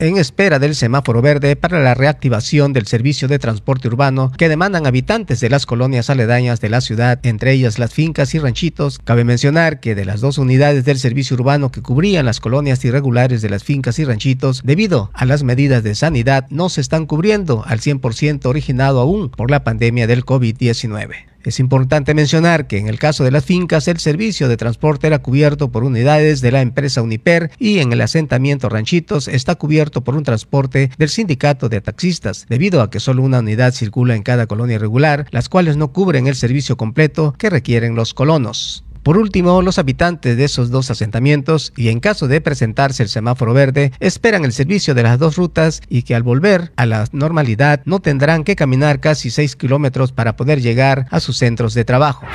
En 0.00 0.16
espera 0.16 0.58
del 0.58 0.74
semáforo 0.74 1.20
verde 1.20 1.56
para 1.56 1.78
la 1.78 1.94
reactivación 1.94 2.72
del 2.72 2.86
servicio 2.86 3.28
de 3.28 3.38
transporte 3.38 3.86
urbano 3.86 4.32
que 4.36 4.48
demandan 4.48 4.86
habitantes 4.86 5.40
de 5.40 5.50
las 5.50 5.66
colonias 5.66 6.08
aledañas 6.08 6.60
de 6.60 6.70
la 6.70 6.80
ciudad, 6.80 7.20
entre 7.24 7.52
ellas 7.52 7.78
las 7.78 7.92
fincas 7.92 8.34
y 8.34 8.38
ranchitos. 8.38 8.98
Cabe 8.98 9.24
mencionar 9.24 9.78
que 9.78 9.94
de 9.94 10.06
las 10.06 10.22
dos 10.22 10.38
unidades 10.38 10.86
del 10.86 10.98
servicio 10.98 11.36
urbano 11.36 11.70
que 11.70 11.82
cubrían 11.82 12.24
las 12.24 12.40
colonias 12.40 12.84
irregulares 12.84 13.42
de 13.42 13.50
las 13.50 13.62
fincas 13.62 13.98
y 13.98 14.04
ranchitos, 14.04 14.62
debido 14.64 15.10
a 15.12 15.26
las 15.26 15.42
medidas 15.42 15.82
de 15.82 15.94
sanidad, 15.94 16.46
no 16.48 16.70
se 16.70 16.80
están 16.80 17.04
cubriendo 17.04 17.62
al 17.66 17.80
100% 17.80 18.46
originado 18.46 19.00
aún 19.00 19.28
por 19.28 19.50
la 19.50 19.64
pandemia 19.64 20.06
del 20.06 20.24
COVID-19. 20.24 21.29
Es 21.42 21.58
importante 21.58 22.12
mencionar 22.12 22.66
que 22.66 22.76
en 22.76 22.86
el 22.86 22.98
caso 22.98 23.24
de 23.24 23.30
las 23.30 23.46
fincas 23.46 23.88
el 23.88 23.98
servicio 23.98 24.46
de 24.46 24.58
transporte 24.58 25.06
era 25.06 25.20
cubierto 25.20 25.72
por 25.72 25.84
unidades 25.84 26.42
de 26.42 26.52
la 26.52 26.60
empresa 26.60 27.00
Uniper 27.00 27.50
y 27.58 27.78
en 27.78 27.92
el 27.92 28.02
asentamiento 28.02 28.68
Ranchitos 28.68 29.26
está 29.26 29.54
cubierto 29.54 30.04
por 30.04 30.16
un 30.16 30.22
transporte 30.22 30.90
del 30.98 31.08
sindicato 31.08 31.70
de 31.70 31.80
taxistas, 31.80 32.46
debido 32.48 32.82
a 32.82 32.90
que 32.90 33.00
solo 33.00 33.22
una 33.22 33.38
unidad 33.38 33.72
circula 33.72 34.16
en 34.16 34.22
cada 34.22 34.46
colonia 34.46 34.76
irregular, 34.76 35.26
las 35.30 35.48
cuales 35.48 35.78
no 35.78 35.92
cubren 35.92 36.26
el 36.26 36.34
servicio 36.34 36.76
completo 36.76 37.34
que 37.38 37.48
requieren 37.48 37.94
los 37.94 38.12
colonos. 38.12 38.84
Por 39.02 39.16
último, 39.16 39.62
los 39.62 39.78
habitantes 39.78 40.36
de 40.36 40.44
esos 40.44 40.70
dos 40.70 40.90
asentamientos, 40.90 41.72
y 41.74 41.88
en 41.88 42.00
caso 42.00 42.28
de 42.28 42.42
presentarse 42.42 43.02
el 43.02 43.08
semáforo 43.08 43.54
verde, 43.54 43.92
esperan 43.98 44.44
el 44.44 44.52
servicio 44.52 44.94
de 44.94 45.02
las 45.02 45.18
dos 45.18 45.36
rutas 45.36 45.80
y 45.88 46.02
que 46.02 46.14
al 46.14 46.22
volver 46.22 46.72
a 46.76 46.84
la 46.84 47.06
normalidad 47.12 47.80
no 47.86 48.00
tendrán 48.00 48.44
que 48.44 48.56
caminar 48.56 49.00
casi 49.00 49.30
6 49.30 49.56
kilómetros 49.56 50.12
para 50.12 50.36
poder 50.36 50.60
llegar 50.60 51.06
a 51.10 51.20
sus 51.20 51.38
centros 51.38 51.72
de 51.72 51.84
trabajo. 51.84 52.26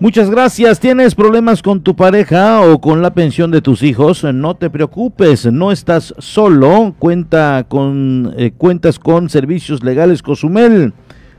Muchas 0.00 0.30
gracias. 0.30 0.78
¿Tienes 0.78 1.16
problemas 1.16 1.60
con 1.60 1.82
tu 1.82 1.96
pareja 1.96 2.60
o 2.60 2.80
con 2.80 3.02
la 3.02 3.14
pensión 3.14 3.50
de 3.50 3.60
tus 3.60 3.82
hijos? 3.82 4.22
No 4.22 4.54
te 4.54 4.70
preocupes, 4.70 5.46
no 5.46 5.72
estás 5.72 6.14
solo. 6.18 6.94
Cuenta 7.00 7.66
con, 7.66 8.32
eh, 8.36 8.52
cuentas 8.56 9.00
con 9.00 9.28
Servicios 9.28 9.82
Legales 9.82 10.22
Cozumel. 10.22 10.92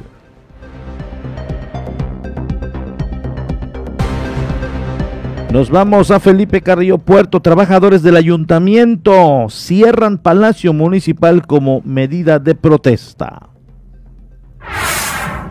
Nos 5.51 5.69
vamos 5.69 6.11
a 6.11 6.21
Felipe 6.21 6.61
Carrillo 6.61 6.97
Puerto. 6.97 7.41
Trabajadores 7.41 8.01
del 8.03 8.15
ayuntamiento 8.15 9.47
cierran 9.49 10.17
Palacio 10.17 10.71
Municipal 10.71 11.45
como 11.45 11.81
medida 11.83 12.39
de 12.39 12.55
protesta. 12.55 13.49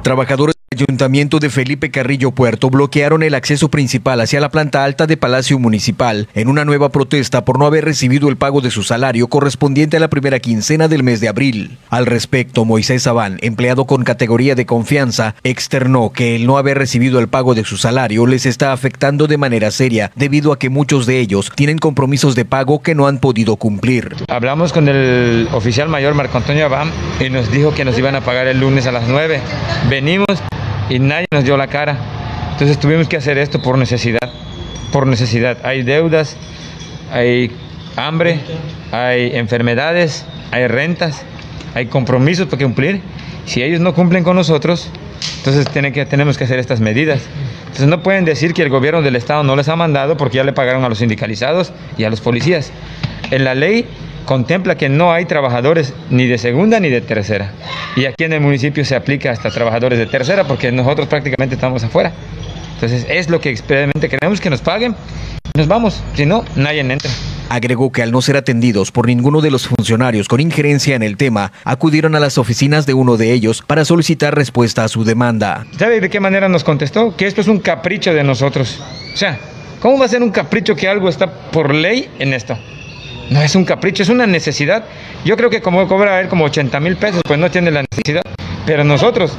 Trabajadores 0.02 0.54
Ayuntamiento 0.72 1.40
de 1.40 1.50
Felipe 1.50 1.90
Carrillo 1.90 2.30
Puerto 2.30 2.70
bloquearon 2.70 3.24
el 3.24 3.34
acceso 3.34 3.70
principal 3.70 4.20
hacia 4.20 4.38
la 4.38 4.50
planta 4.50 4.84
alta 4.84 5.08
de 5.08 5.16
Palacio 5.16 5.58
Municipal 5.58 6.28
en 6.32 6.46
una 6.46 6.64
nueva 6.64 6.90
protesta 6.90 7.44
por 7.44 7.58
no 7.58 7.66
haber 7.66 7.84
recibido 7.84 8.28
el 8.28 8.36
pago 8.36 8.60
de 8.60 8.70
su 8.70 8.84
salario 8.84 9.26
correspondiente 9.26 9.96
a 9.96 10.00
la 10.00 10.06
primera 10.06 10.38
quincena 10.38 10.86
del 10.86 11.02
mes 11.02 11.20
de 11.20 11.26
abril. 11.26 11.78
Al 11.88 12.06
respecto, 12.06 12.64
Moisés 12.64 13.02
Sabán, 13.02 13.38
empleado 13.42 13.84
con 13.84 14.04
categoría 14.04 14.54
de 14.54 14.64
confianza, 14.64 15.34
externó 15.42 16.12
que 16.12 16.36
el 16.36 16.46
no 16.46 16.56
haber 16.56 16.78
recibido 16.78 17.18
el 17.18 17.26
pago 17.26 17.56
de 17.56 17.64
su 17.64 17.76
salario 17.76 18.24
les 18.28 18.46
está 18.46 18.72
afectando 18.72 19.26
de 19.26 19.38
manera 19.38 19.72
seria 19.72 20.12
debido 20.14 20.52
a 20.52 20.58
que 20.60 20.70
muchos 20.70 21.04
de 21.04 21.18
ellos 21.18 21.50
tienen 21.56 21.78
compromisos 21.78 22.36
de 22.36 22.44
pago 22.44 22.80
que 22.80 22.94
no 22.94 23.08
han 23.08 23.18
podido 23.18 23.56
cumplir. 23.56 24.14
Hablamos 24.28 24.72
con 24.72 24.88
el 24.88 25.48
oficial 25.52 25.88
mayor 25.88 26.14
Marco 26.14 26.38
Antonio 26.38 26.66
Abam 26.66 26.92
y 27.18 27.28
nos 27.28 27.50
dijo 27.50 27.74
que 27.74 27.84
nos 27.84 27.98
iban 27.98 28.14
a 28.14 28.20
pagar 28.20 28.46
el 28.46 28.60
lunes 28.60 28.86
a 28.86 28.92
las 28.92 29.08
9. 29.08 29.40
Venimos 29.88 30.40
y 30.90 30.98
nadie 30.98 31.26
nos 31.30 31.44
dio 31.44 31.56
la 31.56 31.68
cara. 31.68 31.96
Entonces 32.52 32.78
tuvimos 32.78 33.08
que 33.08 33.16
hacer 33.16 33.38
esto 33.38 33.62
por 33.62 33.78
necesidad, 33.78 34.30
por 34.92 35.06
necesidad. 35.06 35.56
Hay 35.64 35.82
deudas, 35.82 36.36
hay 37.10 37.50
hambre, 37.96 38.40
hay 38.92 39.30
enfermedades, 39.34 40.26
hay 40.50 40.66
rentas, 40.66 41.22
hay 41.74 41.86
compromisos 41.86 42.48
para 42.48 42.62
cumplir. 42.62 43.00
Si 43.46 43.62
ellos 43.62 43.80
no 43.80 43.94
cumplen 43.94 44.24
con 44.24 44.36
nosotros, 44.36 44.90
entonces 45.38 45.66
tienen 45.70 45.92
que, 45.92 46.04
tenemos 46.04 46.36
que 46.36 46.44
hacer 46.44 46.58
estas 46.58 46.80
medidas. 46.80 47.22
Entonces 47.62 47.86
no 47.86 48.02
pueden 48.02 48.24
decir 48.24 48.52
que 48.52 48.62
el 48.62 48.68
gobierno 48.68 49.00
del 49.00 49.16
Estado 49.16 49.42
no 49.42 49.56
les 49.56 49.68
ha 49.68 49.76
mandado 49.76 50.16
porque 50.16 50.36
ya 50.36 50.44
le 50.44 50.52
pagaron 50.52 50.84
a 50.84 50.88
los 50.88 50.98
sindicalizados 50.98 51.72
y 51.96 52.04
a 52.04 52.10
los 52.10 52.20
policías. 52.20 52.72
En 53.30 53.44
la 53.44 53.54
ley 53.54 53.86
contempla 54.24 54.76
que 54.76 54.88
no 54.88 55.12
hay 55.12 55.24
trabajadores 55.24 55.94
ni 56.10 56.26
de 56.26 56.38
segunda 56.38 56.80
ni 56.80 56.88
de 56.88 57.00
tercera. 57.00 57.52
Y 57.96 58.04
aquí 58.06 58.24
en 58.24 58.32
el 58.32 58.40
municipio 58.40 58.84
se 58.84 58.94
aplica 58.94 59.30
hasta 59.30 59.50
trabajadores 59.50 59.98
de 59.98 60.06
tercera 60.06 60.44
porque 60.44 60.70
nosotros 60.72 61.08
prácticamente 61.08 61.54
estamos 61.54 61.82
afuera. 61.84 62.12
Entonces 62.74 63.06
es 63.10 63.28
lo 63.28 63.40
que 63.40 63.50
experimente 63.50 64.08
queremos 64.08 64.40
que 64.40 64.50
nos 64.50 64.60
paguen. 64.60 64.94
Nos 65.54 65.66
vamos, 65.66 66.02
si 66.14 66.26
no, 66.26 66.44
nadie 66.56 66.80
entra. 66.80 67.10
Agregó 67.48 67.90
que 67.90 68.02
al 68.02 68.12
no 68.12 68.22
ser 68.22 68.36
atendidos 68.36 68.92
por 68.92 69.06
ninguno 69.06 69.40
de 69.40 69.50
los 69.50 69.66
funcionarios 69.66 70.28
con 70.28 70.40
injerencia 70.40 70.94
en 70.94 71.02
el 71.02 71.16
tema, 71.16 71.52
acudieron 71.64 72.14
a 72.14 72.20
las 72.20 72.38
oficinas 72.38 72.86
de 72.86 72.94
uno 72.94 73.16
de 73.16 73.32
ellos 73.32 73.62
para 73.66 73.84
solicitar 73.84 74.34
respuesta 74.34 74.84
a 74.84 74.88
su 74.88 75.02
demanda. 75.02 75.66
¿Sabe 75.76 76.00
de 76.00 76.08
qué 76.08 76.20
manera 76.20 76.48
nos 76.48 76.62
contestó? 76.62 77.16
Que 77.16 77.26
esto 77.26 77.40
es 77.40 77.48
un 77.48 77.58
capricho 77.58 78.14
de 78.14 78.22
nosotros. 78.22 78.80
O 79.12 79.16
sea, 79.16 79.40
¿cómo 79.80 79.98
va 79.98 80.04
a 80.04 80.08
ser 80.08 80.22
un 80.22 80.30
capricho 80.30 80.76
que 80.76 80.88
algo 80.88 81.08
está 81.08 81.50
por 81.50 81.74
ley 81.74 82.08
en 82.20 82.32
esto? 82.32 82.56
No 83.30 83.40
es 83.40 83.54
un 83.54 83.64
capricho, 83.64 84.02
es 84.02 84.08
una 84.08 84.26
necesidad. 84.26 84.84
Yo 85.24 85.36
creo 85.36 85.50
que 85.50 85.62
como 85.62 85.86
cobra 85.86 86.20
él 86.20 86.28
como 86.28 86.44
80 86.44 86.80
mil 86.80 86.96
pesos, 86.96 87.22
pues 87.24 87.38
no 87.38 87.50
tiene 87.50 87.70
la 87.70 87.84
necesidad. 87.88 88.22
Pero 88.66 88.84
nosotros 88.84 89.32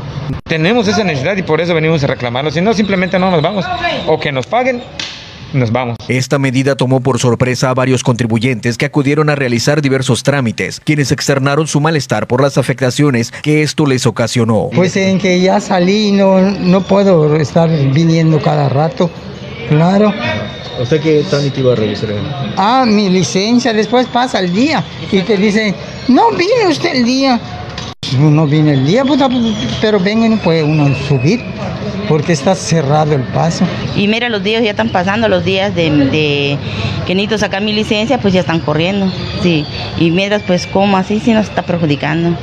tenemos 0.46 0.88
esa 0.88 1.04
necesidad 1.04 1.36
y 1.38 1.44
por 1.44 1.62
eso 1.62 1.74
venimos 1.76 2.04
a 2.04 2.08
reclamarlo. 2.08 2.52
Si 2.52 2.62
no, 2.62 2.74
simplemente 2.74 3.20
no 3.20 3.30
nos 3.30 3.42
vamos. 3.42 3.66
O 4.08 4.20
que 4.20 4.32
nos 4.32 4.48
paguen 4.48 4.82
nos 5.54 5.72
vamos. 5.72 5.98
Esta 6.08 6.40
medida 6.40 6.76
tomó 6.76 7.02
por 7.02 7.20
sorpresa 7.20 7.70
a 7.70 7.74
varios 7.74 8.04
contribuyentes 8.04 8.78
que 8.78 8.86
acudieron 8.86 9.30
a 9.30 9.36
realizar 9.36 9.82
diversos 9.82 10.24
trámites, 10.24 10.80
quienes 10.80 11.12
externaron 11.12 11.68
su 11.68 11.82
malestar 11.82 12.28
por 12.28 12.42
las 12.42 12.58
afectaciones 12.58 13.32
que 13.44 13.62
esto 13.62 13.86
les 13.86 14.06
ocasionó. 14.06 14.70
Pues 14.74 14.96
en 14.96 15.20
que 15.20 15.42
ya 15.42 15.60
salí, 15.60 16.14
no, 16.14 16.40
no 16.40 16.82
puedo 16.82 17.36
estar 17.36 17.70
viniendo 17.92 18.42
cada 18.42 18.70
rato, 18.70 19.10
claro. 19.72 20.14
¿Usted 20.80 21.02
qué 21.02 21.24
trámite 21.30 21.60
iba 21.60 21.74
a 21.74 21.76
realizar? 21.76 22.10
Ah, 22.58 22.84
mi 22.86 23.10
licencia, 23.10 23.74
después 23.74 24.08
pasa 24.08 24.40
el 24.40 24.54
día 24.54 24.84
y 25.12 25.22
te 25.22 25.38
dicen, 25.38 25.76
no 26.08 26.32
vine 26.32 26.68
usted 26.70 26.96
el 26.96 27.06
día. 27.06 27.40
No 28.18 28.46
vine 28.46 28.74
el 28.74 28.86
día, 28.86 29.04
pero 29.80 30.00
venga 30.00 30.26
y 30.26 30.30
no 30.30 30.38
puede 30.38 30.64
uno 30.64 30.94
subir 31.08 31.42
porque 32.10 32.34
está 32.34 32.56
cerrado 32.56 33.14
el 33.14 33.22
paso. 33.22 33.64
Y 33.96 34.08
mira, 34.08 34.28
los 34.28 34.44
días 34.44 34.64
ya 34.64 34.72
están 34.72 34.90
pasando, 34.90 35.30
los 35.30 35.46
días 35.46 35.74
de, 35.76 35.90
de 35.90 36.58
que 37.08 37.16
necesito 37.16 37.38
sacar 37.38 37.62
mi 37.62 37.72
licencia, 37.72 38.18
pues 38.18 38.34
ya 38.34 38.42
están 38.42 38.60
corriendo. 38.60 39.10
Sí, 39.42 39.66
y 39.98 40.12
mientras, 40.12 40.42
pues, 40.44 40.68
¿cómo 40.68 40.98
así? 40.98 41.22
Sí 41.22 41.32
nos 41.32 41.46
está 41.46 41.62
perjudicando. 41.62 42.36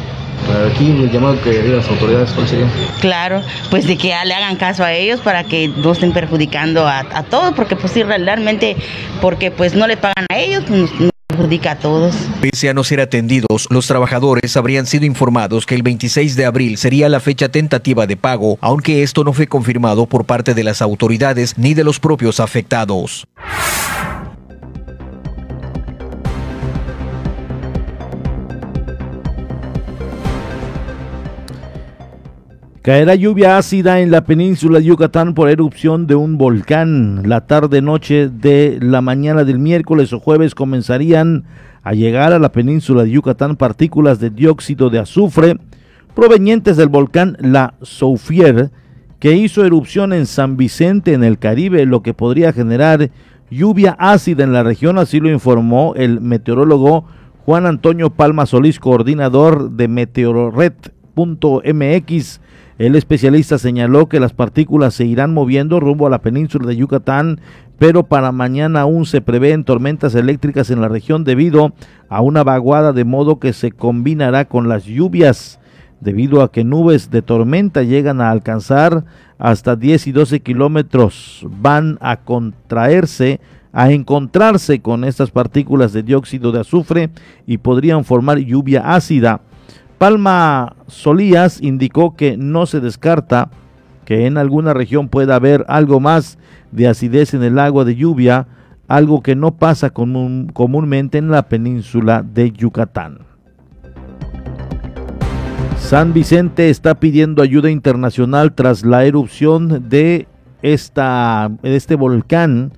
Aquí 0.72 0.86
el 0.86 1.10
llamado 1.10 1.40
que 1.42 1.62
las 1.62 1.88
autoridades, 1.88 2.30
¿cuál 2.32 2.48
sería? 2.48 2.66
Claro, 3.00 3.42
pues 3.70 3.86
de 3.86 3.96
que 3.96 4.14
le 4.24 4.34
hagan 4.34 4.56
caso 4.56 4.84
a 4.84 4.92
ellos 4.92 5.20
para 5.20 5.44
que 5.44 5.68
no 5.68 5.92
estén 5.92 6.12
perjudicando 6.12 6.86
a, 6.86 7.00
a 7.00 7.22
todos, 7.22 7.54
porque 7.54 7.76
pues 7.76 7.92
sí, 7.92 8.02
realmente, 8.02 8.76
porque 9.20 9.50
pues 9.50 9.74
no 9.74 9.86
le 9.86 9.96
pagan 9.96 10.26
a 10.30 10.38
ellos, 10.38 10.64
pues 10.66 10.90
perjudica 11.28 11.72
a 11.72 11.78
todos. 11.78 12.14
Pese 12.40 12.68
a 12.68 12.74
no 12.74 12.82
ser 12.84 13.00
atendidos, 13.00 13.68
los 13.70 13.86
trabajadores 13.86 14.56
habrían 14.56 14.86
sido 14.86 15.04
informados 15.04 15.66
que 15.66 15.74
el 15.74 15.82
26 15.82 16.36
de 16.36 16.46
abril 16.46 16.78
sería 16.78 17.08
la 17.08 17.20
fecha 17.20 17.48
tentativa 17.48 18.06
de 18.06 18.16
pago, 18.16 18.58
aunque 18.60 19.02
esto 19.02 19.24
no 19.24 19.32
fue 19.32 19.46
confirmado 19.46 20.06
por 20.06 20.24
parte 20.24 20.54
de 20.54 20.64
las 20.64 20.82
autoridades 20.82 21.56
ni 21.58 21.74
de 21.74 21.84
los 21.84 22.00
propios 22.00 22.40
afectados. 22.40 23.26
Caerá 32.88 33.14
lluvia 33.16 33.58
ácida 33.58 34.00
en 34.00 34.10
la 34.10 34.24
península 34.24 34.78
de 34.78 34.86
Yucatán 34.86 35.34
por 35.34 35.50
erupción 35.50 36.06
de 36.06 36.14
un 36.14 36.38
volcán. 36.38 37.28
La 37.28 37.46
tarde-noche 37.46 38.30
de 38.30 38.78
la 38.80 39.02
mañana 39.02 39.44
del 39.44 39.58
miércoles 39.58 40.14
o 40.14 40.20
jueves 40.20 40.54
comenzarían 40.54 41.44
a 41.82 41.92
llegar 41.92 42.32
a 42.32 42.38
la 42.38 42.50
península 42.50 43.04
de 43.04 43.10
Yucatán 43.10 43.56
partículas 43.56 44.20
de 44.20 44.30
dióxido 44.30 44.88
de 44.88 45.00
azufre 45.00 45.58
provenientes 46.14 46.78
del 46.78 46.88
volcán 46.88 47.36
La 47.40 47.74
Soufier, 47.82 48.70
que 49.18 49.36
hizo 49.36 49.66
erupción 49.66 50.14
en 50.14 50.24
San 50.24 50.56
Vicente, 50.56 51.12
en 51.12 51.24
el 51.24 51.38
Caribe, 51.38 51.84
lo 51.84 52.02
que 52.02 52.14
podría 52.14 52.54
generar 52.54 53.10
lluvia 53.50 53.96
ácida 53.98 54.44
en 54.44 54.54
la 54.54 54.62
región, 54.62 54.96
así 54.96 55.20
lo 55.20 55.30
informó 55.30 55.92
el 55.94 56.22
meteorólogo 56.22 57.04
Juan 57.44 57.66
Antonio 57.66 58.08
Palma 58.08 58.46
Solís, 58.46 58.80
coordinador 58.80 59.72
de 59.72 59.88
Meteorored.mx 59.88 62.40
el 62.78 62.94
especialista 62.94 63.58
señaló 63.58 64.08
que 64.08 64.20
las 64.20 64.32
partículas 64.32 64.94
se 64.94 65.04
irán 65.04 65.34
moviendo 65.34 65.80
rumbo 65.80 66.06
a 66.06 66.10
la 66.10 66.22
península 66.22 66.68
de 66.68 66.76
Yucatán, 66.76 67.40
pero 67.76 68.04
para 68.04 68.32
mañana 68.32 68.82
aún 68.82 69.04
se 69.04 69.20
prevén 69.20 69.64
tormentas 69.64 70.14
eléctricas 70.14 70.70
en 70.70 70.80
la 70.80 70.88
región 70.88 71.24
debido 71.24 71.72
a 72.08 72.20
una 72.22 72.44
vaguada 72.44 72.92
de 72.92 73.04
modo 73.04 73.40
que 73.40 73.52
se 73.52 73.72
combinará 73.72 74.44
con 74.44 74.68
las 74.68 74.84
lluvias, 74.84 75.58
debido 76.00 76.42
a 76.42 76.52
que 76.52 76.62
nubes 76.62 77.10
de 77.10 77.22
tormenta 77.22 77.82
llegan 77.82 78.20
a 78.20 78.30
alcanzar 78.30 79.04
hasta 79.38 79.74
10 79.74 80.06
y 80.06 80.12
12 80.12 80.40
kilómetros, 80.40 81.46
van 81.48 81.98
a 82.00 82.18
contraerse 82.18 83.40
a 83.72 83.90
encontrarse 83.90 84.80
con 84.80 85.04
estas 85.04 85.30
partículas 85.30 85.92
de 85.92 86.02
dióxido 86.02 86.52
de 86.52 86.60
azufre 86.60 87.10
y 87.46 87.58
podrían 87.58 88.04
formar 88.04 88.38
lluvia 88.38 88.94
ácida. 88.94 89.40
Palma 89.98 90.76
Solías 90.86 91.60
indicó 91.60 92.14
que 92.14 92.36
no 92.36 92.66
se 92.66 92.80
descarta 92.80 93.50
que 94.04 94.26
en 94.26 94.38
alguna 94.38 94.72
región 94.72 95.08
pueda 95.08 95.34
haber 95.34 95.64
algo 95.68 95.98
más 95.98 96.38
de 96.70 96.86
acidez 96.86 97.34
en 97.34 97.42
el 97.42 97.58
agua 97.58 97.84
de 97.84 97.96
lluvia, 97.96 98.46
algo 98.86 99.22
que 99.22 99.34
no 99.34 99.56
pasa 99.56 99.90
común, 99.90 100.50
comúnmente 100.52 101.18
en 101.18 101.30
la 101.30 101.48
península 101.48 102.22
de 102.22 102.52
Yucatán. 102.52 103.18
San 105.78 106.12
Vicente 106.12 106.70
está 106.70 106.94
pidiendo 106.94 107.42
ayuda 107.42 107.68
internacional 107.68 108.54
tras 108.54 108.84
la 108.84 109.04
erupción 109.04 109.88
de, 109.88 110.28
de 110.62 111.76
este 111.76 111.96
volcán. 111.96 112.72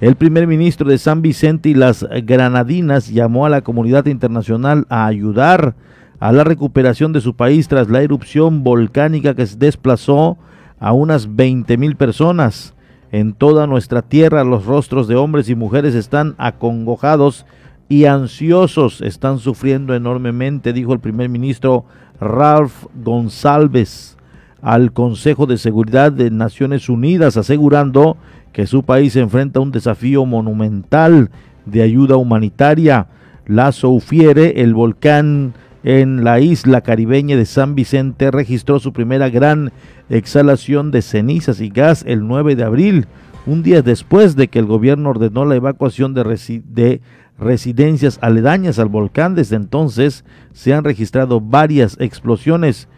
El 0.00 0.14
primer 0.14 0.46
ministro 0.46 0.88
de 0.88 0.98
San 0.98 1.20
Vicente 1.20 1.68
y 1.68 1.74
las 1.74 2.06
Granadinas 2.24 3.08
llamó 3.08 3.44
a 3.44 3.50
la 3.50 3.62
comunidad 3.62 4.06
internacional 4.06 4.86
a 4.88 5.06
ayudar 5.06 5.74
a 6.20 6.32
la 6.32 6.44
recuperación 6.44 7.12
de 7.12 7.22
su 7.22 7.34
país 7.34 7.66
tras 7.66 7.88
la 7.88 8.02
erupción 8.02 8.62
volcánica 8.62 9.34
que 9.34 9.46
desplazó 9.56 10.36
a 10.78 10.92
unas 10.92 11.34
20 11.34 11.76
mil 11.78 11.96
personas. 11.96 12.74
En 13.10 13.32
toda 13.32 13.66
nuestra 13.66 14.02
tierra 14.02 14.44
los 14.44 14.66
rostros 14.66 15.08
de 15.08 15.16
hombres 15.16 15.48
y 15.48 15.54
mujeres 15.54 15.94
están 15.94 16.34
acongojados 16.38 17.46
y 17.88 18.04
ansiosos, 18.04 19.00
están 19.00 19.38
sufriendo 19.40 19.94
enormemente, 19.94 20.72
dijo 20.72 20.92
el 20.92 21.00
primer 21.00 21.28
ministro 21.28 21.86
Ralph 22.20 22.84
González 23.02 24.16
al 24.62 24.92
Consejo 24.92 25.46
de 25.46 25.56
Seguridad 25.56 26.12
de 26.12 26.30
Naciones 26.30 26.88
Unidas, 26.88 27.36
asegurando 27.36 28.18
que 28.52 28.66
su 28.66 28.82
país 28.82 29.16
enfrenta 29.16 29.60
un 29.60 29.72
desafío 29.72 30.26
monumental 30.26 31.30
de 31.64 31.82
ayuda 31.82 32.16
humanitaria. 32.16 33.06
La 33.46 33.72
Soufiere, 33.72 34.60
el 34.62 34.74
volcán 34.74 35.54
en 35.82 36.24
la 36.24 36.40
isla 36.40 36.82
caribeña 36.82 37.36
de 37.36 37.46
San 37.46 37.74
Vicente 37.74 38.30
registró 38.30 38.80
su 38.80 38.92
primera 38.92 39.30
gran 39.30 39.72
exhalación 40.08 40.90
de 40.90 41.02
cenizas 41.02 41.60
y 41.60 41.70
gas 41.70 42.04
el 42.06 42.26
9 42.26 42.56
de 42.56 42.64
abril, 42.64 43.06
un 43.46 43.62
día 43.62 43.80
después 43.80 44.36
de 44.36 44.48
que 44.48 44.58
el 44.58 44.66
gobierno 44.66 45.10
ordenó 45.10 45.44
la 45.44 45.56
evacuación 45.56 46.12
de, 46.12 46.62
de 46.66 47.00
residencias 47.38 48.18
aledañas 48.20 48.78
al 48.78 48.88
volcán. 48.88 49.34
Desde 49.34 49.56
entonces 49.56 50.24
se 50.52 50.74
han 50.74 50.84
registrado 50.84 51.40
varias 51.40 51.96
explosiones. 51.98 52.88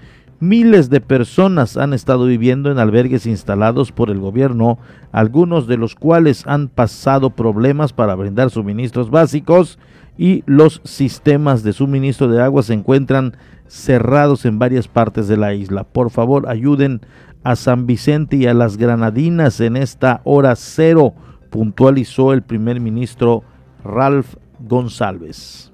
Miles 0.40 0.90
de 0.90 1.00
personas 1.00 1.76
han 1.76 1.92
estado 1.92 2.26
viviendo 2.26 2.72
en 2.72 2.80
albergues 2.80 3.26
instalados 3.26 3.92
por 3.92 4.10
el 4.10 4.18
gobierno, 4.18 4.78
algunos 5.12 5.68
de 5.68 5.76
los 5.76 5.94
cuales 5.94 6.42
han 6.48 6.66
pasado 6.66 7.30
problemas 7.30 7.92
para 7.92 8.16
brindar 8.16 8.50
suministros 8.50 9.08
básicos 9.08 9.78
y 10.16 10.44
los 10.46 10.80
sistemas 10.84 11.62
de 11.62 11.72
suministro 11.72 12.28
de 12.28 12.42
agua 12.42 12.62
se 12.62 12.74
encuentran 12.74 13.36
cerrados 13.66 14.44
en 14.44 14.58
varias 14.58 14.88
partes 14.88 15.28
de 15.28 15.36
la 15.36 15.54
isla. 15.54 15.84
Por 15.84 16.10
favor, 16.10 16.48
ayuden 16.48 17.00
a 17.42 17.56
San 17.56 17.86
Vicente 17.86 18.36
y 18.36 18.46
a 18.46 18.54
las 18.54 18.76
Granadinas 18.76 19.60
en 19.60 19.76
esta 19.76 20.20
hora 20.24 20.54
cero, 20.56 21.14
puntualizó 21.50 22.32
el 22.32 22.42
primer 22.42 22.80
ministro 22.80 23.42
Ralph 23.84 24.34
González. 24.60 25.71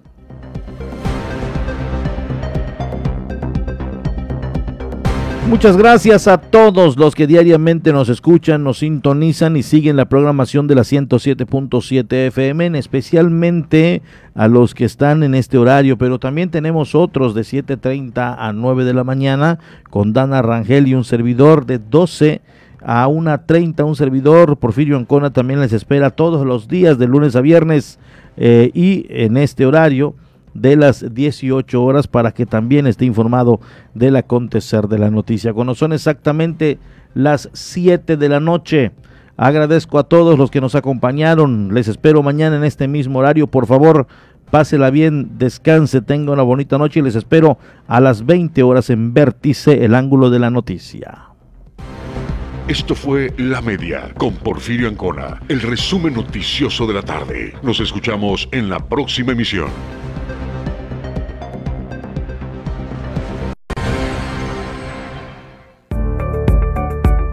Muchas 5.49 5.78
gracias 5.78 6.28
a 6.28 6.36
todos 6.36 6.99
los 6.99 7.14
que 7.14 7.26
diariamente 7.26 7.90
nos 7.90 8.11
escuchan, 8.11 8.62
nos 8.62 8.80
sintonizan 8.80 9.57
y 9.57 9.62
siguen 9.62 9.96
la 9.96 10.05
programación 10.05 10.66
de 10.66 10.74
la 10.74 10.82
107.7 10.82 12.26
FM, 12.26 12.78
especialmente 12.78 14.03
a 14.34 14.46
los 14.46 14.74
que 14.74 14.84
están 14.84 15.22
en 15.22 15.34
este 15.34 15.57
horario, 15.57 15.96
pero 15.96 16.18
también 16.18 16.51
tenemos 16.51 16.94
otros 16.94 17.34
de 17.34 17.40
7.30 17.40 18.36
a 18.38 18.53
9 18.53 18.84
de 18.84 18.92
la 18.92 19.05
mañana 19.05 19.59
con 19.88 20.12
Dana 20.12 20.42
Rangel 20.42 20.86
y 20.86 20.94
un 20.94 21.05
servidor 21.05 21.64
de 21.64 21.78
12 21.78 22.42
a 22.82 23.09
1.30, 23.09 23.86
un 23.86 23.96
servidor, 23.96 24.59
Porfirio 24.59 24.99
Ancona 24.99 25.32
también 25.32 25.61
les 25.61 25.72
espera 25.72 26.11
todos 26.11 26.46
los 26.46 26.68
días 26.68 26.99
de 26.99 27.09
lunes 27.09 27.34
a 27.36 27.40
viernes 27.40 27.99
eh, 28.36 28.70
y 28.74 29.07
en 29.09 29.38
este 29.38 29.64
horario 29.64 30.14
de 30.61 30.77
las 30.77 31.15
18 31.15 31.83
horas 31.83 32.07
para 32.07 32.33
que 32.33 32.47
también 32.47 32.87
esté 32.87 33.05
informado 33.05 33.61
del 33.95 34.17
acontecer 34.17 34.89
de 34.89 34.99
la 34.99 35.11
noticia. 35.11 35.53
Cuando 35.53 35.75
son 35.75 35.93
exactamente 35.93 36.79
las 37.15 37.51
7 37.53 38.17
de 38.17 38.29
la 38.29 38.41
noche, 38.41 38.93
Agradezco 39.41 40.01
a 40.01 40.03
todos 40.03 40.37
los 40.37 40.51
que 40.51 40.61
nos 40.61 40.75
acompañaron. 40.75 41.73
Les 41.73 41.87
espero 41.87 42.25
mañana 42.25 42.57
en 42.57 42.65
este 42.65 42.89
mismo 42.89 43.21
horario. 43.21 43.47
Por 43.47 43.69
favor, 43.69 44.09
pásela 44.51 44.91
bien, 44.91 45.39
descanse, 45.39 46.03
tenga 46.03 46.33
una 46.33 46.43
bonita 46.43 46.77
noche 46.77 46.99
y 46.99 47.05
les 47.05 47.15
espero 47.15 47.57
a 47.87 48.01
las 48.01 48.27
20 48.27 48.61
horas 48.65 48.91
en 48.91 49.15
Vértice, 49.15 49.85
el 49.85 49.95
ángulo 49.95 50.31
de 50.31 50.41
la 50.41 50.51
noticia. 50.51 51.27
Esto 52.67 52.97
fue 52.97 53.33
La 53.39 53.63
Media 53.63 54.13
con 54.19 54.35
Porfirio 54.35 54.89
Ancona, 54.89 55.41
el 55.49 55.61
resumen 55.63 56.15
noticioso 56.15 56.89
de 56.89 56.95
la 56.95 57.03
tarde. 57.03 57.55
Nos 57.63 57.79
escuchamos 57.79 58.49
en 58.51 58.69
la 58.69 58.81
próxima 58.81 59.33
emisión. 59.33 59.69